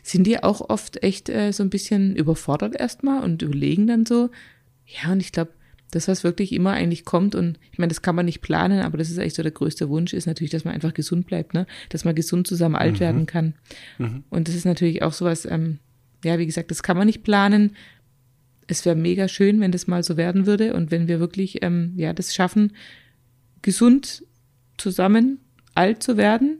sind 0.02 0.26
die 0.26 0.42
auch 0.42 0.68
oft 0.68 1.02
echt 1.02 1.28
äh, 1.28 1.52
so 1.52 1.62
ein 1.62 1.70
bisschen 1.70 2.16
überfordert 2.16 2.78
erstmal 2.78 3.22
und 3.22 3.42
überlegen 3.42 3.86
dann 3.86 4.06
so. 4.06 4.30
Ja, 4.86 5.12
und 5.12 5.20
ich 5.20 5.32
glaube, 5.32 5.52
das, 5.90 6.08
was 6.08 6.24
wirklich 6.24 6.52
immer 6.52 6.72
eigentlich 6.72 7.04
kommt, 7.04 7.34
und 7.34 7.58
ich 7.70 7.78
meine, 7.78 7.90
das 7.90 8.00
kann 8.00 8.14
man 8.14 8.24
nicht 8.24 8.40
planen, 8.40 8.80
aber 8.80 8.96
das 8.96 9.10
ist 9.10 9.18
eigentlich 9.18 9.34
so 9.34 9.42
der 9.42 9.52
größte 9.52 9.88
Wunsch, 9.88 10.14
ist 10.14 10.26
natürlich, 10.26 10.50
dass 10.50 10.64
man 10.64 10.74
einfach 10.74 10.94
gesund 10.94 11.26
bleibt, 11.26 11.52
ne? 11.52 11.66
Dass 11.90 12.04
man 12.04 12.14
gesund 12.14 12.46
zusammen 12.46 12.76
alt 12.76 12.94
mhm. 12.94 13.00
werden 13.00 13.26
kann. 13.26 13.54
Mhm. 13.98 14.24
Und 14.30 14.48
das 14.48 14.54
ist 14.54 14.64
natürlich 14.64 15.02
auch 15.02 15.12
sowas, 15.12 15.44
ähm, 15.44 15.78
ja, 16.24 16.38
wie 16.38 16.46
gesagt, 16.46 16.70
das 16.70 16.82
kann 16.82 16.96
man 16.96 17.06
nicht 17.06 17.22
planen. 17.22 17.76
Es 18.68 18.86
wäre 18.86 18.96
mega 18.96 19.28
schön, 19.28 19.60
wenn 19.60 19.72
das 19.72 19.86
mal 19.86 20.02
so 20.02 20.16
werden 20.16 20.46
würde 20.46 20.74
und 20.74 20.90
wenn 20.90 21.08
wir 21.08 21.20
wirklich, 21.20 21.62
ähm, 21.62 21.92
ja, 21.96 22.14
das 22.14 22.34
schaffen, 22.34 22.72
gesund 23.60 24.24
zusammen 24.78 25.40
alt 25.74 26.02
zu 26.02 26.16
werden. 26.16 26.58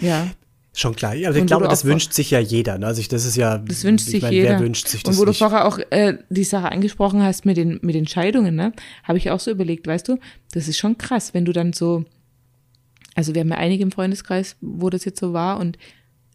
Ja. 0.00 0.30
Schon 0.78 0.94
klar. 0.94 1.10
Also 1.10 1.40
ich 1.40 1.46
glaube, 1.46 1.66
das 1.66 1.84
wünscht 1.84 2.12
sich 2.12 2.30
ja 2.30 2.38
jeder. 2.38 2.78
Ne? 2.78 2.86
Also 2.86 3.00
ich, 3.00 3.08
das 3.08 3.24
ist 3.24 3.34
ja. 3.34 3.58
Das 3.58 3.82
wünscht 3.82 4.06
sich 4.06 4.22
meine, 4.22 4.36
jeder. 4.36 4.50
Wer 4.50 4.60
wünscht 4.60 4.86
sich 4.86 5.02
das 5.02 5.16
Und 5.16 5.20
wo 5.20 5.28
nicht? 5.28 5.40
du 5.40 5.44
vorher 5.44 5.66
auch 5.66 5.80
äh, 5.90 6.18
die 6.30 6.44
Sache 6.44 6.70
angesprochen 6.70 7.20
hast 7.20 7.44
mit 7.44 7.56
den 7.56 7.80
mit 7.82 7.96
den 7.96 8.06
Scheidungen, 8.06 8.54
ne, 8.54 8.72
habe 9.02 9.18
ich 9.18 9.32
auch 9.32 9.40
so 9.40 9.50
überlegt. 9.50 9.88
Weißt 9.88 10.06
du, 10.06 10.18
das 10.52 10.68
ist 10.68 10.78
schon 10.78 10.96
krass, 10.96 11.34
wenn 11.34 11.44
du 11.44 11.52
dann 11.52 11.72
so. 11.72 12.04
Also 13.16 13.34
wir 13.34 13.40
haben 13.40 13.48
ja 13.48 13.56
einige 13.56 13.82
im 13.82 13.90
Freundeskreis, 13.90 14.54
wo 14.60 14.88
das 14.88 15.04
jetzt 15.04 15.18
so 15.18 15.32
war 15.32 15.58
und 15.58 15.78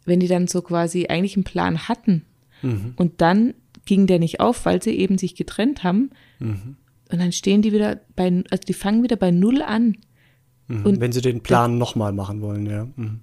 wenn 0.04 0.20
die 0.20 0.28
dann 0.28 0.46
so 0.46 0.60
quasi 0.60 1.06
eigentlich 1.06 1.36
einen 1.38 1.44
Plan 1.44 1.88
hatten 1.88 2.26
mhm. 2.60 2.92
und 2.96 3.22
dann 3.22 3.54
ging 3.86 4.06
der 4.06 4.18
nicht 4.18 4.40
auf, 4.40 4.66
weil 4.66 4.82
sie 4.82 4.90
eben 4.90 5.16
sich 5.16 5.36
getrennt 5.36 5.84
haben 5.84 6.10
mhm. 6.38 6.76
und 7.10 7.18
dann 7.18 7.32
stehen 7.32 7.62
die 7.62 7.72
wieder 7.72 7.98
bei, 8.14 8.44
also 8.50 8.62
die 8.68 8.74
fangen 8.74 9.02
wieder 9.02 9.16
bei 9.16 9.30
Null 9.30 9.62
an. 9.62 9.96
Mhm. 10.68 10.84
Und 10.84 11.00
wenn 11.00 11.12
sie 11.12 11.22
den 11.22 11.40
Plan 11.40 11.78
nochmal 11.78 12.12
machen 12.12 12.42
wollen, 12.42 12.66
ja. 12.66 12.86
Mhm. 12.96 13.20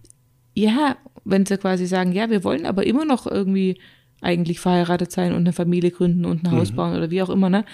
Ja, 0.55 0.97
wenn 1.24 1.45
sie 1.45 1.57
quasi 1.57 1.86
sagen, 1.86 2.11
ja, 2.11 2.30
wir 2.30 2.43
wollen 2.43 2.65
aber 2.65 2.86
immer 2.86 3.05
noch 3.05 3.28
irgendwie 3.28 3.80
eigentlich 4.22 4.59
verheiratet 4.59 5.11
sein 5.11 5.32
und 5.34 5.39
eine 5.39 5.53
Familie 5.53 5.91
gründen 5.91 6.26
und 6.26 6.43
ein 6.43 6.51
Haus 6.51 6.72
mhm. 6.72 6.76
bauen 6.76 6.95
oder 6.95 7.09
wie 7.09 7.22
auch 7.22 7.30
immer, 7.30 7.49
ne? 7.49 7.65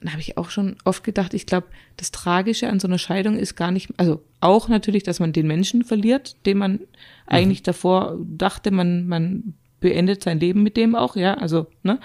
Dann 0.00 0.12
habe 0.12 0.20
ich 0.20 0.38
auch 0.38 0.50
schon 0.50 0.76
oft 0.84 1.02
gedacht, 1.02 1.34
ich 1.34 1.44
glaube, 1.44 1.66
das 1.96 2.12
Tragische 2.12 2.68
an 2.68 2.78
so 2.78 2.86
einer 2.86 2.98
Scheidung 2.98 3.36
ist 3.36 3.56
gar 3.56 3.72
nicht, 3.72 3.90
also 3.96 4.22
auch 4.40 4.68
natürlich, 4.68 5.02
dass 5.02 5.18
man 5.18 5.32
den 5.32 5.48
Menschen 5.48 5.82
verliert, 5.82 6.36
den 6.46 6.58
man 6.58 6.72
mhm. 6.72 6.86
eigentlich 7.26 7.62
davor 7.64 8.16
dachte, 8.24 8.70
man, 8.70 9.08
man 9.08 9.54
beendet 9.80 10.22
sein 10.22 10.40
Leben 10.40 10.62
mit 10.62 10.76
dem 10.76 10.94
auch, 10.94 11.16
ja, 11.16 11.34
also, 11.34 11.66
ne? 11.82 12.00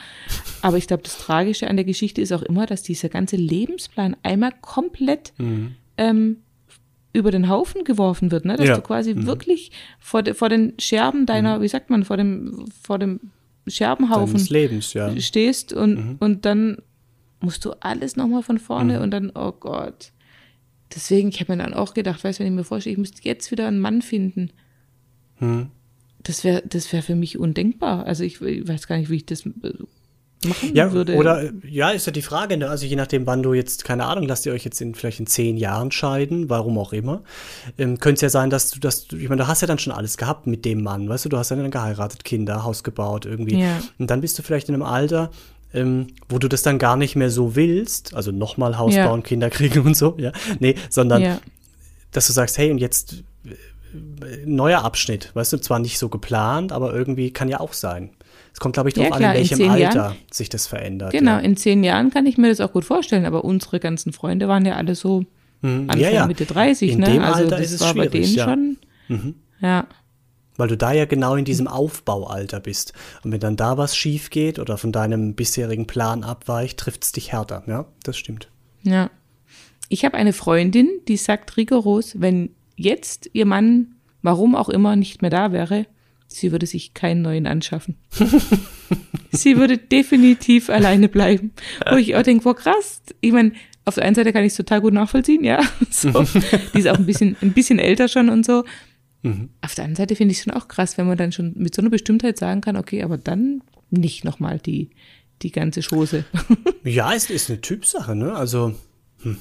Aber 0.61 0.77
ich 0.77 0.87
glaube, 0.87 1.03
das 1.03 1.17
Tragische 1.17 1.67
an 1.67 1.75
der 1.75 1.85
Geschichte 1.85 2.21
ist 2.21 2.31
auch 2.31 2.41
immer, 2.41 2.65
dass 2.65 2.83
dieser 2.83 3.09
ganze 3.09 3.35
Lebensplan 3.35 4.15
einmal 4.23 4.51
komplett 4.61 5.33
mhm. 5.37 5.75
ähm, 5.97 6.37
über 7.13 7.29
den 7.29 7.47
Haufen 7.47 7.83
geworfen 7.83 8.31
wird, 8.31 8.45
ne? 8.45 8.57
dass 8.57 8.67
ja. 8.67 8.75
du 8.75 8.81
quasi 8.81 9.13
mhm. 9.13 9.27
wirklich 9.27 9.71
vor, 9.99 10.23
de, 10.23 10.33
vor 10.33 10.49
den 10.49 10.73
Scherben 10.79 11.25
deiner, 11.25 11.59
mhm. 11.59 11.61
wie 11.61 11.67
sagt 11.67 11.89
man, 11.89 12.03
vor 12.03 12.17
dem, 12.17 12.65
vor 12.81 12.97
dem 12.97 13.19
Scherbenhaufen 13.67 14.43
Lebens, 14.47 14.93
ja. 14.93 15.15
stehst 15.19 15.71
und, 15.71 15.93
mhm. 15.93 16.15
und 16.19 16.45
dann 16.45 16.77
musst 17.39 17.63
du 17.65 17.71
alles 17.81 18.15
nochmal 18.15 18.41
von 18.41 18.57
vorne 18.57 18.97
mhm. 18.97 19.03
und 19.03 19.11
dann, 19.11 19.31
oh 19.35 19.51
Gott. 19.51 20.11
Deswegen, 20.93 21.29
ich 21.29 21.39
habe 21.39 21.55
mir 21.55 21.63
dann 21.63 21.73
auch 21.73 21.93
gedacht, 21.93 22.23
weißt 22.23 22.39
du, 22.39 22.43
wenn 22.43 22.51
ich 22.51 22.57
mir 22.57 22.63
vorstelle, 22.63 22.93
ich 22.93 22.99
müsste 22.99 23.21
jetzt 23.23 23.51
wieder 23.51 23.67
einen 23.67 23.79
Mann 23.79 24.01
finden. 24.01 24.51
Mhm. 25.39 25.67
Das 26.21 26.43
wäre 26.43 26.63
das 26.65 26.91
wär 26.93 27.03
für 27.03 27.15
mich 27.15 27.37
undenkbar. 27.37 28.05
Also 28.05 28.23
ich, 28.23 28.41
ich 28.41 28.67
weiß 28.67 28.87
gar 28.87 28.97
nicht, 28.97 29.09
wie 29.09 29.17
ich 29.17 29.25
das 29.25 29.47
machen 30.45 30.75
ja, 30.75 30.91
würde. 30.91 31.15
Oder 31.15 31.49
ja, 31.67 31.89
ist 31.89 32.05
ja 32.05 32.11
die 32.11 32.21
Frage, 32.21 32.57
ne? 32.57 32.69
Also 32.69 32.85
je 32.85 32.95
nachdem, 32.95 33.25
wann 33.25 33.43
du 33.43 33.53
jetzt, 33.53 33.85
keine 33.85 34.05
Ahnung, 34.05 34.27
lasst 34.27 34.45
ihr 34.45 34.53
euch 34.53 34.63
jetzt 34.65 34.81
in 34.81 34.95
vielleicht 34.95 35.19
in 35.19 35.27
zehn 35.27 35.57
Jahren 35.57 35.91
scheiden, 35.91 36.49
warum 36.49 36.77
auch 36.77 36.93
immer. 36.93 37.21
Ähm, 37.77 37.99
Könnte 37.99 38.17
es 38.17 38.21
ja 38.21 38.29
sein, 38.29 38.49
dass 38.49 38.71
du 38.71 38.79
das, 38.79 39.07
ich 39.11 39.29
meine, 39.29 39.43
du 39.43 39.47
hast 39.47 39.61
ja 39.61 39.67
dann 39.67 39.79
schon 39.79 39.93
alles 39.93 40.17
gehabt 40.17 40.47
mit 40.47 40.65
dem 40.65 40.83
Mann, 40.83 41.09
weißt 41.09 41.25
du, 41.25 41.29
du 41.29 41.37
hast 41.37 41.49
ja 41.49 41.55
dann 41.55 41.71
geheiratet, 41.71 42.23
Kinder, 42.23 42.63
Haus 42.63 42.83
gebaut, 42.83 43.25
irgendwie. 43.25 43.59
Ja. 43.59 43.79
Und 43.97 44.09
dann 44.09 44.21
bist 44.21 44.37
du 44.39 44.43
vielleicht 44.43 44.69
in 44.69 44.75
einem 44.75 44.83
Alter, 44.83 45.31
ähm, 45.73 46.07
wo 46.29 46.37
du 46.39 46.47
das 46.47 46.61
dann 46.61 46.79
gar 46.79 46.97
nicht 46.97 47.15
mehr 47.15 47.29
so 47.29 47.55
willst, 47.55 48.13
also 48.13 48.31
nochmal 48.31 48.77
Haus 48.77 48.95
ja. 48.95 49.07
bauen, 49.07 49.23
Kinder 49.23 49.49
kriegen 49.49 49.81
und 49.81 49.97
so, 49.97 50.15
ja. 50.17 50.31
Nee, 50.59 50.75
sondern 50.89 51.21
ja. 51.21 51.39
dass 52.11 52.27
du 52.27 52.33
sagst, 52.33 52.57
hey, 52.57 52.71
und 52.71 52.77
jetzt 52.77 53.23
äh, 53.45 54.45
neuer 54.45 54.83
Abschnitt, 54.83 55.31
weißt 55.33 55.53
du, 55.53 55.57
zwar 55.57 55.79
nicht 55.79 55.97
so 55.97 56.09
geplant, 56.09 56.71
aber 56.71 56.93
irgendwie 56.93 57.31
kann 57.31 57.49
ja 57.49 57.59
auch 57.59 57.73
sein. 57.73 58.11
Es 58.53 58.59
kommt, 58.59 58.75
glaube 58.75 58.89
ich, 58.89 58.95
darauf 58.95 59.19
ja, 59.19 59.29
an, 59.29 59.35
in 59.35 59.41
welchem 59.41 59.61
in 59.61 59.69
Alter 59.69 59.95
Jahren, 59.95 60.15
sich 60.31 60.47
das 60.47 60.67
verändert. 60.67 61.11
Genau, 61.11 61.31
ja. 61.31 61.39
in 61.39 61.57
zehn 61.57 61.83
Jahren 61.83 62.11
kann 62.11 62.25
ich 62.25 62.37
mir 62.37 62.49
das 62.49 62.61
auch 62.61 62.71
gut 62.71 62.85
vorstellen, 62.85 63.25
aber 63.25 63.43
unsere 63.43 63.79
ganzen 63.79 64.13
Freunde 64.13 64.47
waren 64.47 64.65
ja 64.65 64.75
alle 64.75 64.95
so 64.95 65.25
hm. 65.61 65.89
Anfang, 65.89 65.99
ja, 65.99 66.09
ja. 66.09 66.27
Mitte 66.27 66.45
30, 66.45 66.91
in 66.91 66.99
ne? 66.99 67.05
Dem 67.05 67.21
also 67.23 67.43
Alter 67.43 67.57
das 67.57 67.61
ist 67.61 67.73
es 67.73 67.81
war 67.81 67.93
bei 67.95 68.07
denen 68.07 68.37
schon. 68.37 68.77
Mhm. 69.07 69.35
Ja. 69.61 69.87
Weil 70.57 70.67
du 70.67 70.77
da 70.77 70.91
ja 70.91 71.05
genau 71.05 71.35
in 71.35 71.45
diesem 71.45 71.67
Aufbaualter 71.67 72.59
bist. 72.59 72.93
Und 73.23 73.31
wenn 73.31 73.39
dann 73.39 73.55
da 73.55 73.77
was 73.77 73.95
schief 73.97 74.29
geht 74.29 74.59
oder 74.59 74.77
von 74.77 74.91
deinem 74.91 75.33
bisherigen 75.33 75.87
Plan 75.87 76.23
abweicht, 76.23 76.77
trifft 76.77 77.05
es 77.05 77.11
dich 77.11 77.31
härter. 77.31 77.63
Ja, 77.65 77.85
das 78.03 78.17
stimmt. 78.17 78.49
Ja. 78.83 79.09
Ich 79.89 80.05
habe 80.05 80.15
eine 80.15 80.33
Freundin, 80.33 80.89
die 81.07 81.17
sagt 81.17 81.57
rigoros, 81.57 82.19
wenn 82.19 82.51
jetzt 82.75 83.29
ihr 83.33 83.45
Mann, 83.45 83.95
warum 84.21 84.55
auch 84.55 84.69
immer, 84.69 84.95
nicht 84.95 85.21
mehr 85.21 85.31
da 85.31 85.51
wäre, 85.51 85.85
sie 86.33 86.51
würde 86.51 86.65
sich 86.65 86.93
keinen 86.93 87.21
neuen 87.21 87.47
anschaffen. 87.47 87.95
sie 89.31 89.57
würde 89.57 89.77
definitiv 89.77 90.69
alleine 90.69 91.09
bleiben. 91.09 91.51
Wo 91.89 91.95
ich 91.95 92.15
auch 92.15 92.23
denke, 92.23 92.43
boah, 92.43 92.55
krass. 92.55 93.01
Ich 93.21 93.31
meine, 93.31 93.51
auf 93.85 93.95
der 93.95 94.05
einen 94.05 94.15
Seite 94.15 94.33
kann 94.33 94.43
ich 94.43 94.53
es 94.53 94.57
total 94.57 94.81
gut 94.81 94.93
nachvollziehen, 94.93 95.43
ja. 95.43 95.61
So. 95.89 96.11
Die 96.73 96.79
ist 96.79 96.87
auch 96.87 96.97
ein 96.97 97.05
bisschen, 97.05 97.35
ein 97.41 97.53
bisschen 97.53 97.79
älter 97.79 98.07
schon 98.07 98.29
und 98.29 98.45
so. 98.45 98.63
Mhm. 99.21 99.49
Auf 99.61 99.75
der 99.75 99.85
anderen 99.85 100.03
Seite 100.03 100.15
finde 100.15 100.31
ich 100.31 100.39
es 100.39 100.43
schon 100.43 100.53
auch 100.53 100.67
krass, 100.67 100.97
wenn 100.97 101.07
man 101.07 101.17
dann 101.17 101.31
schon 101.31 101.53
mit 101.55 101.75
so 101.75 101.81
einer 101.81 101.89
Bestimmtheit 101.89 102.37
sagen 102.37 102.61
kann, 102.61 102.77
okay, 102.77 103.03
aber 103.03 103.17
dann 103.17 103.61
nicht 103.89 104.25
nochmal 104.25 104.59
die, 104.59 104.89
die 105.41 105.51
ganze 105.51 105.81
Chose. 105.81 106.25
ja, 106.83 107.13
es 107.13 107.29
ist 107.29 107.49
eine 107.49 107.61
Typsache, 107.61 108.15
ne? 108.15 108.33
Also, 108.33 108.73
hm. 109.21 109.37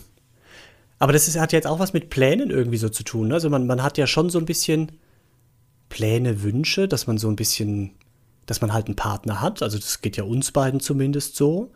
aber 0.99 1.13
das 1.13 1.27
ist, 1.27 1.39
hat 1.39 1.53
jetzt 1.53 1.67
auch 1.67 1.79
was 1.79 1.93
mit 1.93 2.11
Plänen 2.11 2.51
irgendwie 2.51 2.77
so 2.77 2.89
zu 2.89 3.03
tun. 3.03 3.29
Ne? 3.29 3.35
Also 3.35 3.49
man, 3.49 3.67
man 3.67 3.83
hat 3.83 3.99
ja 3.99 4.07
schon 4.07 4.31
so 4.31 4.39
ein 4.39 4.47
bisschen 4.47 4.93
Pläne, 5.93 6.43
Wünsche, 6.43 6.89
dass 6.89 7.07
man 7.07 7.19
so 7.19 7.29
ein 7.29 7.37
bisschen, 7.37 7.91
dass 8.47 8.63
man 8.63 8.73
halt 8.73 8.87
einen 8.87 8.97
Partner 8.97 9.43
hat. 9.43 9.63
Also 9.63 9.77
das 9.77 10.01
geht 10.01 10.17
ja 10.17 10.25
uns 10.25 10.51
beiden 10.51 10.81
zumindest 10.81 11.37
so. 11.37 11.71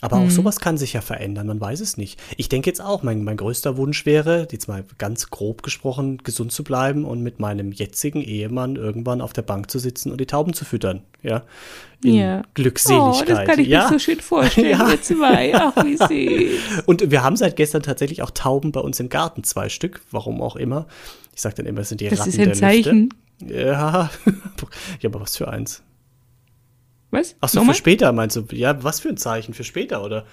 Aber 0.00 0.16
mhm. 0.16 0.26
auch 0.26 0.30
sowas 0.30 0.58
kann 0.58 0.76
sich 0.76 0.94
ja 0.94 1.00
verändern, 1.00 1.46
man 1.46 1.60
weiß 1.60 1.80
es 1.80 1.96
nicht. 1.96 2.20
Ich 2.36 2.48
denke 2.48 2.68
jetzt 2.68 2.82
auch, 2.82 3.04
mein, 3.04 3.22
mein 3.22 3.36
größter 3.36 3.76
Wunsch 3.76 4.04
wäre, 4.04 4.48
jetzt 4.50 4.66
mal 4.66 4.84
ganz 4.98 5.30
grob 5.30 5.62
gesprochen, 5.62 6.18
gesund 6.24 6.50
zu 6.50 6.64
bleiben 6.64 7.04
und 7.04 7.22
mit 7.22 7.38
meinem 7.38 7.70
jetzigen 7.70 8.20
Ehemann 8.20 8.74
irgendwann 8.74 9.20
auf 9.20 9.32
der 9.32 9.42
Bank 9.42 9.70
zu 9.70 9.78
sitzen 9.78 10.10
und 10.10 10.20
die 10.20 10.26
Tauben 10.26 10.52
zu 10.52 10.64
füttern. 10.64 11.02
Ja. 11.22 11.44
In 12.02 12.14
ja. 12.14 12.42
Glückseligkeit. 12.54 13.22
Oh, 13.22 13.24
das 13.24 13.46
kann 13.46 13.60
ich 13.60 13.68
ja? 13.68 13.84
mir 13.84 13.88
so 13.90 13.98
schön 14.00 14.20
vorstellen. 14.20 14.70
ja. 14.78 14.90
Wir 14.90 15.00
zwei. 15.00 15.54
Ach, 15.54 15.84
wie 15.84 15.96
süß. 15.96 16.82
Und 16.86 17.10
wir 17.10 17.22
haben 17.22 17.36
seit 17.36 17.56
gestern 17.56 17.82
tatsächlich 17.82 18.22
auch 18.22 18.30
Tauben 18.32 18.72
bei 18.72 18.80
uns 18.80 19.00
im 19.00 19.08
Garten, 19.08 19.44
zwei 19.44 19.68
Stück, 19.68 20.02
warum 20.10 20.42
auch 20.42 20.56
immer. 20.56 20.86
Ich 21.34 21.40
sage 21.40 21.54
dann 21.54 21.66
immer, 21.66 21.80
es 21.80 21.88
sind 21.88 22.02
die 22.02 22.08
das 22.08 22.20
Ratten 22.20 22.30
ist 22.30 22.38
ein 22.38 22.54
Zeichen. 22.54 23.00
Lüfte. 23.04 23.16
Ja, 23.40 24.10
ja, 25.00 25.10
aber 25.10 25.20
was 25.20 25.36
für 25.36 25.48
eins? 25.48 25.82
Was? 27.10 27.36
Achso, 27.40 27.62
für 27.64 27.74
später 27.74 28.12
meinst 28.12 28.36
du? 28.36 28.46
Ja, 28.52 28.82
was 28.82 29.00
für 29.00 29.08
ein 29.08 29.16
Zeichen 29.16 29.54
für 29.54 29.64
später, 29.64 30.02
oder? 30.02 30.26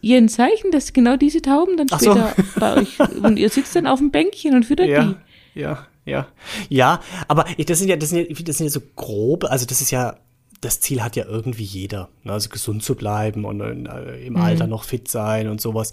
Ihr 0.00 0.18
ein 0.18 0.28
Zeichen, 0.28 0.70
dass 0.70 0.92
genau 0.92 1.16
diese 1.16 1.42
Tauben 1.42 1.76
dann 1.76 1.88
später 1.88 2.34
so. 2.36 2.60
bei 2.60 2.76
euch 2.76 2.98
und 3.22 3.38
ihr 3.38 3.50
sitzt 3.50 3.74
dann 3.74 3.86
auf 3.86 3.98
dem 3.98 4.10
Bänkchen 4.10 4.54
und 4.54 4.64
füttert 4.64 4.88
ja, 4.88 5.04
die. 5.04 5.60
Ja, 5.60 5.86
ja. 6.04 6.28
Ja, 6.68 7.00
aber 7.26 7.44
das 7.66 7.78
sind 7.78 7.88
ja, 7.88 7.96
das 7.96 8.10
sind 8.10 8.30
ja, 8.30 8.44
das 8.44 8.56
sind 8.56 8.66
ja 8.66 8.72
so 8.72 8.80
grobe, 8.96 9.50
also 9.50 9.66
das 9.66 9.80
ist 9.80 9.90
ja, 9.90 10.16
das 10.60 10.80
Ziel 10.80 11.02
hat 11.02 11.16
ja 11.16 11.24
irgendwie 11.24 11.64
jeder. 11.64 12.08
Ne? 12.24 12.32
Also 12.32 12.48
gesund 12.48 12.82
zu 12.82 12.94
bleiben 12.94 13.44
und 13.44 13.60
äh, 13.60 14.26
im 14.26 14.34
mhm. 14.34 14.40
Alter 14.40 14.66
noch 14.66 14.84
fit 14.84 15.08
sein 15.08 15.48
und 15.48 15.60
sowas. 15.60 15.92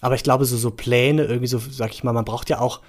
Aber 0.00 0.14
ich 0.14 0.22
glaube, 0.22 0.44
so, 0.44 0.56
so 0.56 0.70
Pläne, 0.70 1.24
irgendwie 1.24 1.46
so, 1.46 1.58
sag 1.58 1.92
ich 1.92 2.04
mal, 2.04 2.12
man 2.12 2.24
braucht 2.24 2.50
ja 2.50 2.60
auch 2.60 2.80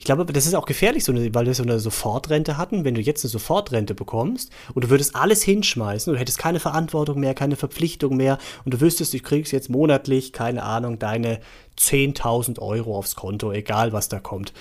ich 0.00 0.06
glaube, 0.06 0.24
das 0.24 0.46
ist 0.46 0.54
auch 0.54 0.64
gefährlich, 0.64 1.06
weil 1.06 1.44
wir 1.44 1.52
so 1.52 1.62
eine 1.62 1.78
Sofortrente 1.78 2.56
hatten. 2.56 2.86
Wenn 2.86 2.94
du 2.94 3.02
jetzt 3.02 3.22
eine 3.22 3.28
Sofortrente 3.28 3.94
bekommst 3.94 4.50
und 4.72 4.84
du 4.84 4.88
würdest 4.88 5.14
alles 5.14 5.42
hinschmeißen, 5.42 6.14
du 6.14 6.18
hättest 6.18 6.38
keine 6.38 6.58
Verantwortung 6.58 7.20
mehr, 7.20 7.34
keine 7.34 7.54
Verpflichtung 7.54 8.16
mehr 8.16 8.38
und 8.64 8.72
du 8.72 8.80
wüsstest, 8.80 9.12
du 9.12 9.18
kriegst 9.18 9.52
jetzt 9.52 9.68
monatlich, 9.68 10.32
keine 10.32 10.62
Ahnung, 10.62 10.98
deine 10.98 11.40
10.000 11.78 12.60
Euro 12.60 12.96
aufs 12.96 13.14
Konto, 13.14 13.52
egal 13.52 13.92
was 13.92 14.08
da 14.08 14.20
kommt. 14.20 14.54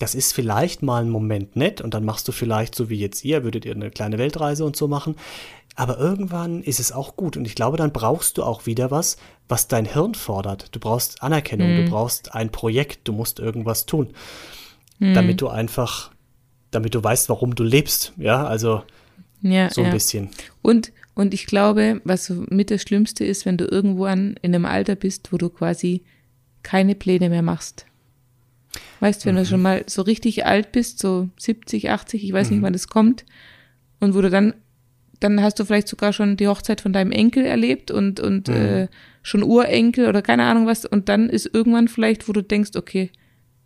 Das 0.00 0.14
ist 0.14 0.32
vielleicht 0.32 0.82
mal 0.82 1.02
ein 1.02 1.10
Moment 1.10 1.56
nett 1.56 1.82
und 1.82 1.92
dann 1.92 2.06
machst 2.06 2.26
du 2.26 2.32
vielleicht 2.32 2.74
so 2.74 2.88
wie 2.88 2.98
jetzt 2.98 3.22
ihr, 3.22 3.44
würdet 3.44 3.66
ihr 3.66 3.74
eine 3.74 3.90
kleine 3.90 4.16
Weltreise 4.16 4.64
und 4.64 4.74
so 4.74 4.88
machen. 4.88 5.14
Aber 5.76 5.98
irgendwann 5.98 6.62
ist 6.62 6.80
es 6.80 6.90
auch 6.90 7.16
gut 7.16 7.36
und 7.36 7.46
ich 7.46 7.54
glaube, 7.54 7.76
dann 7.76 7.92
brauchst 7.92 8.38
du 8.38 8.42
auch 8.42 8.64
wieder 8.64 8.90
was, 8.90 9.18
was 9.46 9.68
dein 9.68 9.84
Hirn 9.84 10.14
fordert. 10.14 10.74
Du 10.74 10.80
brauchst 10.80 11.22
Anerkennung, 11.22 11.72
mhm. 11.72 11.84
du 11.84 11.90
brauchst 11.90 12.34
ein 12.34 12.50
Projekt, 12.50 13.08
du 13.08 13.12
musst 13.12 13.38
irgendwas 13.40 13.84
tun, 13.84 14.08
mhm. 15.00 15.12
damit 15.12 15.42
du 15.42 15.48
einfach, 15.48 16.10
damit 16.70 16.94
du 16.94 17.04
weißt, 17.04 17.28
warum 17.28 17.54
du 17.54 17.62
lebst. 17.62 18.14
Ja, 18.16 18.46
also 18.46 18.82
ja, 19.42 19.68
so 19.68 19.82
ein 19.82 19.88
ja. 19.88 19.92
bisschen. 19.92 20.30
Und, 20.62 20.92
und 21.14 21.34
ich 21.34 21.44
glaube, 21.44 22.00
was 22.04 22.30
mit 22.48 22.70
das 22.70 22.80
Schlimmste 22.80 23.26
ist, 23.26 23.44
wenn 23.44 23.58
du 23.58 23.66
irgendwo 23.66 24.06
an, 24.06 24.36
in 24.40 24.54
einem 24.54 24.64
Alter 24.64 24.94
bist, 24.94 25.30
wo 25.30 25.36
du 25.36 25.50
quasi 25.50 26.04
keine 26.62 26.94
Pläne 26.94 27.28
mehr 27.28 27.42
machst. 27.42 27.84
Weißt, 29.00 29.26
wenn 29.26 29.34
mhm. 29.34 29.38
du 29.38 29.46
schon 29.46 29.62
mal 29.62 29.84
so 29.86 30.02
richtig 30.02 30.46
alt 30.46 30.72
bist, 30.72 30.98
so 30.98 31.28
70, 31.38 31.90
80, 31.90 32.24
ich 32.24 32.32
weiß 32.32 32.50
nicht, 32.50 32.60
mhm. 32.60 32.64
wann 32.64 32.72
das 32.72 32.88
kommt, 32.88 33.24
und 33.98 34.14
wo 34.14 34.20
du 34.20 34.30
dann 34.30 34.54
dann 35.20 35.42
hast 35.42 35.60
du 35.60 35.64
vielleicht 35.64 35.88
sogar 35.88 36.12
schon 36.12 36.36
die 36.36 36.48
Hochzeit 36.48 36.80
von 36.80 36.92
deinem 36.92 37.12
Enkel 37.12 37.44
erlebt 37.44 37.90
und, 37.90 38.18
und 38.20 38.48
mhm. 38.48 38.54
äh, 38.54 38.88
schon 39.22 39.42
Urenkel 39.42 40.08
oder 40.08 40.22
keine 40.22 40.44
Ahnung 40.44 40.66
was. 40.66 40.86
Und 40.86 41.08
dann 41.08 41.28
ist 41.28 41.48
irgendwann 41.52 41.88
vielleicht, 41.88 42.26
wo 42.26 42.32
du 42.32 42.42
denkst, 42.42 42.70
okay, 42.74 43.10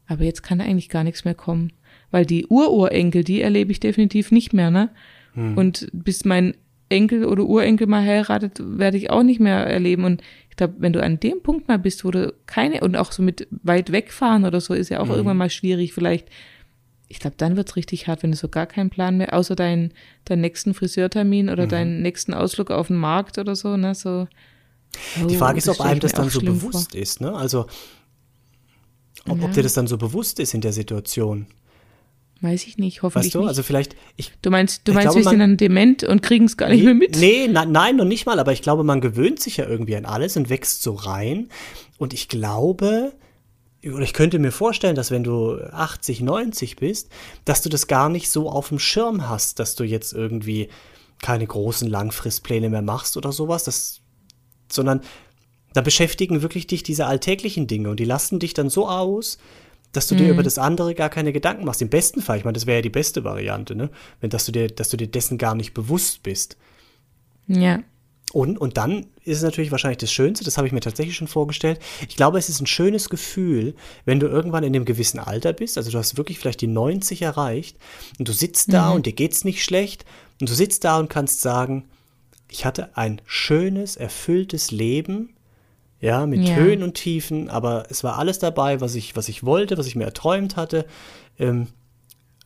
aber 0.07 0.25
jetzt 0.25 0.43
kann 0.43 0.61
eigentlich 0.61 0.89
gar 0.89 1.05
nichts 1.05 1.25
mehr 1.25 1.35
kommen. 1.35 1.73
Weil 2.11 2.27
die 2.27 2.47
Ururenkel, 2.47 3.25
die 3.25 3.41
erlebe 3.41 3.73
ich 3.73 3.81
definitiv 3.81 4.33
nicht 4.33 4.53
mehr, 4.53 4.71
ne? 4.71 4.91
Mhm. 5.35 5.57
Und 5.57 5.89
bis 5.93 6.25
mein 6.25 6.55
Enkel 6.95 7.25
oder 7.25 7.45
Urenkel 7.45 7.87
mal 7.87 8.03
heiratet, 8.03 8.61
werde 8.63 8.97
ich 8.97 9.11
auch 9.11 9.23
nicht 9.23 9.41
mehr 9.41 9.67
erleben. 9.67 10.05
Und 10.05 10.23
ich 10.51 10.57
glaube, 10.57 10.75
wenn 10.79 10.93
du 10.93 11.03
an 11.03 11.21
dem 11.21 11.43
Punkt 11.43 11.69
mal 11.69 11.79
bist, 11.79 12.05
wo 12.05 12.11
du 12.11 12.33
keine, 12.47 12.81
und 12.81 12.97
auch 12.97 13.13
so 13.13 13.23
mit 13.23 13.49
weit 13.51 13.93
wegfahren 13.93 14.45
oder 14.45 14.61
so, 14.61 14.75
ist 14.75 14.89
ja 14.89 15.01
auch 15.01 15.07
mhm. 15.07 15.13
irgendwann 15.13 15.37
mal 15.37 15.51
schwierig. 15.51 15.93
Vielleicht 15.93 16.29
ich 17.09 17.21
glaube, 17.21 17.37
dann 17.37 17.57
wird 17.57 17.69
es 17.69 17.77
richtig 17.77 18.09
hart, 18.09 18.23
wenn 18.23 18.33
du 18.33 18.37
so 18.37 18.49
gar 18.49 18.67
keinen 18.67 18.91
Plan 18.91 19.17
mehr, 19.17 19.35
außer 19.35 19.55
deinen 19.55 19.93
deinen 20.25 20.41
nächsten 20.41 20.75
Friseurtermin 20.75 21.49
oder 21.49 21.67
mhm. 21.67 21.71
deinen 21.71 22.03
nächsten 22.03 22.35
Ausflug 22.35 22.71
auf 22.71 22.89
den 22.89 22.97
Markt 22.97 23.39
oder 23.39 23.55
so, 23.55 23.77
ne? 23.77 23.95
So, 23.95 24.27
oh, 25.23 25.27
Die 25.27 25.37
Frage 25.37 25.59
ist, 25.59 25.69
ob 25.69 25.81
einem 25.81 26.01
das 26.01 26.13
dann 26.13 26.31
so 26.31 26.41
bewusst 26.41 26.93
vor. 26.93 27.01
ist, 27.01 27.21
ne? 27.21 27.33
Also 27.33 27.67
ob, 29.29 29.43
ob 29.43 29.53
dir 29.53 29.63
das 29.63 29.75
dann 29.75 29.87
so 29.87 29.97
bewusst 29.97 30.41
ist 30.41 30.55
in 30.55 30.61
der 30.61 30.73
Situation. 30.73 31.47
Weiß 32.45 32.67
ich 32.67 32.77
nicht, 32.77 33.01
hoffentlich 33.01 33.29
weißt 33.29 33.35
du? 33.37 33.39
nicht. 33.39 33.49
Also 33.49 33.63
vielleicht, 33.63 33.97
ich, 34.17 34.33
du 34.43 34.51
meinst, 34.51 34.87
du 34.87 34.93
meinst, 34.93 35.13
glaube, 35.13 35.25
wir 35.25 35.31
sind 35.31 35.39
dann 35.39 35.57
dement 35.57 36.05
und 36.05 36.21
kriegen 36.21 36.45
es 36.45 36.59
gar 36.59 36.69
nicht 36.69 36.81
nee, 36.81 36.85
mehr 36.85 36.95
mit? 36.95 37.17
Nee, 37.17 37.49
na, 37.51 37.65
nein, 37.65 37.97
noch 37.97 38.05
nicht 38.05 38.27
mal, 38.27 38.39
aber 38.39 38.53
ich 38.53 38.61
glaube, 38.61 38.85
man 38.85 39.01
gewöhnt 39.01 39.41
sich 39.41 39.57
ja 39.57 39.67
irgendwie 39.67 39.97
an 39.97 40.05
alles 40.05 40.37
und 40.37 40.51
wächst 40.51 40.83
so 40.83 40.93
rein. 40.93 41.49
Und 41.97 42.13
ich 42.13 42.29
glaube, 42.29 43.15
oder 43.83 44.03
ich 44.03 44.13
könnte 44.13 44.39
mir 44.39 44.53
vorstellen, 44.53 44.95
dass 44.95 45.11
wenn 45.11 45.25
du 45.25 45.55
80, 45.55 46.21
90 46.21 46.77
bist, 46.77 47.09
dass 47.47 47.63
du 47.63 47.71
das 47.71 47.87
gar 47.87 48.11
nicht 48.11 48.31
so 48.31 48.51
auf 48.51 48.69
dem 48.69 48.79
Schirm 48.79 49.27
hast, 49.27 49.59
dass 49.59 49.75
du 49.75 49.85
jetzt 49.85 50.13
irgendwie 50.13 50.69
keine 51.23 51.47
großen 51.47 51.89
Langfristpläne 51.89 52.69
mehr 52.69 52.83
machst 52.83 53.17
oder 53.17 53.33
sowas, 53.33 53.65
das, 53.65 54.03
sondern 54.71 55.01
da 55.73 55.81
beschäftigen 55.81 56.43
wirklich 56.43 56.67
dich 56.67 56.83
diese 56.83 57.07
alltäglichen 57.07 57.69
Dinge 57.69 57.89
und 57.89 58.01
die 58.01 58.05
lassen 58.05 58.39
dich 58.39 58.53
dann 58.53 58.69
so 58.69 58.87
aus, 58.87 59.39
dass 59.97 60.09
du 60.09 60.15
mhm. 60.15 60.19
dir 60.19 60.31
über 60.31 60.43
das 60.43 60.59
andere 60.59 60.95
gar 60.95 61.09
keine 61.09 61.33
Gedanken 61.33 61.65
machst. 61.65 61.83
Im 61.83 61.89
besten 61.89 62.21
Fall, 62.21 62.39
ich 62.39 62.45
meine, 62.45 62.55
das 62.55 62.67
wäre 62.67 62.79
ja 62.79 62.83
die 62.83 62.91
beste 62.91 63.25
Variante, 63.25 63.75
ne? 63.75 63.91
Wenn 64.21 64.31
dass 64.31 64.45
du 64.47 64.53
dir, 64.53 64.69
dass 64.69 64.91
du 64.91 64.97
dir 64.97 65.09
dessen 65.09 65.39
gar 65.39 65.55
nicht 65.55 65.75
bewusst 65.75 66.23
bist. 66.23 66.57
Ja. 67.47 67.81
Und, 68.33 68.59
und 68.59 68.77
dann 68.77 69.07
ist 69.23 69.37
es 69.37 69.43
natürlich 69.45 69.71
wahrscheinlich 69.71 69.99
das 69.99 70.11
Schönste, 70.11 70.45
das 70.45 70.57
habe 70.57 70.67
ich 70.67 70.73
mir 70.73 70.81
tatsächlich 70.81 71.15
schon 71.15 71.29
vorgestellt. 71.29 71.79
Ich 72.09 72.17
glaube, 72.17 72.37
es 72.37 72.49
ist 72.49 72.61
ein 72.61 72.67
schönes 72.67 73.09
Gefühl, 73.09 73.77
wenn 74.07 74.19
du 74.19 74.27
irgendwann 74.27 74.65
in 74.65 74.75
einem 74.75 74.85
gewissen 74.85 75.21
Alter 75.21 75.53
bist, 75.53 75.79
also 75.79 75.93
du 75.93 75.99
hast 75.99 76.17
wirklich 76.17 76.41
vielleicht 76.41 76.61
die 76.61 76.67
90 76.67 77.23
erreicht 77.23 77.77
und 78.19 78.27
du 78.27 78.33
sitzt 78.33 78.73
da 78.73 78.91
mhm. 78.91 78.97
und 78.97 79.07
dir 79.07 79.13
geht's 79.13 79.45
nicht 79.45 79.63
schlecht 79.63 80.05
und 80.41 80.49
du 80.49 80.55
sitzt 80.55 80.83
da 80.83 80.99
und 80.99 81.09
kannst 81.09 81.43
sagen, 81.43 81.85
ich 82.51 82.65
hatte 82.65 82.97
ein 82.97 83.23
schönes, 83.25 83.95
erfülltes 83.97 84.73
Leben, 84.73 85.34
ja, 86.05 86.27
mit 86.27 86.47
ja. 86.47 86.57
Höhen 86.57 86.83
und 86.83 86.95
Tiefen, 86.95 87.49
aber 87.49 87.87
es 87.89 88.05
war 88.05 88.19
alles 88.19 88.39
dabei, 88.39 88.83
was 88.83 88.95
ich, 88.95 89.17
was 89.17 89.31
ich 89.31 89.43
wollte, 89.43 89.79
was 89.79 89.87
ich 89.87 89.97
mir 89.97 90.05
erträumt 90.05 90.55
hatte. 90.55 90.85
Ähm, 91.39 91.69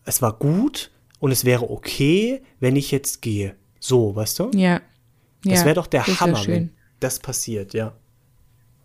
es 0.04 0.22
war 0.22 0.32
gut 0.38 0.92
und 1.18 1.32
es 1.32 1.44
wäre 1.44 1.68
okay, 1.68 2.40
wenn 2.60 2.76
ich 2.76 2.92
jetzt 2.92 3.20
gehe. 3.20 3.56
So, 3.80 4.14
weißt 4.14 4.38
du? 4.38 4.50
Ja. 4.54 4.80
Das 5.42 5.64
wäre 5.64 5.74
doch 5.74 5.88
der 5.88 6.06
Hammer, 6.06 6.46
wenn 6.46 6.70
das 7.00 7.18
passiert, 7.18 7.74
ja. 7.74 7.94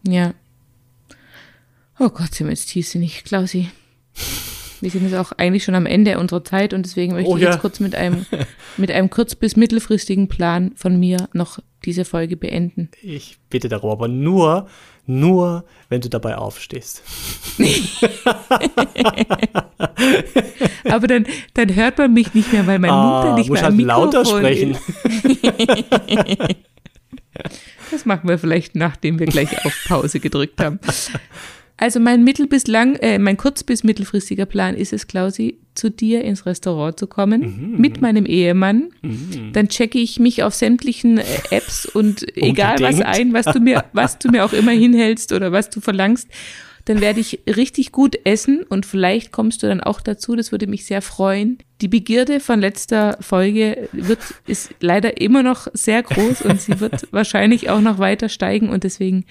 Ja. 0.08 0.34
Oh 2.00 2.10
Gott, 2.10 2.34
sind 2.34 2.48
wir 2.48 2.54
jetzt 2.54 2.70
tiefsinnig, 2.70 3.24
Klausi. 3.26 3.70
Wir 4.82 4.90
sind 4.90 5.04
jetzt 5.04 5.16
auch 5.16 5.34
eigentlich 5.34 5.64
schon 5.64 5.76
am 5.76 5.86
Ende 5.86 6.18
unserer 6.18 6.44
Zeit 6.44 6.74
und 6.74 6.84
deswegen 6.84 7.14
möchte 7.14 7.30
oh, 7.30 7.38
ich 7.38 7.44
jetzt 7.44 7.60
kurz 7.60 7.80
mit 7.80 7.94
einem, 7.94 8.26
mit 8.78 8.90
einem 8.90 9.12
kurz- 9.12 9.36
bis 9.36 9.56
mittelfristigen 9.56 10.28
Plan 10.28 10.72
von 10.76 11.00
mir 11.00 11.30
noch 11.34 11.60
diese 11.86 12.06
Folge 12.06 12.38
beenden. 12.38 12.90
Ich 13.02 13.38
bitte 13.50 13.70
darum, 13.70 13.92
aber 13.92 14.08
nur, 14.08 14.68
nur, 15.06 15.66
wenn 15.90 16.02
du 16.02 16.10
dabei 16.10 16.38
aufstehst. 16.38 17.04
aber 20.90 21.08
dann, 21.08 21.26
dann 21.54 21.76
hört 21.76 21.98
man 21.98 22.14
mich 22.14 22.34
nicht 22.34 22.54
mehr, 22.54 22.66
weil 22.68 22.80
mein 22.80 22.92
ah, 22.92 23.04
Mund 23.04 23.26
dann 23.26 23.36
nicht 23.36 23.50
mehr 23.50 23.66
am 23.66 23.76
halt 23.78 23.86
lauter 23.86 24.24
sprechen. 24.26 24.78
das 27.92 28.06
machen 28.06 28.30
wir 28.30 28.40
vielleicht, 28.40 28.76
nachdem 28.76 29.20
wir 29.20 29.28
gleich 29.28 29.66
auf 29.66 29.74
Pause 29.88 30.20
gedrückt 30.20 30.60
haben. 30.62 30.80
Also 31.84 32.00
mein 32.00 32.24
mittel- 32.24 32.48
bis 32.48 32.66
lang, 32.68 32.96
äh, 33.02 33.20
mein 33.20 33.36
kurz- 33.36 33.62
bis 33.62 33.84
mittelfristiger 33.84 34.46
Plan 34.46 34.74
ist 34.74 34.94
es, 34.94 35.06
Klausi, 35.06 35.58
zu 35.76 35.92
dir 35.92 36.24
ins 36.24 36.46
Restaurant 36.46 36.98
zu 36.98 37.08
kommen 37.08 37.42
mhm. 37.74 37.78
mit 37.78 38.00
meinem 38.00 38.26
Ehemann. 38.26 38.92
Mhm. 39.02 39.52
Dann 39.52 39.68
checke 39.68 40.00
ich 40.00 40.18
mich 40.18 40.44
auf 40.44 40.54
sämtlichen 40.54 41.18
äh, 41.18 41.24
Apps 41.52 41.86
und 41.86 42.26
egal 42.38 42.78
was 42.80 43.02
ein, 43.02 43.34
was 43.34 43.48
du 43.48 43.60
mir, 43.60 43.84
was 43.92 44.18
du 44.18 44.30
mir 44.30 44.46
auch 44.46 44.54
immer 44.54 44.72
hinhältst 44.72 45.34
oder 45.34 45.52
was 45.52 45.72
du 45.72 45.82
verlangst. 45.82 46.30
Dann 46.86 47.02
werde 47.02 47.20
ich 47.20 47.42
richtig 47.48 47.92
gut 47.92 48.18
essen 48.24 48.64
und 48.64 48.86
vielleicht 48.86 49.34
kommst 49.34 49.62
du 49.62 49.68
dann 49.68 49.82
auch 49.82 50.00
dazu. 50.00 50.38
Das 50.38 50.54
würde 50.54 50.68
mich 50.68 50.86
sehr 50.86 51.02
freuen. 51.02 51.58
Die 51.82 51.90
Begierde 51.90 52.40
von 52.40 52.62
letzter 52.62 53.18
Folge 53.20 53.90
wird, 53.92 54.20
ist 54.48 54.74
leider 54.80 55.20
immer 55.20 55.44
noch 55.44 55.68
sehr 55.74 56.02
groß 56.02 56.44
und 56.44 56.62
sie 56.62 56.80
wird 56.80 57.08
wahrscheinlich 57.12 57.70
auch 57.70 57.82
noch 57.82 58.00
weiter 58.00 58.30
steigen 58.30 58.70
und 58.70 58.86
deswegen 58.86 59.26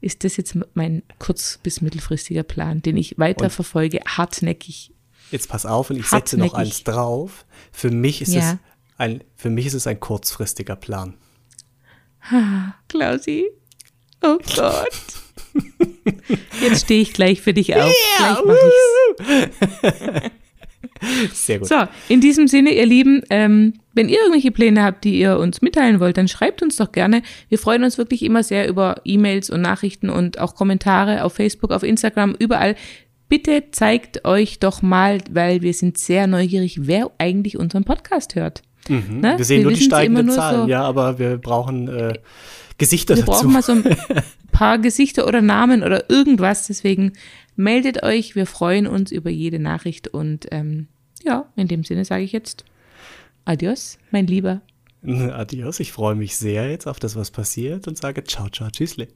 ist 0.00 0.24
das 0.24 0.36
jetzt 0.36 0.56
mein 0.74 1.02
kurz- 1.18 1.58
bis 1.62 1.80
mittelfristiger 1.80 2.42
Plan, 2.42 2.82
den 2.82 2.96
ich 2.96 3.18
weiter 3.18 3.50
verfolge, 3.50 4.00
hartnäckig. 4.06 4.92
Jetzt 5.30 5.48
pass 5.48 5.66
auf 5.66 5.90
und 5.90 5.96
ich 5.96 6.06
setze 6.06 6.36
noch 6.36 6.54
eins 6.54 6.84
drauf. 6.84 7.44
Für 7.72 7.90
mich 7.90 8.22
ist 8.22 8.34
ja. 8.34 8.52
es 8.52 8.56
ein, 8.98 9.24
für 9.34 9.50
mich 9.50 9.66
ist 9.66 9.74
es 9.74 9.86
ein 9.86 9.98
kurzfristiger 9.98 10.76
Plan. 10.76 11.14
Ha, 12.30 12.74
Klausi. 12.88 13.50
Oh 14.22 14.38
Gott. 14.54 15.02
Jetzt 16.60 16.84
stehe 16.84 17.02
ich 17.02 17.12
gleich 17.12 17.40
für 17.40 17.54
dich 17.54 17.74
auf. 17.74 17.92
Ja, 18.18 18.40
gleich 18.42 18.46
mach 18.46 20.20
ich's. 20.22 20.30
Sehr 21.32 21.58
gut. 21.58 21.68
So, 21.68 21.76
in 22.08 22.20
diesem 22.20 22.48
Sinne, 22.48 22.74
ihr 22.74 22.86
Lieben, 22.86 23.22
ähm, 23.30 23.74
wenn 23.94 24.08
ihr 24.08 24.18
irgendwelche 24.18 24.50
Pläne 24.50 24.82
habt, 24.82 25.04
die 25.04 25.18
ihr 25.18 25.38
uns 25.38 25.62
mitteilen 25.62 26.00
wollt, 26.00 26.16
dann 26.16 26.28
schreibt 26.28 26.62
uns 26.62 26.76
doch 26.76 26.92
gerne. 26.92 27.22
Wir 27.48 27.58
freuen 27.58 27.84
uns 27.84 27.98
wirklich 27.98 28.22
immer 28.22 28.42
sehr 28.42 28.68
über 28.68 28.96
E-Mails 29.04 29.50
und 29.50 29.62
Nachrichten 29.62 30.10
und 30.10 30.38
auch 30.38 30.54
Kommentare 30.54 31.24
auf 31.24 31.34
Facebook, 31.34 31.72
auf 31.72 31.82
Instagram, 31.82 32.34
überall. 32.38 32.76
Bitte 33.28 33.64
zeigt 33.72 34.24
euch 34.24 34.60
doch 34.60 34.82
mal, 34.82 35.18
weil 35.30 35.62
wir 35.62 35.74
sind 35.74 35.98
sehr 35.98 36.26
neugierig, 36.26 36.86
wer 36.86 37.10
eigentlich 37.18 37.58
unseren 37.58 37.84
Podcast 37.84 38.34
hört. 38.36 38.62
Mhm. 38.88 39.20
Ne? 39.20 39.34
Wir 39.36 39.44
sehen 39.44 39.58
wir 39.58 39.64
nur 39.64 39.72
die 39.72 39.82
steigenden 39.82 40.30
Zahlen, 40.30 40.62
so, 40.62 40.68
ja, 40.68 40.82
aber 40.82 41.18
wir 41.18 41.38
brauchen 41.38 41.88
äh, 41.88 42.14
Gesichter 42.78 43.16
wir 43.16 43.24
dazu. 43.24 43.32
Wir 43.32 43.36
brauchen 43.38 43.52
mal 43.52 43.62
so 43.62 43.72
ein 43.72 43.84
paar 44.52 44.78
Gesichter 44.78 45.26
oder 45.26 45.42
Namen 45.42 45.82
oder 45.82 46.08
irgendwas. 46.10 46.66
Deswegen 46.66 47.12
meldet 47.56 48.02
euch. 48.02 48.36
Wir 48.36 48.46
freuen 48.46 48.86
uns 48.86 49.12
über 49.12 49.30
jede 49.30 49.58
Nachricht. 49.58 50.08
Und 50.08 50.46
ähm, 50.50 50.88
ja, 51.24 51.50
in 51.56 51.68
dem 51.68 51.84
Sinne 51.84 52.04
sage 52.04 52.22
ich 52.22 52.32
jetzt 52.32 52.64
Adios, 53.44 53.98
mein 54.10 54.26
Lieber. 54.26 54.60
Adios, 55.02 55.80
ich 55.80 55.92
freue 55.92 56.14
mich 56.14 56.36
sehr 56.36 56.70
jetzt 56.70 56.86
auf 56.86 56.98
das, 56.98 57.16
was 57.16 57.30
passiert 57.30 57.86
und 57.86 57.96
sage 57.96 58.24
ciao, 58.24 58.48
ciao, 58.48 58.70
tschüssle. 58.70 59.08